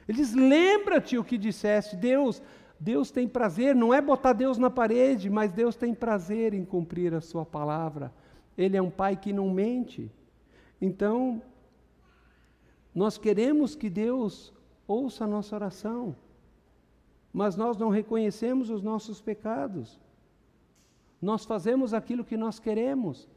Ele 0.08 0.16
diz: 0.16 0.32
lembra-te 0.32 1.18
o 1.18 1.24
que 1.24 1.36
disseste, 1.36 1.94
Deus. 1.94 2.42
Deus 2.80 3.10
tem 3.10 3.28
prazer, 3.28 3.74
não 3.76 3.92
é 3.92 4.00
botar 4.00 4.32
Deus 4.32 4.56
na 4.56 4.70
parede, 4.70 5.28
mas 5.28 5.52
Deus 5.52 5.76
tem 5.76 5.92
prazer 5.92 6.54
em 6.54 6.64
cumprir 6.64 7.12
a 7.12 7.20
sua 7.20 7.44
palavra. 7.44 8.10
Ele 8.56 8.78
é 8.78 8.82
um 8.82 8.88
pai 8.88 9.14
que 9.14 9.30
não 9.30 9.50
mente. 9.50 10.10
Então, 10.80 11.42
nós 12.94 13.16
queremos 13.16 13.74
que 13.74 13.88
Deus 13.88 14.52
ouça 14.86 15.24
a 15.24 15.28
nossa 15.28 15.54
oração, 15.54 16.16
mas 17.32 17.56
nós 17.56 17.76
não 17.76 17.88
reconhecemos 17.88 18.70
os 18.70 18.82
nossos 18.82 19.20
pecados. 19.20 20.00
Nós 21.22 21.44
fazemos 21.44 21.94
aquilo 21.94 22.24
que 22.24 22.36
nós 22.36 22.58
queremos 22.58 23.28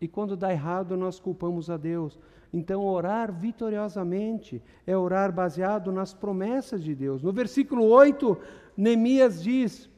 e 0.00 0.08
quando 0.08 0.36
dá 0.36 0.52
errado 0.52 0.96
nós 0.96 1.18
culpamos 1.18 1.68
a 1.68 1.76
Deus. 1.76 2.18
Então, 2.52 2.86
orar 2.86 3.32
vitoriosamente 3.32 4.62
é 4.86 4.96
orar 4.96 5.32
baseado 5.32 5.90
nas 5.90 6.14
promessas 6.14 6.82
de 6.82 6.94
Deus. 6.94 7.22
No 7.22 7.32
versículo 7.32 7.84
8, 7.86 8.38
Neemias 8.76 9.42
diz 9.42 9.90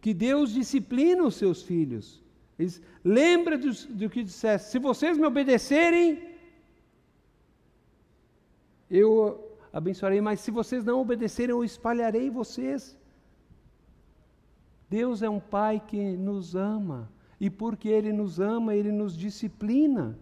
que 0.00 0.12
Deus 0.12 0.52
disciplina 0.52 1.22
os 1.22 1.36
seus 1.36 1.62
filhos. 1.62 2.22
Lembra 3.04 3.56
do, 3.56 3.70
do 3.90 4.10
que 4.10 4.22
disseste: 4.24 4.70
se 4.70 4.78
vocês 4.78 5.16
me 5.16 5.26
obedecerem, 5.26 6.29
eu 8.90 9.56
abençoarei, 9.72 10.20
mas 10.20 10.40
se 10.40 10.50
vocês 10.50 10.84
não 10.84 11.00
obedecerem, 11.00 11.54
eu 11.54 11.64
espalharei 11.64 12.28
vocês. 12.28 12.98
Deus 14.88 15.22
é 15.22 15.30
um 15.30 15.38
Pai 15.38 15.80
que 15.86 16.16
nos 16.16 16.56
ama, 16.56 17.08
e 17.40 17.48
porque 17.48 17.88
Ele 17.88 18.12
nos 18.12 18.40
ama, 18.40 18.74
Ele 18.74 18.90
nos 18.90 19.16
disciplina. 19.16 20.18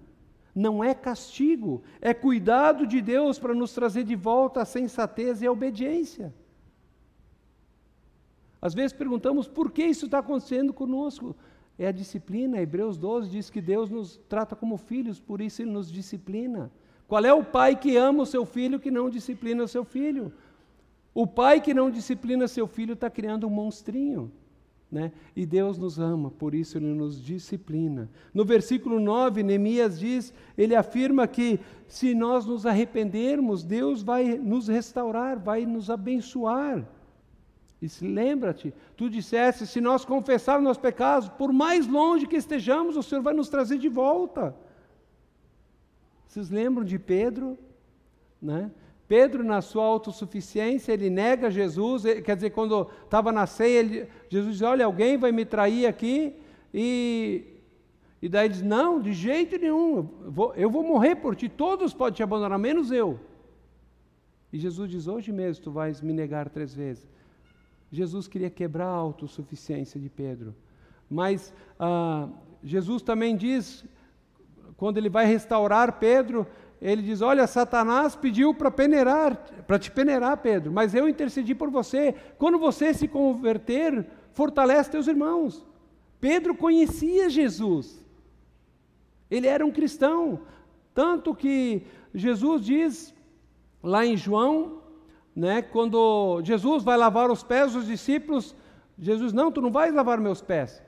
Não 0.55 0.83
é 0.85 0.93
castigo, 0.93 1.83
é 2.01 2.13
cuidado 2.13 2.87
de 2.87 3.01
Deus 3.01 3.39
para 3.39 3.55
nos 3.55 3.73
trazer 3.73 4.05
de 4.05 4.15
volta 4.15 4.61
a 4.61 4.67
sensatez 4.67 5.41
e 5.41 5.47
a 5.47 5.53
obediência. 5.53 6.35
Às 8.61 8.75
vezes 8.75 8.93
perguntamos 8.93 9.47
por 9.47 9.71
que 9.71 9.85
isso 9.85 10.07
está 10.07 10.19
acontecendo 10.19 10.73
conosco. 10.73 11.35
É 11.79 11.87
a 11.87 11.93
disciplina. 11.93 12.61
Hebreus 12.61 12.99
12 12.99 13.31
diz 13.31 13.49
que 13.49 13.61
Deus 13.61 13.89
nos 13.89 14.17
trata 14.29 14.57
como 14.57 14.77
filhos, 14.77 15.21
por 15.21 15.41
isso 15.41 15.63
Ele 15.63 15.71
nos 15.71 15.91
disciplina. 15.91 16.71
Qual 17.09 17.25
é 17.25 17.33
o 17.33 17.43
pai 17.43 17.75
que 17.75 17.97
ama 17.97 18.23
o 18.23 18.27
seu 18.27 18.45
filho 18.45 18.79
que 18.79 18.91
não 18.91 19.09
disciplina 19.09 19.65
o 19.65 19.69
seu 19.69 19.83
filho? 19.83 20.31
O 21.15 21.27
pai 21.27 21.61
que 21.61 21.73
não 21.73 21.91
disciplina 21.91 22.47
seu 22.47 22.67
filho 22.67 22.93
está 22.93 23.09
criando 23.09 23.47
um 23.47 23.51
monstrinho. 23.51 24.31
Né? 24.91 25.11
E 25.35 25.45
Deus 25.45 25.79
nos 25.79 25.99
ama, 25.99 26.31
por 26.31 26.55
isso 26.55 26.79
Ele 26.79 26.87
nos 26.87 27.23
disciplina. 27.23 28.11
No 28.33 28.45
versículo 28.45 29.01
9, 29.01 29.43
Neemias 29.43 29.99
diz, 29.99 30.33
ele 30.57 30.75
afirma 30.75 31.27
que 31.27 31.61
se 31.87 32.15
nós 32.15 32.47
nos 32.47 32.65
arrependermos, 32.65 33.65
Deus 33.65 34.03
vai 34.03 34.39
nos 34.39 34.69
restaurar, 34.69 35.39
vai 35.39 35.67
nos 35.67 35.91
abençoar. 35.91 36.87
E 37.81 37.89
se 37.89 38.07
lembra-te, 38.07 38.75
tu 38.97 39.09
disseste, 39.09 39.67
se 39.67 39.81
nós 39.81 40.05
confessarmos 40.05 40.65
nossos 40.65 40.83
pecados, 40.83 41.29
por 41.29 41.53
mais 41.53 41.87
longe 41.87 42.27
que 42.27 42.37
estejamos, 42.37 42.97
o 42.97 43.03
Senhor 43.03 43.23
vai 43.23 43.35
nos 43.35 43.49
trazer 43.49 43.79
de 43.79 43.89
volta. 43.89 44.55
Vocês 46.29 46.51
lembram 46.51 46.85
de 46.85 46.99
Pedro? 46.99 47.59
Né? 48.41 48.71
Pedro, 49.09 49.43
na 49.43 49.63
sua 49.63 49.85
autossuficiência, 49.85 50.93
ele 50.93 51.09
nega 51.09 51.51
Jesus, 51.51 52.03
quer 52.23 52.37
dizer, 52.37 52.51
quando 52.51 52.89
estava 53.03 53.33
na 53.33 53.47
ceia, 53.47 53.81
ele, 53.81 54.09
Jesus 54.29 54.53
diz: 54.59 54.63
Olha, 54.63 54.85
alguém 54.85 55.17
vai 55.17 55.33
me 55.33 55.47
trair 55.47 55.87
aqui, 55.87 56.35
e, 56.73 57.45
e 58.21 58.29
daí 58.29 58.47
ele 58.47 58.55
diz: 58.55 58.63
Não, 58.63 59.01
de 59.01 59.15
jeito 59.15 59.57
nenhum, 59.57 59.97
eu 59.97 60.31
vou, 60.31 60.55
eu 60.55 60.71
vou 60.71 60.83
morrer 60.83 61.17
por 61.17 61.35
ti, 61.35 61.49
todos 61.49 61.95
podem 61.95 62.17
te 62.17 62.23
abandonar, 62.23 62.59
menos 62.59 62.93
eu. 62.93 63.19
E 64.53 64.59
Jesus 64.59 64.91
diz: 64.91 65.07
Hoje 65.07 65.33
mesmo 65.33 65.65
tu 65.65 65.71
vais 65.71 66.03
me 66.03 66.13
negar 66.13 66.51
três 66.51 66.75
vezes. 66.75 67.09
Jesus 67.91 68.29
queria 68.29 68.51
quebrar 68.51 68.89
a 68.89 68.91
autossuficiência 68.91 69.99
de 69.99 70.11
Pedro. 70.11 70.55
Mas 71.09 71.55
ah, 71.81 72.29
Jesus 72.63 73.01
também 73.01 73.35
diz, 73.35 73.85
quando 74.79 74.97
ele 74.97 75.09
vai 75.09 75.27
restaurar 75.27 75.99
Pedro, 75.99 76.47
ele 76.81 77.03
diz: 77.03 77.21
Olha, 77.21 77.49
Satanás 77.49 78.15
pediu 78.15 78.55
para 78.55 78.71
peneirar, 78.71 79.37
para 79.67 79.79
te 79.79 79.91
peneirar, 79.91 80.39
Pedro, 80.39 80.73
mas 80.73 80.95
eu 80.95 81.09
intercedi 81.09 81.53
por 81.53 81.69
você. 81.69 82.15
Quando 82.39 82.59
você 82.59 82.95
se 82.95 83.09
converter, 83.09 84.07
fortalece 84.33 84.93
teus 84.93 85.09
irmãos. 85.09 85.67
Pedro 86.21 86.55
conhecia 86.55 87.29
Jesus, 87.29 88.05
ele 89.29 89.47
era 89.49 89.67
um 89.67 89.71
cristão, 89.71 90.41
tanto 90.95 91.35
que 91.35 91.83
Jesus 92.15 92.65
diz 92.65 93.15
lá 93.83 94.07
em 94.07 94.17
João, 94.17 94.83
né, 95.35 95.63
quando 95.63 96.41
Jesus 96.43 96.83
vai 96.83 96.97
lavar 96.97 97.31
os 97.31 97.43
pés 97.43 97.73
dos 97.73 97.87
discípulos, 97.87 98.55
Jesus, 98.99 99.33
não, 99.33 99.53
tu 99.53 99.61
não 99.61 99.71
vais 99.71 99.95
lavar 99.95 100.21
meus 100.21 100.41
pés. 100.41 100.83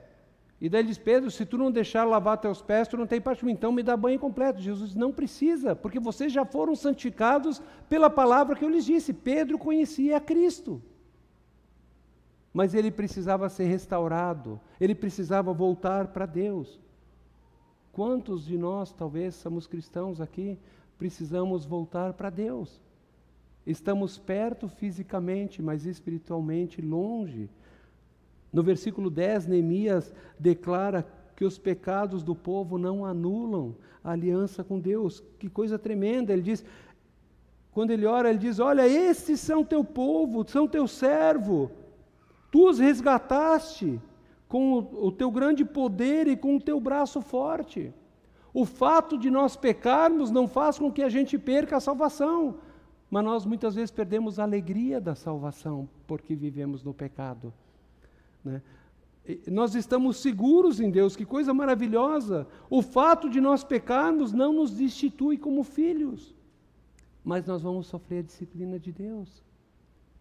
E 0.61 0.69
daí 0.69 0.83
diz, 0.83 0.99
Pedro, 0.99 1.31
se 1.31 1.43
tu 1.43 1.57
não 1.57 1.71
deixar 1.71 2.03
lavar 2.03 2.37
teus 2.37 2.61
pés, 2.61 2.87
tu 2.87 2.95
não 2.95 3.07
tem 3.07 3.19
parte 3.19 3.43
então 3.49 3.71
me 3.71 3.81
dá 3.81 3.97
banho 3.97 4.19
completo. 4.19 4.61
Jesus 4.61 4.93
não 4.93 5.11
precisa, 5.11 5.75
porque 5.75 5.99
vocês 5.99 6.31
já 6.31 6.45
foram 6.45 6.75
santificados 6.75 7.59
pela 7.89 8.11
palavra 8.11 8.55
que 8.55 8.63
eu 8.63 8.69
lhes 8.69 8.85
disse. 8.85 9.11
Pedro 9.11 9.57
conhecia 9.57 10.19
Cristo. 10.19 10.79
Mas 12.53 12.75
ele 12.75 12.91
precisava 12.91 13.49
ser 13.49 13.63
restaurado, 13.63 14.61
ele 14.79 14.93
precisava 14.93 15.51
voltar 15.51 16.09
para 16.09 16.27
Deus. 16.27 16.79
Quantos 17.91 18.45
de 18.45 18.55
nós, 18.55 18.93
talvez 18.93 19.33
somos 19.35 19.65
cristãos 19.65 20.21
aqui, 20.21 20.59
precisamos 20.95 21.65
voltar 21.65 22.13
para 22.13 22.29
Deus? 22.29 22.79
Estamos 23.65 24.19
perto 24.19 24.67
fisicamente, 24.67 25.59
mas 25.59 25.85
espiritualmente 25.85 26.81
longe. 26.81 27.49
No 28.51 28.61
versículo 28.61 29.09
10, 29.09 29.47
Neemias 29.47 30.13
declara 30.39 31.05
que 31.35 31.45
os 31.45 31.57
pecados 31.57 32.23
do 32.23 32.35
povo 32.35 32.77
não 32.77 33.05
anulam 33.05 33.75
a 34.03 34.11
aliança 34.11 34.63
com 34.63 34.79
Deus. 34.79 35.23
Que 35.39 35.49
coisa 35.49 35.79
tremenda! 35.79 36.33
Ele 36.33 36.41
diz, 36.41 36.63
quando 37.71 37.91
ele 37.91 38.05
ora, 38.05 38.29
ele 38.29 38.39
diz: 38.39 38.59
Olha, 38.59 38.87
estes 38.87 39.39
são 39.39 39.63
teu 39.63 39.83
povo, 39.83 40.47
são 40.47 40.67
teu 40.67 40.87
servo, 40.87 41.71
tu 42.51 42.69
os 42.69 42.79
resgataste 42.79 43.99
com 44.47 44.77
o 44.77 45.11
teu 45.11 45.31
grande 45.31 45.63
poder 45.63 46.27
e 46.27 46.35
com 46.35 46.57
o 46.57 46.61
teu 46.61 46.79
braço 46.79 47.21
forte. 47.21 47.93
O 48.53 48.65
fato 48.65 49.17
de 49.17 49.31
nós 49.31 49.55
pecarmos 49.55 50.29
não 50.29 50.45
faz 50.45 50.77
com 50.77 50.91
que 50.91 51.01
a 51.01 51.07
gente 51.07 51.39
perca 51.39 51.77
a 51.77 51.79
salvação, 51.79 52.55
mas 53.09 53.23
nós 53.23 53.45
muitas 53.45 53.75
vezes 53.75 53.91
perdemos 53.91 54.39
a 54.39 54.43
alegria 54.43 54.99
da 54.99 55.15
salvação 55.15 55.87
porque 56.05 56.35
vivemos 56.35 56.83
no 56.83 56.93
pecado. 56.93 57.53
Né? 58.43 58.61
Nós 59.47 59.75
estamos 59.75 60.17
seguros 60.17 60.79
em 60.79 60.89
Deus, 60.89 61.15
que 61.15 61.25
coisa 61.25 61.53
maravilhosa. 61.53 62.47
O 62.69 62.81
fato 62.81 63.29
de 63.29 63.39
nós 63.39 63.63
pecarmos 63.63 64.33
não 64.33 64.51
nos 64.51 64.71
destitui 64.71 65.37
como 65.37 65.63
filhos, 65.63 66.35
mas 67.23 67.45
nós 67.45 67.61
vamos 67.61 67.87
sofrer 67.87 68.19
a 68.19 68.23
disciplina 68.23 68.79
de 68.79 68.91
Deus. 68.91 69.43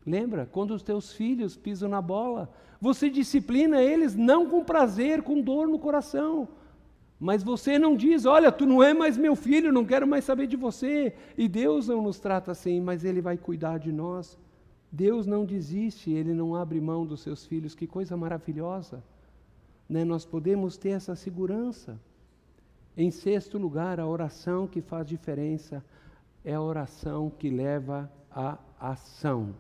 Lembra? 0.07 0.47
Quando 0.51 0.73
os 0.73 0.83
teus 0.83 1.13
filhos 1.13 1.57
pisam 1.57 1.89
na 1.89 2.01
bola, 2.01 2.51
você 2.81 3.11
disciplina 3.11 3.83
eles 3.83 4.15
não 4.15 4.49
com 4.49 4.65
prazer, 4.65 5.23
com 5.23 5.41
dor 5.41 5.69
no 5.69 5.79
coração. 5.79 6.49
Mas 7.19 7.43
você 7.43 7.79
não 7.79 7.95
diz, 7.95 8.25
olha, 8.25 8.51
tu 8.51 8.65
não 8.65 8.83
é 8.83 8.95
mais 8.95 9.19
meu 9.19 9.37
filho, 9.37 9.71
não 9.71 9.85
quero 9.85 10.07
mais 10.07 10.25
saber 10.25 10.47
de 10.47 10.57
você. 10.57 11.15
E 11.37 11.47
Deus 11.49 11.89
não 11.89 12.01
nos 12.01 12.19
trata 12.19 12.51
assim, 12.53 12.81
mas 12.81 13.05
Ele 13.05 13.21
vai 13.21 13.37
cuidar 13.37 13.79
de 13.79 13.93
nós. 13.93 14.39
Deus 14.91 15.27
não 15.27 15.45
desiste, 15.45 16.11
Ele 16.11 16.35
não 16.35 16.55
abre 16.55 16.81
mão 16.81 17.07
dos 17.07 17.21
seus 17.21 17.47
filhos, 17.47 17.75
que 17.75 17.87
coisa 17.87 18.17
maravilhosa. 18.17 19.03
Né? 19.89 20.05
Nós 20.05 20.25
podemos 20.25 20.77
ter 20.77 20.91
essa 20.91 21.15
segurança. 21.15 22.01
Em 22.97 23.11
sexto 23.11 23.57
lugar, 23.57 24.01
a 24.01 24.07
oração 24.07 24.67
que 24.67 24.81
faz 24.81 25.07
diferença 25.07 25.85
é 26.45 26.55
a 26.55 26.61
oração 26.61 27.31
que 27.31 27.49
leva 27.49 28.11
à 28.31 28.59
ação. 28.81 29.55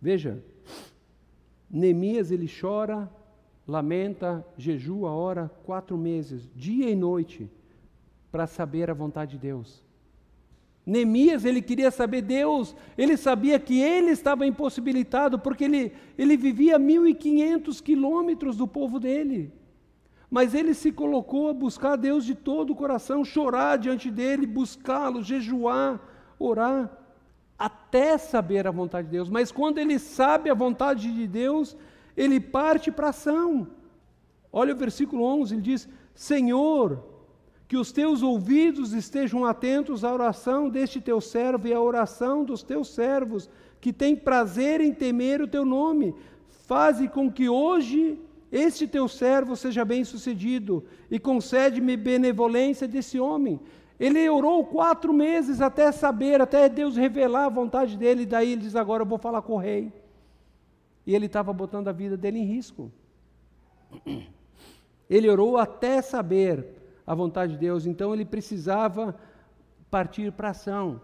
Veja, 0.00 0.42
Neemias 1.70 2.30
ele 2.30 2.48
chora, 2.48 3.10
lamenta, 3.66 4.44
jejua, 4.56 5.10
ora 5.10 5.48
quatro 5.64 5.96
meses, 5.96 6.48
dia 6.54 6.90
e 6.90 6.96
noite, 6.96 7.50
para 8.32 8.46
saber 8.46 8.90
a 8.90 8.94
vontade 8.94 9.32
de 9.32 9.38
Deus. 9.38 9.85
Neemias, 10.86 11.44
ele 11.44 11.60
queria 11.60 11.90
saber 11.90 12.22
Deus, 12.22 12.76
ele 12.96 13.16
sabia 13.16 13.58
que 13.58 13.80
ele 13.80 14.12
estava 14.12 14.46
impossibilitado, 14.46 15.36
porque 15.36 15.64
ele, 15.64 15.92
ele 16.16 16.36
vivia 16.36 16.76
a 16.76 16.80
1.500 16.80 17.82
quilômetros 17.82 18.56
do 18.56 18.68
povo 18.68 19.00
dele. 19.00 19.52
Mas 20.30 20.54
ele 20.54 20.74
se 20.74 20.92
colocou 20.92 21.48
a 21.48 21.52
buscar 21.52 21.96
Deus 21.96 22.24
de 22.24 22.36
todo 22.36 22.70
o 22.70 22.76
coração, 22.76 23.24
chorar 23.24 23.78
diante 23.78 24.12
dele, 24.12 24.46
buscá-lo, 24.46 25.24
jejuar, 25.24 26.00
orar, 26.38 26.96
até 27.58 28.16
saber 28.16 28.68
a 28.68 28.70
vontade 28.70 29.08
de 29.08 29.12
Deus. 29.12 29.28
Mas 29.28 29.50
quando 29.50 29.78
ele 29.78 29.98
sabe 29.98 30.50
a 30.50 30.54
vontade 30.54 31.12
de 31.12 31.26
Deus, 31.26 31.76
ele 32.16 32.38
parte 32.38 32.92
para 32.92 33.08
ação. 33.08 33.66
Olha 34.52 34.72
o 34.72 34.76
versículo 34.76 35.24
11, 35.24 35.54
ele 35.54 35.62
diz: 35.62 35.88
Senhor, 36.14 37.15
que 37.68 37.76
os 37.76 37.90
teus 37.90 38.22
ouvidos 38.22 38.92
estejam 38.92 39.44
atentos 39.44 40.04
à 40.04 40.12
oração 40.12 40.68
deste 40.68 41.00
teu 41.00 41.20
servo 41.20 41.66
e 41.66 41.74
à 41.74 41.80
oração 41.80 42.44
dos 42.44 42.62
teus 42.62 42.88
servos, 42.94 43.48
que 43.80 43.92
têm 43.92 44.14
prazer 44.14 44.80
em 44.80 44.92
temer 44.92 45.42
o 45.42 45.48
teu 45.48 45.64
nome. 45.64 46.14
Faze 46.48 47.08
com 47.08 47.30
que 47.30 47.48
hoje 47.48 48.18
este 48.52 48.86
teu 48.86 49.08
servo 49.08 49.56
seja 49.56 49.84
bem-sucedido 49.84 50.84
e 51.10 51.18
concede-me 51.18 51.96
benevolência 51.96 52.86
desse 52.86 53.18
homem. 53.18 53.60
Ele 53.98 54.28
orou 54.28 54.64
quatro 54.64 55.12
meses 55.12 55.60
até 55.60 55.90
saber, 55.90 56.40
até 56.40 56.68
Deus 56.68 56.96
revelar 56.96 57.46
a 57.46 57.50
vontade 57.50 57.96
dele, 57.96 58.22
e 58.22 58.26
daí 58.26 58.52
ele 58.52 58.62
diz: 58.62 58.76
Agora 58.76 59.02
eu 59.02 59.06
vou 59.06 59.18
falar 59.18 59.42
com 59.42 59.54
o 59.54 59.58
rei. 59.58 59.92
E 61.06 61.14
ele 61.14 61.26
estava 61.26 61.52
botando 61.52 61.88
a 61.88 61.92
vida 61.92 62.16
dele 62.16 62.38
em 62.38 62.44
risco. 62.44 62.92
Ele 65.08 65.30
orou 65.30 65.56
até 65.56 66.02
saber 66.02 66.75
a 67.06 67.14
vontade 67.14 67.52
de 67.52 67.58
Deus, 67.58 67.86
então 67.86 68.12
ele 68.12 68.24
precisava 68.24 69.14
partir 69.90 70.32
para 70.32 70.50
ação. 70.50 71.00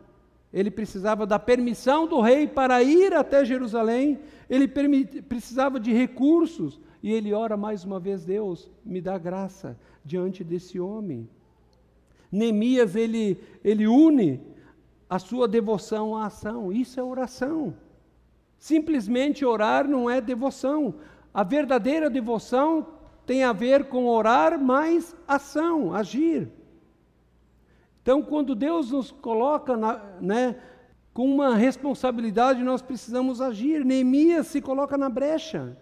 Ele 0.53 0.71
precisava 0.71 1.27
da 1.27 1.39
permissão 1.39 2.07
do 2.07 2.21
rei 2.21 2.47
para 2.47 2.83
ir 2.83 3.15
até 3.15 3.45
Jerusalém, 3.45 4.19
ele 4.51 4.69
precisava 4.69 5.81
de 5.81 5.93
recursos, 5.93 6.79
e 7.03 7.11
ele 7.11 7.33
ora 7.33 7.57
mais 7.57 7.85
uma 7.85 7.99
vez: 7.99 8.25
Deus, 8.25 8.71
me 8.85 9.01
dá 9.01 9.17
graça 9.17 9.79
diante 10.05 10.45
desse 10.45 10.79
homem. 10.79 11.29
Neemias, 12.31 12.97
ele, 12.97 13.39
ele 13.65 13.87
une 13.87 14.41
a 15.09 15.19
sua 15.19 15.47
devoção 15.47 16.17
à 16.17 16.27
ação, 16.27 16.73
isso 16.73 16.99
é 16.99 17.03
oração. 17.03 17.75
Simplesmente 18.59 19.45
orar 19.45 19.89
não 19.89 20.09
é 20.09 20.21
devoção. 20.21 20.95
A 21.35 21.43
verdadeira 21.43 22.09
devoção 22.09 22.87
tem 23.27 23.45
a 23.45 23.53
ver 23.53 23.85
com 23.85 24.07
orar 24.07 24.59
mais 24.59 25.15
ação, 25.27 25.95
agir. 25.95 26.49
Então, 28.03 28.23
quando 28.23 28.55
Deus 28.55 28.91
nos 28.91 29.11
coloca 29.13 29.77
na, 29.77 29.99
né, 30.21 30.57
com 31.15 31.25
uma 31.25 31.55
responsabilidade, 31.55 32.63
nós 32.63 32.83
precisamos 32.83 33.41
agir. 33.41 33.85
Neemias 33.85 34.49
se 34.49 34.61
coloca 34.61 34.99
na 34.99 35.09
brecha. 35.09 35.77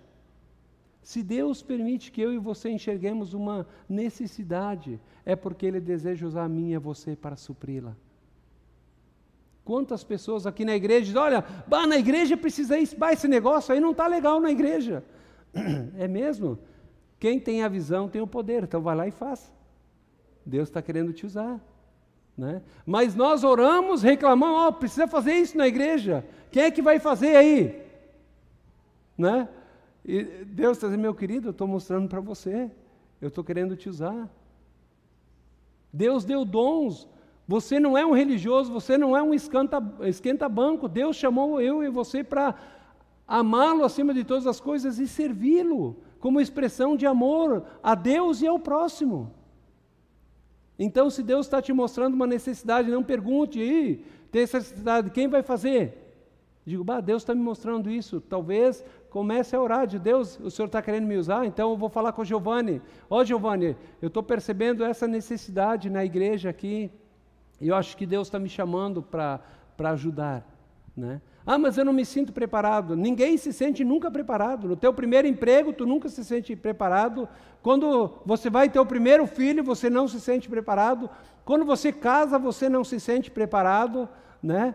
Se 1.03 1.22
Deus 1.22 1.62
permite 1.62 2.12
que 2.12 2.20
eu 2.20 2.32
e 2.32 2.38
você 2.38 2.68
enxerguemos 2.68 3.32
uma 3.32 3.66
necessidade, 3.88 5.01
é 5.24 5.34
porque 5.34 5.64
Ele 5.64 5.80
deseja 5.80 6.26
usar 6.26 6.45
a 6.45 6.49
mim 6.49 6.72
e 6.72 6.78
você 6.78 7.16
para 7.16 7.36
supri-la. 7.36 7.97
Quantas 9.64 10.05
pessoas 10.05 10.47
aqui 10.47 10.64
na 10.64 10.74
igreja 10.74 11.07
dizem, 11.07 11.20
olha, 11.20 11.45
bah, 11.66 11.86
na 11.86 11.97
igreja 11.97 12.36
precisa 12.36 12.76
bah, 12.99 13.12
esse 13.12 13.28
negócio 13.28 13.72
aí 13.72 13.80
não 13.80 13.93
está 13.93 14.07
legal 14.07 14.41
na 14.41 14.51
igreja. 14.51 15.03
É 15.99 16.07
mesmo? 16.07 16.59
Quem 17.21 17.39
tem 17.39 17.62
a 17.62 17.68
visão 17.68 18.09
tem 18.09 18.23
o 18.23 18.27
poder, 18.27 18.64
então 18.64 18.81
vai 18.81 18.97
lá 18.97 19.07
e 19.07 19.11
faz. 19.11 19.53
Deus 20.45 20.68
está 20.71 20.81
querendo 20.81 21.12
te 21.12 21.27
usar. 21.27 21.61
Né? 22.37 22.62
Mas 22.87 23.14
nós 23.14 23.45
oramos, 23.45 24.03
reclamamos, 24.03 24.68
oh, 24.68 24.73
precisa 24.73 25.07
fazer 25.07 25.35
isso 25.35 25.59
na 25.59 25.68
igreja. 25.68 26.25
Quem 26.51 26.62
é 26.62 26.71
que 26.71 26.81
vai 26.81 26.99
fazer 26.99 27.37
aí? 27.37 27.87
Né? 29.18 29.47
E 30.03 30.23
Deus 30.47 30.79
está 30.79 30.87
dizendo, 30.87 31.03
meu 31.03 31.14
querido, 31.14 31.49
eu 31.49 31.51
estou 31.51 31.68
mostrando 31.68 32.09
para 32.09 32.21
você, 32.21 32.71
eu 33.21 33.29
estou 33.29 33.45
querendo 33.45 33.77
te 33.77 33.91
usar. 33.91 34.27
Deus 35.93 36.25
deu 36.25 36.43
dons, 36.43 37.07
Você 37.47 37.79
não 37.79 37.99
é 37.99 38.07
um 38.07 38.12
religioso, 38.12 38.73
você 38.73 38.97
não 38.97 39.14
é 39.14 39.23
um 39.23 39.35
esquenta-banco. 39.35 40.89
Deus 40.89 41.16
chamou 41.16 41.61
eu 41.61 41.83
e 41.85 41.91
você 41.91 42.25
para 42.25 42.55
amá-lo 43.29 43.85
acima 43.85 44.14
de 44.14 44.25
todas 44.25 44.47
as 44.47 44.59
coisas 44.59 44.99
e 44.99 45.07
servi-lo 45.07 45.97
como 46.21 46.41
expressão 46.41 46.97
de 46.97 47.07
amor 47.07 47.64
a 47.83 47.95
Deus 47.95 48.43
e 48.43 48.47
ao 48.47 48.59
próximo. 48.59 49.35
Então, 50.79 51.11
se 51.11 51.23
Deus 51.23 51.47
está 51.47 51.61
te 51.61 51.73
mostrando 51.73 52.14
uma 52.14 52.27
necessidade, 52.27 52.91
não 52.91 53.03
pergunte, 53.03 54.05
tem 54.31 54.43
essa 54.43 54.59
necessidade, 54.59 55.11
quem 55.11 55.29
vai 55.29 55.43
fazer? 55.43 56.01
Digo, 56.64 56.85
bah, 56.85 57.01
Deus 57.01 57.23
está 57.23 57.35
me 57.35 57.43
mostrando 57.43 57.91
isso. 57.91 58.21
Talvez 58.21 58.85
comece 59.09 59.57
a 59.57 59.61
orar 59.61 59.87
de 59.87 59.99
Deus, 59.99 60.39
o 60.39 60.51
Senhor 60.51 60.66
está 60.66 60.81
querendo 60.81 61.07
me 61.07 61.16
usar, 61.16 61.45
então 61.45 61.71
eu 61.71 61.77
vou 61.77 61.89
falar 61.89 62.12
com 62.12 62.23
o 62.23 62.25
Giovanni. 62.25 62.81
Ó 63.09 63.18
oh, 63.18 63.25
Giovanni, 63.25 63.77
eu 64.01 64.09
estou 64.09 64.23
percebendo 64.23 64.85
essa 64.85 65.09
necessidade 65.09 65.91
na 65.91 66.05
igreja 66.05 66.49
aqui. 66.49 66.91
E 67.61 67.68
eu 67.68 67.75
acho 67.75 67.97
que 67.97 68.07
Deus 68.07 68.29
está 68.29 68.39
me 68.39 68.49
chamando 68.49 69.03
para 69.03 69.41
ajudar. 69.79 70.47
Né? 70.97 71.21
Ah, 71.47 71.59
mas 71.59 71.78
eu 71.78 71.84
não 71.84 71.93
me 71.93 72.05
sinto 72.05 72.32
preparado. 72.32 72.95
Ninguém 72.95 73.36
se 73.36 73.53
sente 73.53 73.82
nunca 73.82 74.11
preparado. 74.11 74.68
No 74.68 74.76
teu 74.76 74.93
primeiro 74.93 75.26
emprego, 75.26 75.72
tu 75.72 75.86
nunca 75.86 76.09
se 76.09 76.24
sente 76.24 76.55
preparado. 76.55 77.28
Quando 77.62 78.20
você 78.24 78.51
vai 78.51 78.68
ter 78.68 78.78
o 78.78 78.86
primeiro 78.86 79.26
filho, 79.26 79.64
você 79.64 79.88
não 79.88 80.07
se 80.07 80.20
sente 80.20 80.49
preparado. 80.49 81.09
Quando 81.45 81.64
você 81.64 81.93
casa, 81.93 82.38
você 82.38 82.68
não 82.68 82.84
se 82.84 83.01
sente 83.01 83.30
preparado. 83.30 84.09
Né? 84.43 84.74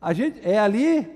A 0.00 0.12
gente, 0.12 0.40
é 0.42 0.58
ali, 0.58 1.08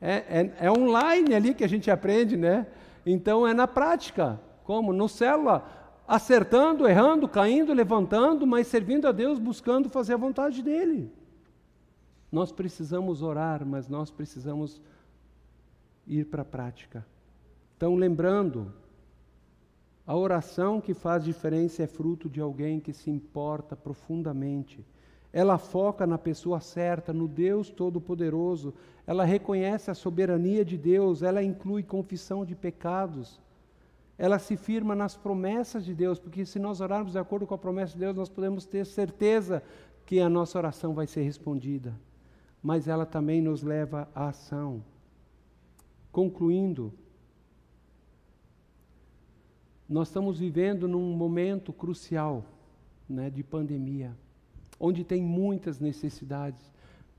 é, 0.00 0.12
é, 0.12 0.52
é 0.60 0.70
online 0.70 1.34
ali 1.34 1.54
que 1.54 1.64
a 1.64 1.68
gente 1.68 1.90
aprende, 1.90 2.36
né? 2.36 2.66
Então 3.04 3.46
é 3.46 3.54
na 3.54 3.66
prática. 3.66 4.38
Como? 4.64 4.92
No 4.92 5.08
célula 5.08 5.64
acertando, 6.06 6.88
errando, 6.88 7.28
caindo, 7.28 7.72
levantando, 7.72 8.44
mas 8.44 8.66
servindo 8.66 9.06
a 9.06 9.12
Deus, 9.12 9.38
buscando 9.38 9.88
fazer 9.88 10.14
a 10.14 10.16
vontade 10.16 10.60
dEle. 10.60 11.08
Nós 12.30 12.52
precisamos 12.52 13.22
orar, 13.22 13.64
mas 13.66 13.88
nós 13.88 14.10
precisamos 14.10 14.80
ir 16.06 16.26
para 16.26 16.42
a 16.42 16.44
prática. 16.44 17.06
Então, 17.76 17.96
lembrando, 17.96 18.72
a 20.06 20.16
oração 20.16 20.80
que 20.80 20.94
faz 20.94 21.24
diferença 21.24 21.82
é 21.82 21.86
fruto 21.86 22.28
de 22.28 22.40
alguém 22.40 22.80
que 22.80 22.92
se 22.92 23.10
importa 23.10 23.74
profundamente. 23.74 24.84
Ela 25.32 25.58
foca 25.58 26.06
na 26.06 26.18
pessoa 26.18 26.60
certa, 26.60 27.12
no 27.12 27.28
Deus 27.28 27.70
Todo-Poderoso. 27.70 28.74
Ela 29.06 29.24
reconhece 29.24 29.90
a 29.90 29.94
soberania 29.94 30.64
de 30.64 30.76
Deus, 30.76 31.22
ela 31.22 31.42
inclui 31.42 31.82
confissão 31.82 32.44
de 32.44 32.54
pecados 32.54 33.40
ela 34.20 34.38
se 34.38 34.54
firma 34.54 34.94
nas 34.94 35.16
promessas 35.16 35.82
de 35.82 35.94
Deus, 35.94 36.18
porque 36.18 36.44
se 36.44 36.58
nós 36.58 36.82
orarmos 36.82 37.12
de 37.12 37.18
acordo 37.18 37.46
com 37.46 37.54
a 37.54 37.58
promessa 37.58 37.94
de 37.94 38.00
Deus, 38.00 38.14
nós 38.14 38.28
podemos 38.28 38.66
ter 38.66 38.84
certeza 38.84 39.62
que 40.04 40.20
a 40.20 40.28
nossa 40.28 40.58
oração 40.58 40.92
vai 40.92 41.06
ser 41.06 41.22
respondida. 41.22 41.98
Mas 42.62 42.86
ela 42.88 43.06
também 43.06 43.40
nos 43.40 43.62
leva 43.62 44.08
à 44.14 44.28
ação. 44.28 44.82
Concluindo, 46.12 46.92
nós 49.88 50.08
estamos 50.08 50.38
vivendo 50.38 50.86
num 50.86 51.12
momento 51.14 51.72
crucial 51.72 52.44
né, 53.08 53.30
de 53.30 53.42
pandemia, 53.42 54.16
onde 54.78 55.04
tem 55.04 55.22
muitas 55.22 55.80
necessidades. 55.80 56.72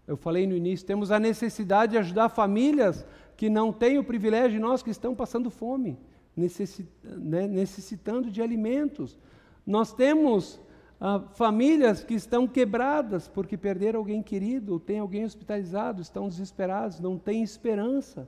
Eu 0.07 0.15
falei 0.15 0.45
no 0.45 0.55
início, 0.55 0.85
temos 0.85 1.11
a 1.11 1.19
necessidade 1.19 1.93
de 1.93 1.97
ajudar 1.97 2.29
famílias 2.29 3.05
que 3.35 3.49
não 3.49 3.73
têm 3.73 3.97
o 3.97 4.03
privilégio, 4.03 4.59
nós 4.61 4.83
que 4.83 4.89
estão 4.89 5.15
passando 5.15 5.49
fome 5.49 5.97
né, 6.35 7.47
necessitando 7.47 8.31
de 8.31 8.41
alimentos. 8.41 9.17
Nós 9.65 9.93
temos 9.93 10.59
ah, 11.03 11.19
famílias 11.33 12.03
que 12.03 12.13
estão 12.13 12.47
quebradas 12.47 13.27
porque 13.27 13.57
perderam 13.57 13.99
alguém 13.99 14.21
querido, 14.21 14.79
tem 14.79 14.99
alguém 14.99 15.25
hospitalizado, 15.25 15.99
estão 15.99 16.27
desesperados, 16.27 16.99
não 16.99 17.17
têm 17.17 17.41
esperança. 17.41 18.27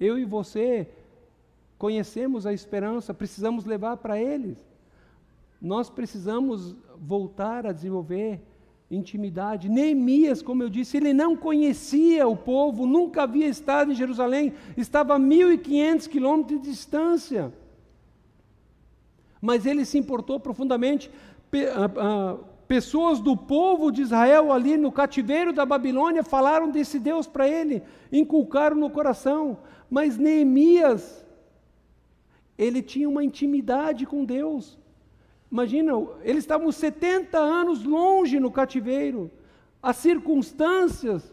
Eu 0.00 0.18
e 0.18 0.24
você 0.24 0.88
conhecemos 1.76 2.46
a 2.46 2.54
esperança, 2.54 3.12
precisamos 3.12 3.66
levar 3.66 3.98
para 3.98 4.18
eles. 4.18 4.56
Nós 5.60 5.90
precisamos 5.90 6.74
voltar 6.98 7.66
a 7.66 7.72
desenvolver 7.72 8.40
intimidade. 8.90 9.68
Neemias, 9.68 10.40
como 10.40 10.62
eu 10.62 10.70
disse, 10.70 10.96
ele 10.96 11.12
não 11.12 11.36
conhecia 11.36 12.26
o 12.26 12.34
povo, 12.34 12.86
nunca 12.86 13.24
havia 13.24 13.46
estado 13.46 13.92
em 13.92 13.94
Jerusalém, 13.94 14.54
estava 14.74 15.16
a 15.16 15.20
1.500 15.20 16.08
quilômetros 16.08 16.62
de 16.62 16.70
distância. 16.70 17.52
Mas 19.38 19.66
ele 19.66 19.84
se 19.84 19.98
importou 19.98 20.40
profundamente. 20.40 21.10
Pessoas 22.66 23.20
do 23.20 23.36
povo 23.36 23.92
de 23.92 24.02
Israel 24.02 24.52
ali 24.52 24.76
no 24.76 24.90
cativeiro 24.90 25.52
da 25.52 25.64
Babilônia 25.64 26.24
falaram 26.24 26.70
desse 26.70 26.98
Deus 26.98 27.26
para 27.26 27.48
ele, 27.48 27.82
inculcaram 28.10 28.76
no 28.76 28.90
coração. 28.90 29.58
Mas 29.88 30.18
Neemias, 30.18 31.24
ele 32.58 32.82
tinha 32.82 33.08
uma 33.08 33.22
intimidade 33.22 34.04
com 34.04 34.24
Deus. 34.24 34.76
Imagina, 35.50 35.92
eles 36.22 36.42
estavam 36.42 36.72
70 36.72 37.38
anos 37.38 37.84
longe 37.84 38.40
no 38.40 38.50
cativeiro, 38.50 39.30
as 39.80 39.96
circunstâncias. 39.96 41.32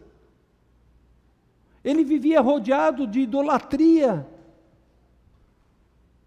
Ele 1.82 2.04
vivia 2.04 2.40
rodeado 2.40 3.06
de 3.06 3.20
idolatria, 3.20 4.26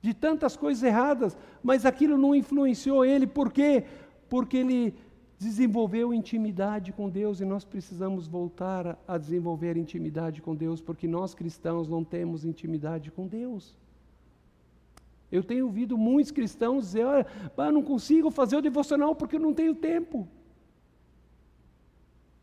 de 0.08 0.14
tantas 0.14 0.55
coisas 0.55 0.82
erradas, 0.84 1.38
mas 1.62 1.86
aquilo 1.86 2.18
não 2.18 2.34
influenciou 2.34 3.03
ele, 3.03 3.28
por 3.28 3.51
quê? 3.51 3.84
Porque 4.30 4.55
ele 4.55 4.95
desenvolveu 5.38 6.14
intimidade 6.14 6.93
com 6.93 7.10
Deus 7.10 7.41
e 7.41 7.45
nós 7.45 7.66
precisamos 7.66 8.26
voltar 8.26 8.97
a 9.05 9.18
desenvolver 9.18 9.76
intimidade 9.76 10.41
com 10.41 10.55
Deus, 10.55 10.80
porque 10.80 11.10
nós 11.10 11.36
cristãos 11.36 11.89
não 11.89 12.05
temos 12.05 12.45
intimidade 12.45 13.12
com 13.12 13.28
Deus. 13.28 13.76
Eu 15.30 15.43
tenho 15.43 15.66
ouvido 15.66 15.97
muitos 15.97 16.32
cristãos 16.32 16.86
dizer: 16.86 17.05
olha, 17.05 17.28
eu 17.58 17.72
não 17.74 17.84
consigo 17.84 18.32
fazer 18.32 18.55
o 18.55 18.62
devocional 18.62 19.14
porque 19.14 19.36
eu 19.36 19.41
não 19.41 19.53
tenho 19.53 19.76
tempo. 19.76 20.26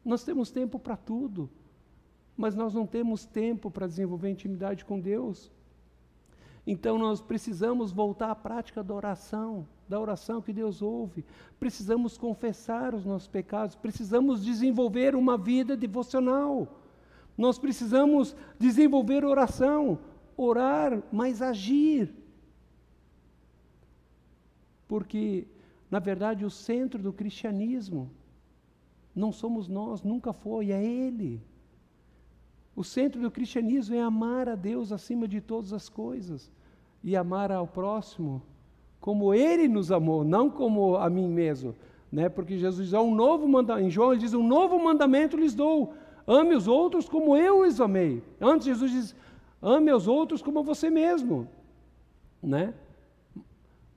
Nós 0.04 0.22
temos 0.22 0.50
tempo 0.50 0.78
para 0.78 0.98
tudo, 0.98 1.48
mas 2.36 2.54
nós 2.54 2.74
não 2.74 2.86
temos 2.86 3.24
tempo 3.24 3.70
para 3.70 3.86
desenvolver 3.86 4.28
intimidade 4.28 4.84
com 4.84 5.00
Deus. 5.00 5.50
Então 6.66 6.98
nós 6.98 7.20
precisamos 7.20 7.92
voltar 7.92 8.30
à 8.30 8.34
prática 8.34 8.82
da 8.82 8.94
oração, 8.94 9.68
da 9.88 10.00
oração 10.00 10.40
que 10.40 10.52
Deus 10.52 10.80
ouve. 10.80 11.24
Precisamos 11.60 12.16
confessar 12.16 12.94
os 12.94 13.04
nossos 13.04 13.28
pecados, 13.28 13.76
precisamos 13.76 14.42
desenvolver 14.42 15.14
uma 15.14 15.36
vida 15.36 15.76
devocional. 15.76 16.80
Nós 17.36 17.58
precisamos 17.58 18.34
desenvolver 18.58 19.24
oração, 19.24 19.98
orar, 20.36 21.02
mas 21.12 21.42
agir. 21.42 22.14
Porque, 24.88 25.46
na 25.90 25.98
verdade, 25.98 26.44
o 26.44 26.50
centro 26.50 27.02
do 27.02 27.12
cristianismo 27.12 28.10
não 29.14 29.32
somos 29.32 29.68
nós, 29.68 30.02
nunca 30.02 30.32
foi, 30.32 30.70
é 30.70 30.82
Ele. 30.82 31.42
O 32.76 32.82
centro 32.82 33.20
do 33.20 33.30
cristianismo 33.30 33.94
é 33.94 34.00
amar 34.00 34.48
a 34.48 34.54
Deus 34.54 34.90
acima 34.90 35.28
de 35.28 35.40
todas 35.40 35.72
as 35.72 35.88
coisas 35.88 36.50
e 37.02 37.16
amar 37.16 37.52
ao 37.52 37.66
próximo 37.66 38.42
como 39.01 39.34
Ele 39.34 39.68
nos 39.68 39.92
amou, 39.92 40.24
não 40.24 40.48
como 40.48 40.96
a 40.96 41.10
mim 41.10 41.28
mesmo. 41.28 41.74
Né? 42.10 42.28
Porque 42.28 42.56
Jesus 42.56 42.88
diz, 42.88 42.98
um 42.98 43.14
novo 43.14 43.46
mandamento, 43.46 43.86
em 43.86 43.90
João 43.90 44.12
ele 44.12 44.20
diz, 44.20 44.32
um 44.32 44.46
novo 44.46 44.82
mandamento 44.82 45.36
lhes 45.36 45.55
dou, 45.55 45.92
ame 46.26 46.55
os 46.55 46.66
outros 46.66 47.09
como 47.09 47.36
eu 47.36 47.60
os 47.60 47.80
amei. 47.80 48.22
Antes 48.40 48.66
Jesus 48.66 48.90
diz, 48.90 49.16
ame 49.60 49.92
os 49.92 50.09
outros 50.09 50.40
como 50.40 50.62
você 50.62 50.88
mesmo. 50.88 51.46
Né? 52.42 52.72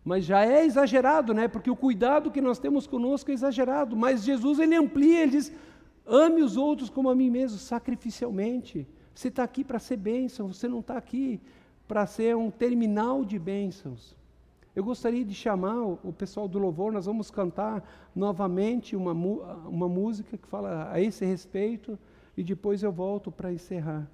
Mas 0.04 0.26
já 0.26 0.46
é 0.46 0.66
exagerado, 0.66 1.34
né? 1.34 1.48
Porque 1.48 1.70
o 1.70 1.76
cuidado 1.76 2.32
que 2.32 2.42
nós 2.42 2.60
temos 2.60 2.88
conosco 2.88 3.30
é 3.30 3.34
exagerado. 3.34 3.96
Mas 3.96 4.24
Jesus 4.24 4.58
ele 4.58 4.74
amplia, 4.74 5.22
ele 5.24 5.32
diz: 5.32 5.54
ame 6.08 6.42
os 6.42 6.58
outros 6.58 6.90
como 6.90 7.10
a 7.10 7.16
mim 7.16 7.30
mesmo, 7.30 7.58
sacrificialmente. 7.58 8.88
Você 9.14 9.28
está 9.28 9.44
aqui 9.44 9.64
para 9.64 9.80
ser 9.80 9.98
bênção, 9.98 10.48
você 10.48 10.68
não 10.68 10.80
está 10.80 10.98
aqui 10.98 11.42
para 11.88 12.06
ser 12.06 12.36
um 12.36 12.50
terminal 12.50 13.26
de 13.26 13.38
bênçãos. 13.38 14.16
Eu 14.76 14.84
gostaria 14.84 15.26
de 15.26 15.34
chamar 15.34 15.82
o 15.82 16.14
pessoal 16.14 16.48
do 16.48 16.60
louvor, 16.60 16.92
nós 16.92 17.08
vamos 17.08 17.32
cantar 17.32 17.84
novamente 18.16 18.96
uma, 18.96 19.12
uma 19.12 19.90
música 19.90 20.38
que 20.38 20.48
fala 20.48 20.92
a 20.92 21.02
esse 21.02 21.26
respeito 21.26 21.98
e 22.38 22.44
depois 22.44 22.84
eu 22.84 22.92
volto 22.92 23.32
para 23.32 23.52
encerrar. 23.52 24.08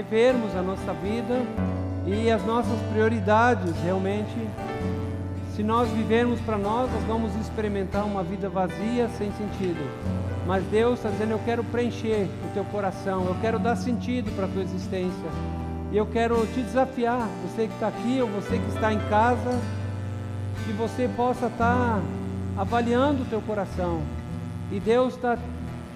Revermos 0.00 0.56
a 0.56 0.62
nossa 0.62 0.94
vida 0.94 1.42
e 2.06 2.30
as 2.30 2.42
nossas 2.46 2.80
prioridades 2.90 3.74
realmente. 3.84 4.34
Se 5.54 5.62
nós 5.62 5.90
vivermos 5.90 6.40
para 6.40 6.56
nós, 6.56 6.90
nós 6.90 7.04
vamos 7.04 7.36
experimentar 7.36 8.06
uma 8.06 8.22
vida 8.22 8.48
vazia, 8.48 9.10
sem 9.18 9.30
sentido. 9.32 9.78
Mas 10.46 10.64
Deus 10.64 10.94
está 10.94 11.10
dizendo: 11.10 11.32
Eu 11.32 11.40
quero 11.44 11.62
preencher 11.64 12.30
o 12.48 12.54
teu 12.54 12.64
coração, 12.64 13.26
eu 13.26 13.36
quero 13.42 13.58
dar 13.58 13.76
sentido 13.76 14.34
para 14.34 14.46
a 14.46 14.48
tua 14.48 14.62
existência. 14.62 15.28
E 15.92 15.96
eu 15.96 16.06
quero 16.06 16.46
te 16.46 16.62
desafiar, 16.62 17.28
você 17.42 17.66
que 17.66 17.74
está 17.74 17.88
aqui 17.88 18.22
ou 18.22 18.28
você 18.28 18.58
que 18.58 18.68
está 18.68 18.92
em 18.92 19.00
casa, 19.10 19.60
que 20.64 20.72
você 20.72 21.10
possa 21.14 21.48
estar 21.48 22.00
avaliando 22.56 23.22
o 23.22 23.26
teu 23.26 23.42
coração. 23.42 24.00
E 24.72 24.80
Deus 24.80 25.14
está 25.14 25.36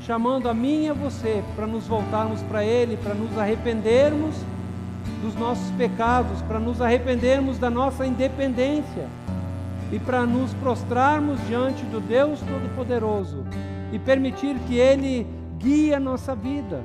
chamando 0.06 0.48
a 0.48 0.55
mim 0.55 0.85
e 0.85 0.89
a 0.90 0.93
você 0.93 1.43
para 1.56 1.66
nos 1.66 1.86
voltarmos 1.86 2.43
para 2.43 2.64
Ele, 2.64 2.97
para 2.97 3.14
nos 3.14 3.36
arrependermos 3.39 4.36
dos 5.22 5.35
nossos 5.35 5.70
pecados, 5.72 6.43
para 6.43 6.59
nos 6.59 6.81
arrependermos 6.81 7.59
da 7.59 7.70
nossa 7.70 8.06
independência 8.06 9.09
e 9.90 9.98
para 9.98 10.26
nos 10.26 10.52
prostrarmos 10.55 11.40
diante 11.47 11.82
do 11.85 12.01
Deus 12.01 12.39
Todo-Poderoso 12.40 13.44
e 13.93 13.98
permitir 13.98 14.59
que 14.66 14.76
Ele 14.76 15.26
guie 15.59 15.94
a 15.94 16.01
nossa 16.01 16.35
vida, 16.35 16.82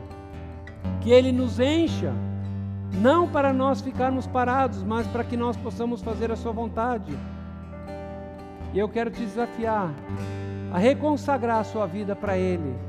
que 1.01 1.11
Ele 1.11 1.31
nos 1.31 1.59
encha 1.59 2.13
não 3.01 3.27
para 3.27 3.51
nós 3.51 3.81
ficarmos 3.81 4.25
parados, 4.25 4.81
mas 4.81 5.05
para 5.07 5.23
que 5.23 5.35
nós 5.35 5.57
possamos 5.57 6.01
fazer 6.01 6.31
a 6.31 6.35
Sua 6.35 6.51
vontade. 6.51 7.13
E 8.73 8.79
eu 8.79 8.87
quero 8.87 9.11
te 9.11 9.19
desafiar 9.19 9.91
a 10.71 10.77
reconsagrar 10.77 11.59
a 11.59 11.63
sua 11.63 11.85
vida 11.85 12.15
para 12.15 12.37
Ele. 12.37 12.88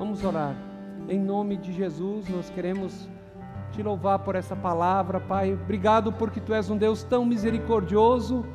Vamos 0.00 0.24
orar. 0.24 0.56
Em 1.10 1.20
nome 1.20 1.58
de 1.58 1.74
Jesus, 1.74 2.26
nós 2.30 2.48
queremos 2.48 3.06
te 3.70 3.82
louvar 3.82 4.20
por 4.20 4.34
essa 4.34 4.56
palavra, 4.56 5.20
Pai. 5.20 5.52
Obrigado 5.52 6.10
porque 6.10 6.40
Tu 6.40 6.54
és 6.54 6.70
um 6.70 6.76
Deus 6.78 7.02
tão 7.02 7.22
misericordioso, 7.26 8.46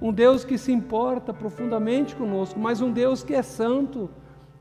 um 0.00 0.10
Deus 0.10 0.46
que 0.46 0.56
se 0.56 0.72
importa 0.72 1.34
profundamente 1.34 2.16
conosco, 2.16 2.58
mas 2.58 2.80
um 2.80 2.90
Deus 2.90 3.22
que 3.22 3.34
é 3.34 3.42
santo, 3.42 4.08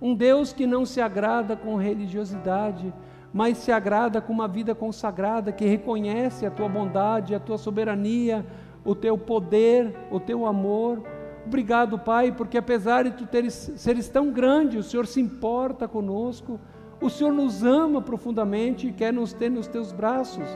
um 0.02 0.14
Deus 0.14 0.52
que 0.52 0.68
não 0.68 0.86
se 0.86 1.00
agrada 1.00 1.56
com 1.56 1.78
religiosidade 1.78 2.94
mas 3.34 3.58
se 3.58 3.72
agrada 3.72 4.22
com 4.22 4.32
uma 4.32 4.48
vida 4.48 4.76
consagrada 4.76 5.52
que 5.52 5.66
reconhece 5.66 6.46
a 6.46 6.52
tua 6.52 6.70
bondade, 6.70 7.34
a 7.34 7.40
tua 7.40 7.58
soberania, 7.58 8.46
o 8.86 8.94
teu 8.94 9.18
poder, 9.18 9.96
o 10.12 10.20
teu 10.20 10.46
amor. 10.46 11.02
Obrigado, 11.46 12.00
Pai, 12.00 12.32
porque 12.32 12.58
apesar 12.58 13.04
de 13.04 13.12
tu 13.12 13.26
teres, 13.26 13.72
seres 13.76 14.08
tão 14.08 14.32
grande, 14.32 14.78
o 14.78 14.84
Senhor 14.84 15.06
se 15.06 15.20
importa 15.20 15.88
conosco, 15.88 16.60
o 17.02 17.10
Senhor 17.10 17.34
nos 17.34 17.64
ama 17.64 18.02
profundamente 18.02 18.88
e 18.88 18.94
quer 18.94 19.12
nos 19.12 19.34
ter 19.34 19.52
nos 19.52 19.68
teus 19.68 19.92
braços. 19.92 20.48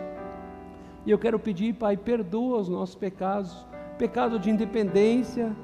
E 1.05 1.11
eu 1.11 1.19
quero 1.19 1.37
pedir, 1.37 1.73
Pai, 1.73 1.97
perdoa 1.97 2.59
os 2.59 2.69
nossos 2.69 2.95
pecados, 2.95 3.65
pecado 3.97 4.39
de 4.39 4.49
independência, 4.49 5.55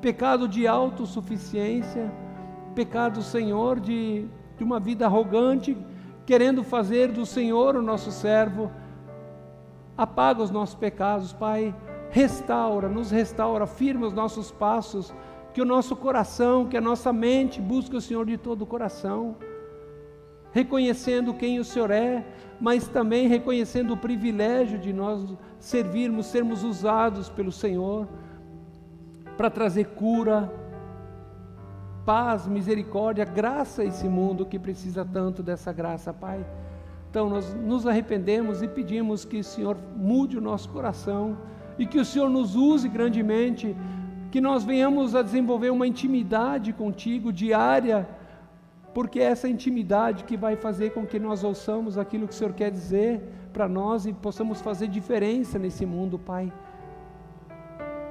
pecado 0.00 0.46
de 0.46 0.66
autossuficiência, 0.66 2.12
pecado, 2.74 3.22
Senhor, 3.22 3.80
de, 3.80 4.28
de 4.56 4.62
uma 4.62 4.78
vida 4.78 5.06
arrogante, 5.06 5.76
querendo 6.26 6.62
fazer 6.62 7.10
do 7.10 7.24
Senhor 7.24 7.76
o 7.76 7.82
nosso 7.82 8.10
servo. 8.10 8.70
Apaga 9.96 10.42
os 10.42 10.50
nossos 10.50 10.74
pecados, 10.74 11.32
Pai. 11.32 11.74
Restaura, 12.14 12.88
nos 12.88 13.10
restaura, 13.10 13.66
firma 13.66 14.06
os 14.06 14.12
nossos 14.12 14.52
passos, 14.52 15.12
que 15.52 15.60
o 15.60 15.64
nosso 15.64 15.96
coração, 15.96 16.64
que 16.64 16.76
a 16.76 16.80
nossa 16.80 17.12
mente 17.12 17.60
busque 17.60 17.96
o 17.96 18.00
Senhor 18.00 18.24
de 18.24 18.36
todo 18.38 18.62
o 18.62 18.66
coração, 18.66 19.34
reconhecendo 20.52 21.34
quem 21.34 21.58
o 21.58 21.64
Senhor 21.64 21.90
é, 21.90 22.24
mas 22.60 22.86
também 22.86 23.26
reconhecendo 23.26 23.94
o 23.94 23.96
privilégio 23.96 24.78
de 24.78 24.92
nós 24.92 25.26
servirmos, 25.58 26.26
sermos 26.26 26.62
usados 26.62 27.28
pelo 27.28 27.50
Senhor 27.50 28.06
para 29.36 29.50
trazer 29.50 29.86
cura, 29.96 30.48
paz, 32.06 32.46
misericórdia, 32.46 33.24
graça 33.24 33.82
a 33.82 33.86
esse 33.86 34.08
mundo 34.08 34.46
que 34.46 34.56
precisa 34.56 35.04
tanto 35.04 35.42
dessa 35.42 35.72
graça, 35.72 36.12
Pai. 36.12 36.46
Então 37.10 37.28
nós 37.28 37.52
nos 37.54 37.88
arrependemos 37.88 38.62
e 38.62 38.68
pedimos 38.68 39.24
que 39.24 39.40
o 39.40 39.44
Senhor 39.44 39.76
mude 39.96 40.38
o 40.38 40.40
nosso 40.40 40.68
coração 40.68 41.36
e 41.78 41.86
que 41.86 41.98
o 41.98 42.04
Senhor 42.04 42.30
nos 42.30 42.54
use 42.56 42.88
grandemente, 42.88 43.76
que 44.30 44.40
nós 44.40 44.64
venhamos 44.64 45.14
a 45.14 45.22
desenvolver 45.22 45.70
uma 45.70 45.86
intimidade 45.86 46.72
contigo 46.72 47.32
diária, 47.32 48.08
porque 48.92 49.20
é 49.20 49.24
essa 49.24 49.48
intimidade 49.48 50.24
que 50.24 50.36
vai 50.36 50.56
fazer 50.56 50.90
com 50.90 51.04
que 51.06 51.18
nós 51.18 51.42
ouçamos 51.42 51.98
aquilo 51.98 52.28
que 52.28 52.34
o 52.34 52.36
Senhor 52.36 52.52
quer 52.52 52.70
dizer 52.70 53.22
para 53.52 53.68
nós 53.68 54.06
e 54.06 54.12
possamos 54.12 54.60
fazer 54.60 54.88
diferença 54.88 55.58
nesse 55.58 55.84
mundo, 55.84 56.18
Pai. 56.18 56.52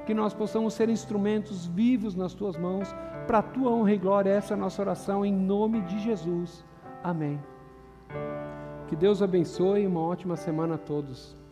Que 0.06 0.14
nós 0.14 0.34
possamos 0.34 0.74
ser 0.74 0.90
instrumentos 0.90 1.66
vivos 1.66 2.16
nas 2.16 2.34
tuas 2.34 2.58
mãos 2.58 2.94
para 3.28 3.40
a 3.40 3.42
tua 3.42 3.72
honra 3.72 3.94
e 3.94 3.98
glória. 3.98 4.30
Essa 4.30 4.54
é 4.54 4.56
a 4.56 4.60
nossa 4.60 4.82
oração 4.82 5.26
em 5.26 5.34
nome 5.34 5.82
de 5.82 6.00
Jesus. 6.00 6.66
Amém. 7.04 7.40
Que 8.88 8.96
Deus 8.96 9.22
abençoe 9.22 9.84
e 9.84 9.88
uma 9.88 10.02
ótima 10.02 10.36
semana 10.36 10.76
a 10.76 10.78
todos. 10.78 11.43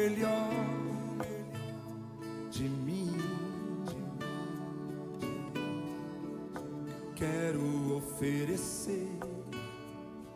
melhor 0.00 0.48
de 2.50 2.68
mim. 2.68 3.12
Quero 7.14 7.96
oferecer 7.98 9.08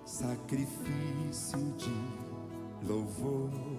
sacrifício 0.04 1.58
de 1.78 2.86
louvor. 2.86 3.73